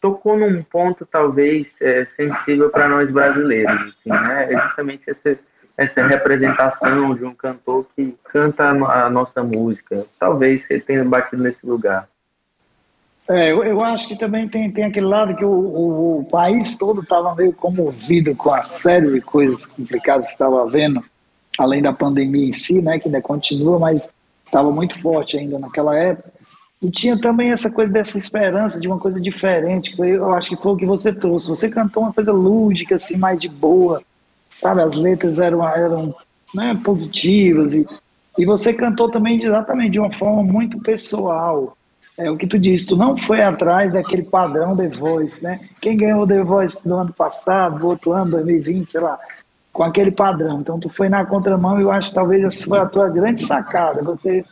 tocou 0.00 0.38
num 0.38 0.62
ponto 0.62 1.04
talvez 1.04 1.76
é, 1.80 2.04
sensível 2.04 2.70
para 2.70 2.88
nós 2.88 3.10
brasileiros, 3.10 3.80
assim, 3.80 4.10
né? 4.10 4.52
É 4.52 4.58
justamente 4.58 5.08
essa 5.08 5.38
essa 5.76 6.06
representação 6.06 7.14
de 7.14 7.24
um 7.24 7.34
cantor 7.34 7.86
que 7.94 8.16
canta 8.24 8.64
a 8.64 9.10
nossa 9.10 9.42
música. 9.44 10.06
Talvez 10.18 10.68
ele 10.70 10.80
tenha 10.80 11.04
batido 11.04 11.42
nesse 11.42 11.66
lugar. 11.66 12.08
É, 13.28 13.50
eu, 13.50 13.64
eu 13.64 13.82
acho 13.82 14.06
que 14.06 14.16
também 14.16 14.48
tem, 14.48 14.70
tem 14.70 14.84
aquele 14.84 15.06
lado 15.06 15.34
que 15.34 15.44
o, 15.44 15.50
o, 15.50 16.20
o 16.20 16.24
país 16.24 16.78
todo 16.78 17.02
estava 17.02 17.34
meio 17.34 17.52
comovido 17.52 18.34
com 18.36 18.52
a 18.52 18.62
série 18.62 19.12
de 19.12 19.20
coisas 19.20 19.66
complicadas 19.66 20.28
que 20.28 20.32
estava 20.32 20.62
havendo, 20.62 21.02
além 21.58 21.82
da 21.82 21.92
pandemia 21.92 22.48
em 22.48 22.52
si, 22.52 22.80
né, 22.80 22.98
que 22.98 23.08
ainda 23.08 23.20
continua, 23.20 23.78
mas 23.78 24.12
estava 24.44 24.70
muito 24.70 25.00
forte 25.00 25.36
ainda 25.36 25.58
naquela 25.58 25.98
época. 25.98 26.36
E 26.80 26.90
tinha 26.90 27.18
também 27.20 27.50
essa 27.50 27.70
coisa 27.70 27.92
dessa 27.92 28.16
esperança 28.16 28.78
de 28.78 28.86
uma 28.86 28.98
coisa 28.98 29.20
diferente, 29.20 29.96
que 29.96 30.02
eu 30.02 30.32
acho 30.34 30.50
que 30.50 30.62
foi 30.62 30.72
o 30.72 30.76
que 30.76 30.86
você 30.86 31.12
trouxe. 31.12 31.48
Você 31.48 31.68
cantou 31.68 32.04
uma 32.04 32.12
coisa 32.12 32.32
lúdica, 32.32 32.96
assim, 32.96 33.16
mais 33.16 33.40
de 33.40 33.48
boa, 33.48 34.02
sabe? 34.50 34.82
As 34.82 34.94
letras 34.94 35.38
eram, 35.38 35.66
eram 35.66 36.14
né, 36.54 36.78
positivas 36.84 37.74
e, 37.74 37.86
e 38.38 38.44
você 38.44 38.72
cantou 38.72 39.10
também 39.10 39.42
exatamente 39.42 39.92
de 39.92 39.98
uma 39.98 40.12
forma 40.12 40.44
muito 40.44 40.78
pessoal. 40.78 41.75
É 42.18 42.30
o 42.30 42.36
que 42.36 42.46
tu 42.46 42.58
disse, 42.58 42.86
tu 42.86 42.96
não 42.96 43.14
foi 43.14 43.42
atrás 43.42 43.92
daquele 43.92 44.22
padrão 44.22 44.74
The 44.74 44.88
Voice, 44.88 45.44
né? 45.44 45.60
Quem 45.80 45.96
ganhou 45.96 46.26
The 46.26 46.42
Voice 46.42 46.86
do 46.88 46.94
ano 46.94 47.12
passado, 47.12 47.78
do 47.78 47.88
outro 47.88 48.12
ano, 48.12 48.30
2020, 48.30 48.90
sei 48.90 49.00
lá, 49.02 49.18
com 49.70 49.82
aquele 49.82 50.10
padrão. 50.10 50.60
Então 50.60 50.80
tu 50.80 50.88
foi 50.88 51.10
na 51.10 51.26
contramão 51.26 51.78
e 51.78 51.82
eu 51.82 51.90
acho 51.90 52.08
que 52.08 52.14
talvez 52.14 52.42
essa 52.42 52.66
foi 52.66 52.78
a 52.78 52.86
tua 52.86 53.10
grande 53.10 53.42
sacada. 53.42 54.02
Você, 54.02 54.42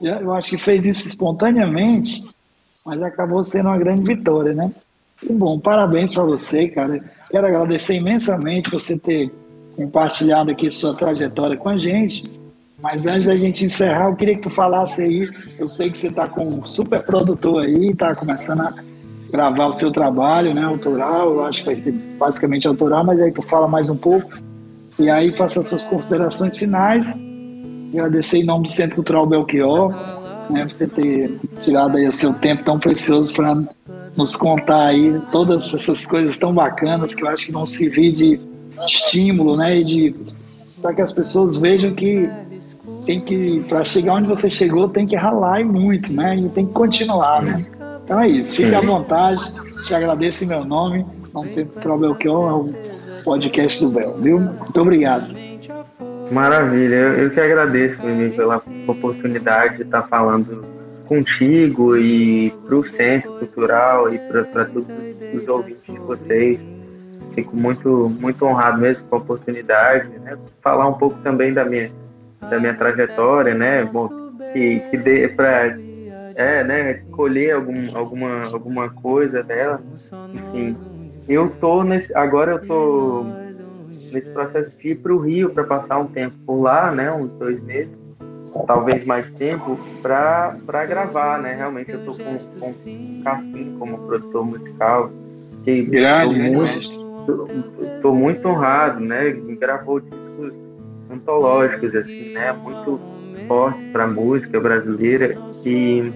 eu 0.00 0.32
acho 0.32 0.48
que 0.48 0.58
fez 0.58 0.86
isso 0.86 1.06
espontaneamente, 1.06 2.24
mas 2.84 3.02
acabou 3.02 3.44
sendo 3.44 3.68
uma 3.68 3.76
grande 3.76 4.02
vitória, 4.02 4.54
né? 4.54 4.72
Que 5.18 5.30
bom, 5.30 5.58
parabéns 5.60 6.14
para 6.14 6.22
você, 6.22 6.68
cara. 6.68 7.04
Quero 7.30 7.46
agradecer 7.46 7.96
imensamente 7.96 8.70
você 8.70 8.98
ter 8.98 9.30
compartilhado 9.76 10.50
aqui 10.50 10.70
sua 10.70 10.94
trajetória 10.94 11.58
com 11.58 11.68
a 11.68 11.76
gente. 11.76 12.39
Mas 12.82 13.06
antes 13.06 13.26
da 13.26 13.36
gente 13.36 13.64
encerrar, 13.64 14.06
eu 14.06 14.16
queria 14.16 14.34
que 14.36 14.42
tu 14.42 14.50
falasse 14.50 15.02
aí. 15.02 15.28
Eu 15.58 15.66
sei 15.66 15.90
que 15.90 15.98
você 15.98 16.08
está 16.08 16.26
com 16.26 16.46
um 16.46 16.64
super 16.64 17.02
produtor 17.02 17.64
aí, 17.64 17.90
está 17.90 18.14
começando 18.14 18.62
a 18.62 18.74
gravar 19.30 19.66
o 19.66 19.72
seu 19.72 19.92
trabalho, 19.92 20.54
né, 20.54 20.64
autoral. 20.64 21.34
Eu 21.34 21.44
acho 21.44 21.60
que 21.60 21.66
vai 21.66 21.76
ser 21.76 21.92
basicamente 21.92 22.66
autoral, 22.66 23.04
mas 23.04 23.20
aí 23.20 23.30
tu 23.30 23.42
fala 23.42 23.68
mais 23.68 23.90
um 23.90 23.96
pouco. 23.96 24.30
E 24.98 25.10
aí 25.10 25.36
faça 25.36 25.62
suas 25.62 25.88
considerações 25.88 26.56
finais. 26.56 27.18
Agradecer 27.92 28.38
em 28.38 28.44
nome 28.44 28.64
do 28.64 28.70
Centro 28.70 28.96
Cultural 28.96 29.26
Belchior, 29.26 29.94
né, 30.48 30.66
você 30.68 30.86
ter 30.86 31.38
tirado 31.60 31.96
aí 31.96 32.08
o 32.08 32.12
seu 32.12 32.32
tempo 32.32 32.64
tão 32.64 32.78
precioso 32.78 33.32
para 33.32 33.62
nos 34.16 34.34
contar 34.34 34.86
aí 34.86 35.20
todas 35.30 35.72
essas 35.72 36.06
coisas 36.06 36.38
tão 36.38 36.52
bacanas 36.52 37.14
que 37.14 37.22
eu 37.22 37.28
acho 37.28 37.46
que 37.46 37.52
vão 37.52 37.64
servir 37.64 38.12
de 38.12 38.40
estímulo, 38.86 39.56
né? 39.56 39.78
E 39.78 39.84
de 39.84 40.14
para 40.80 40.94
que 40.94 41.02
as 41.02 41.12
pessoas 41.12 41.56
vejam 41.56 41.94
que 41.94 42.28
tem 43.04 43.20
que 43.20 43.62
para 43.68 43.84
chegar 43.84 44.14
onde 44.14 44.28
você 44.28 44.48
chegou 44.48 44.88
tem 44.88 45.06
que 45.06 45.16
ralar 45.16 45.60
e 45.60 45.64
muito, 45.64 46.12
né? 46.12 46.36
E 46.36 46.48
tem 46.50 46.66
que 46.66 46.72
continuar, 46.72 47.42
né? 47.42 47.64
Então 48.04 48.20
é 48.20 48.28
isso. 48.28 48.56
Fique 48.56 48.74
à 48.74 48.80
vontade. 48.80 49.42
Te 49.82 49.94
agradeço 49.94 50.44
em 50.44 50.48
meu 50.48 50.64
nome. 50.64 51.06
Vamos 51.32 51.52
sempre 51.52 51.80
para 51.80 51.94
o 51.94 51.98
Belchior, 51.98 52.66
o 52.66 52.74
podcast 53.24 53.84
do 53.84 53.90
Bel, 53.90 54.16
viu? 54.18 54.40
Muito 54.40 54.80
obrigado. 54.80 55.34
Maravilha. 56.32 56.96
Eu, 56.96 57.30
que 57.30 57.40
agradeço, 57.40 58.02
Mimi, 58.02 58.30
pela 58.30 58.62
oportunidade 58.86 59.76
de 59.76 59.82
estar 59.82 60.02
falando 60.02 60.64
contigo 61.06 61.96
e 61.96 62.52
para 62.66 62.76
o 62.76 62.82
Centro 62.82 63.32
Cultural 63.32 64.12
e 64.12 64.18
para 64.18 64.64
todos 64.66 64.86
os 65.34 65.48
ouvintes 65.48 65.84
de 65.84 65.98
vocês 65.98 66.60
fico 67.34 67.56
muito, 67.56 68.08
muito 68.20 68.44
honrado 68.44 68.80
mesmo 68.80 69.04
com 69.04 69.16
a 69.16 69.18
oportunidade, 69.18 70.08
né? 70.20 70.36
Falar 70.62 70.86
um 70.88 70.94
pouco 70.94 71.18
também 71.22 71.52
da 71.52 71.64
minha, 71.64 71.90
da 72.40 72.58
minha 72.58 72.74
trajetória, 72.74 73.54
né? 73.54 73.84
Bom, 73.84 74.08
que, 74.52 74.80
que 74.90 74.96
dê 74.96 75.28
para 75.28 75.76
é, 76.34 76.64
né, 76.64 76.94
colher 77.10 77.54
algum, 77.54 77.96
alguma, 77.96 78.40
alguma 78.46 78.90
coisa 78.90 79.42
dela. 79.42 79.80
Enfim, 80.32 80.76
eu 81.28 81.50
tô 81.60 81.82
nesse, 81.82 82.14
agora 82.16 82.52
eu 82.52 82.66
tô 82.66 83.26
nesse 84.12 84.28
processo 84.30 84.78
de 84.80 84.90
ir 84.90 84.94
para 84.96 85.12
o 85.12 85.18
Rio 85.18 85.50
para 85.50 85.64
passar 85.64 85.98
um 85.98 86.06
tempo 86.06 86.34
por 86.46 86.62
lá, 86.62 86.90
né, 86.90 87.12
uns 87.12 87.30
dois 87.32 87.62
meses, 87.62 87.94
talvez 88.66 89.04
mais 89.04 89.30
tempo, 89.32 89.78
para 90.02 90.86
gravar, 90.86 91.38
né? 91.38 91.54
Realmente 91.54 91.92
eu 91.92 92.04
tô 92.04 92.12
com, 92.12 92.38
com 92.58 92.70
o 92.70 93.22
Cassim 93.22 93.76
como 93.78 93.98
produtor 94.06 94.44
musical, 94.44 95.10
que 95.62 95.82
Grande, 95.82 96.40
muito, 96.50 96.90
estou 97.96 98.14
muito 98.14 98.48
honrado, 98.48 98.98
né? 98.98 99.30
Gravou 99.60 100.00
discos 100.00 100.52
antológicos, 101.10 101.94
assim, 101.94 102.32
né? 102.32 102.52
Muito 102.52 103.00
forte 103.48 103.82
para 103.92 104.04
a 104.04 104.06
música 104.06 104.60
brasileira 104.60 105.36
e 105.64 106.12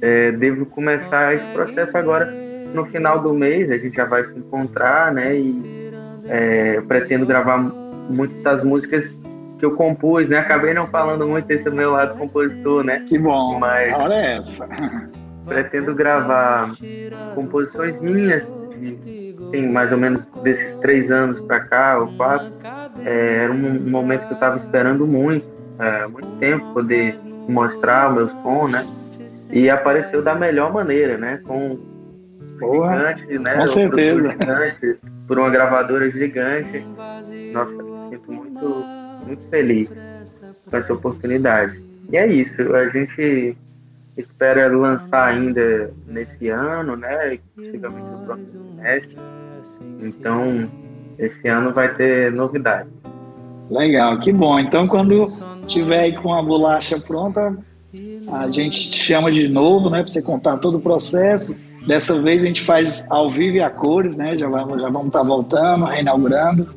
é, 0.00 0.32
devo 0.32 0.66
começar 0.66 1.34
esse 1.34 1.44
processo 1.46 1.96
agora 1.96 2.32
no 2.72 2.84
final 2.86 3.20
do 3.20 3.32
mês. 3.32 3.70
A 3.70 3.76
gente 3.76 3.96
já 3.96 4.04
vai 4.04 4.24
se 4.24 4.38
encontrar, 4.38 5.12
né? 5.12 5.38
E 5.38 5.90
é, 6.28 6.80
pretendo 6.82 7.26
gravar 7.26 7.58
muitas 7.58 8.42
das 8.42 8.64
músicas 8.64 9.14
que 9.58 9.64
eu 9.64 9.74
compus, 9.74 10.28
né? 10.28 10.38
Acabei 10.38 10.74
não 10.74 10.86
falando 10.86 11.26
muito 11.26 11.46
desse 11.46 11.68
meu 11.70 11.92
lado 11.92 12.16
compositor, 12.18 12.84
né? 12.84 13.04
Que 13.06 13.18
bom. 13.18 13.58
Mas 13.58 13.92
olha 13.94 14.14
é 14.14 14.36
essa. 14.38 14.68
Pretendo 15.46 15.94
gravar 15.94 16.72
composições 17.34 17.98
minhas 18.00 18.50
de 18.78 19.26
tem 19.50 19.70
mais 19.70 19.92
ou 19.92 19.98
menos 19.98 20.20
desses 20.42 20.74
três 20.76 21.10
anos 21.10 21.38
para 21.40 21.60
cá, 21.60 21.98
ou 21.98 22.08
quatro, 22.16 22.52
é, 23.04 23.44
era 23.44 23.52
um, 23.52 23.90
momento 23.90 24.26
que 24.26 24.32
eu 24.32 24.36
estava 24.36 24.56
esperando 24.56 25.06
muito, 25.06 25.46
é, 25.78 26.06
muito 26.06 26.28
tempo, 26.38 26.72
poder 26.72 27.18
mostrar 27.48 28.10
o 28.10 28.14
meu 28.14 28.28
som, 28.28 28.68
né? 28.68 28.86
E 29.50 29.70
apareceu 29.70 30.22
da 30.22 30.34
melhor 30.34 30.72
maneira, 30.72 31.16
né? 31.16 31.40
Com 31.44 31.78
Porra, 32.58 33.14
gigante, 33.14 33.38
né? 33.38 33.56
Com 33.56 33.66
certeza. 33.66 34.28
Gigante, 34.30 34.98
por 35.26 35.38
uma 35.38 35.50
gravadora 35.50 36.10
gigante. 36.10 36.84
Nossa, 37.52 37.82
me 37.82 38.08
sinto 38.10 38.32
muito, 38.32 38.84
muito 39.26 39.50
feliz 39.50 39.88
com 40.68 40.76
essa 40.76 40.92
oportunidade. 40.92 41.82
E 42.10 42.16
é 42.16 42.26
isso, 42.26 42.74
a 42.74 42.86
gente 42.88 43.56
espera 44.16 44.74
lançar 44.74 45.28
ainda 45.28 45.92
nesse 46.06 46.48
ano, 46.48 46.96
né? 46.96 47.38
Possivelmente 47.54 48.06
no 48.08 48.24
próximo 48.24 48.64
semestre. 48.76 49.16
Então, 50.02 50.70
esse 51.18 51.48
ano 51.48 51.72
vai 51.72 51.94
ter 51.94 52.32
novidade. 52.32 52.88
Legal, 53.70 54.18
que 54.20 54.32
bom. 54.32 54.58
Então, 54.58 54.86
quando 54.86 55.26
tiver 55.66 56.00
aí 56.00 56.12
com 56.12 56.32
a 56.32 56.42
bolacha 56.42 57.00
pronta, 57.00 57.56
a 58.28 58.50
gente 58.50 58.90
te 58.90 58.98
chama 58.98 59.30
de 59.30 59.48
novo, 59.48 59.90
né? 59.90 60.00
Para 60.00 60.08
você 60.08 60.22
contar 60.22 60.58
todo 60.58 60.78
o 60.78 60.80
processo. 60.80 61.58
Dessa 61.86 62.20
vez 62.20 62.42
a 62.42 62.46
gente 62.46 62.62
faz 62.62 63.06
ao 63.10 63.30
vivo 63.30 63.56
e 63.56 63.60
a 63.60 63.70
cores, 63.70 64.16
né? 64.16 64.36
Já 64.36 64.48
vamos, 64.48 64.80
já 64.80 64.88
vamos 64.88 65.06
estar 65.08 65.20
tá 65.20 65.24
voltando, 65.24 65.84
reinaugurando. 65.84 66.68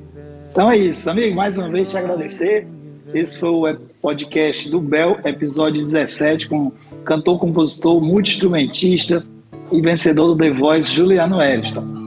Então 0.51 0.69
é 0.71 0.77
isso, 0.77 1.09
amigo. 1.09 1.35
Mais 1.35 1.57
uma 1.57 1.69
vez 1.69 1.91
te 1.91 1.97
agradecer. 1.97 2.67
Esse 3.13 3.39
foi 3.39 3.49
o 3.49 3.75
podcast 4.01 4.69
do 4.69 4.79
Bel, 4.79 5.17
episódio 5.25 5.83
17, 5.83 6.47
com 6.47 6.71
cantor, 7.03 7.39
compositor, 7.39 7.99
multi-instrumentista 7.99 9.25
e 9.71 9.81
vencedor 9.81 10.27
do 10.27 10.37
The 10.37 10.51
Voice, 10.51 10.93
Juliano 10.93 11.41
Eriston. 11.41 11.98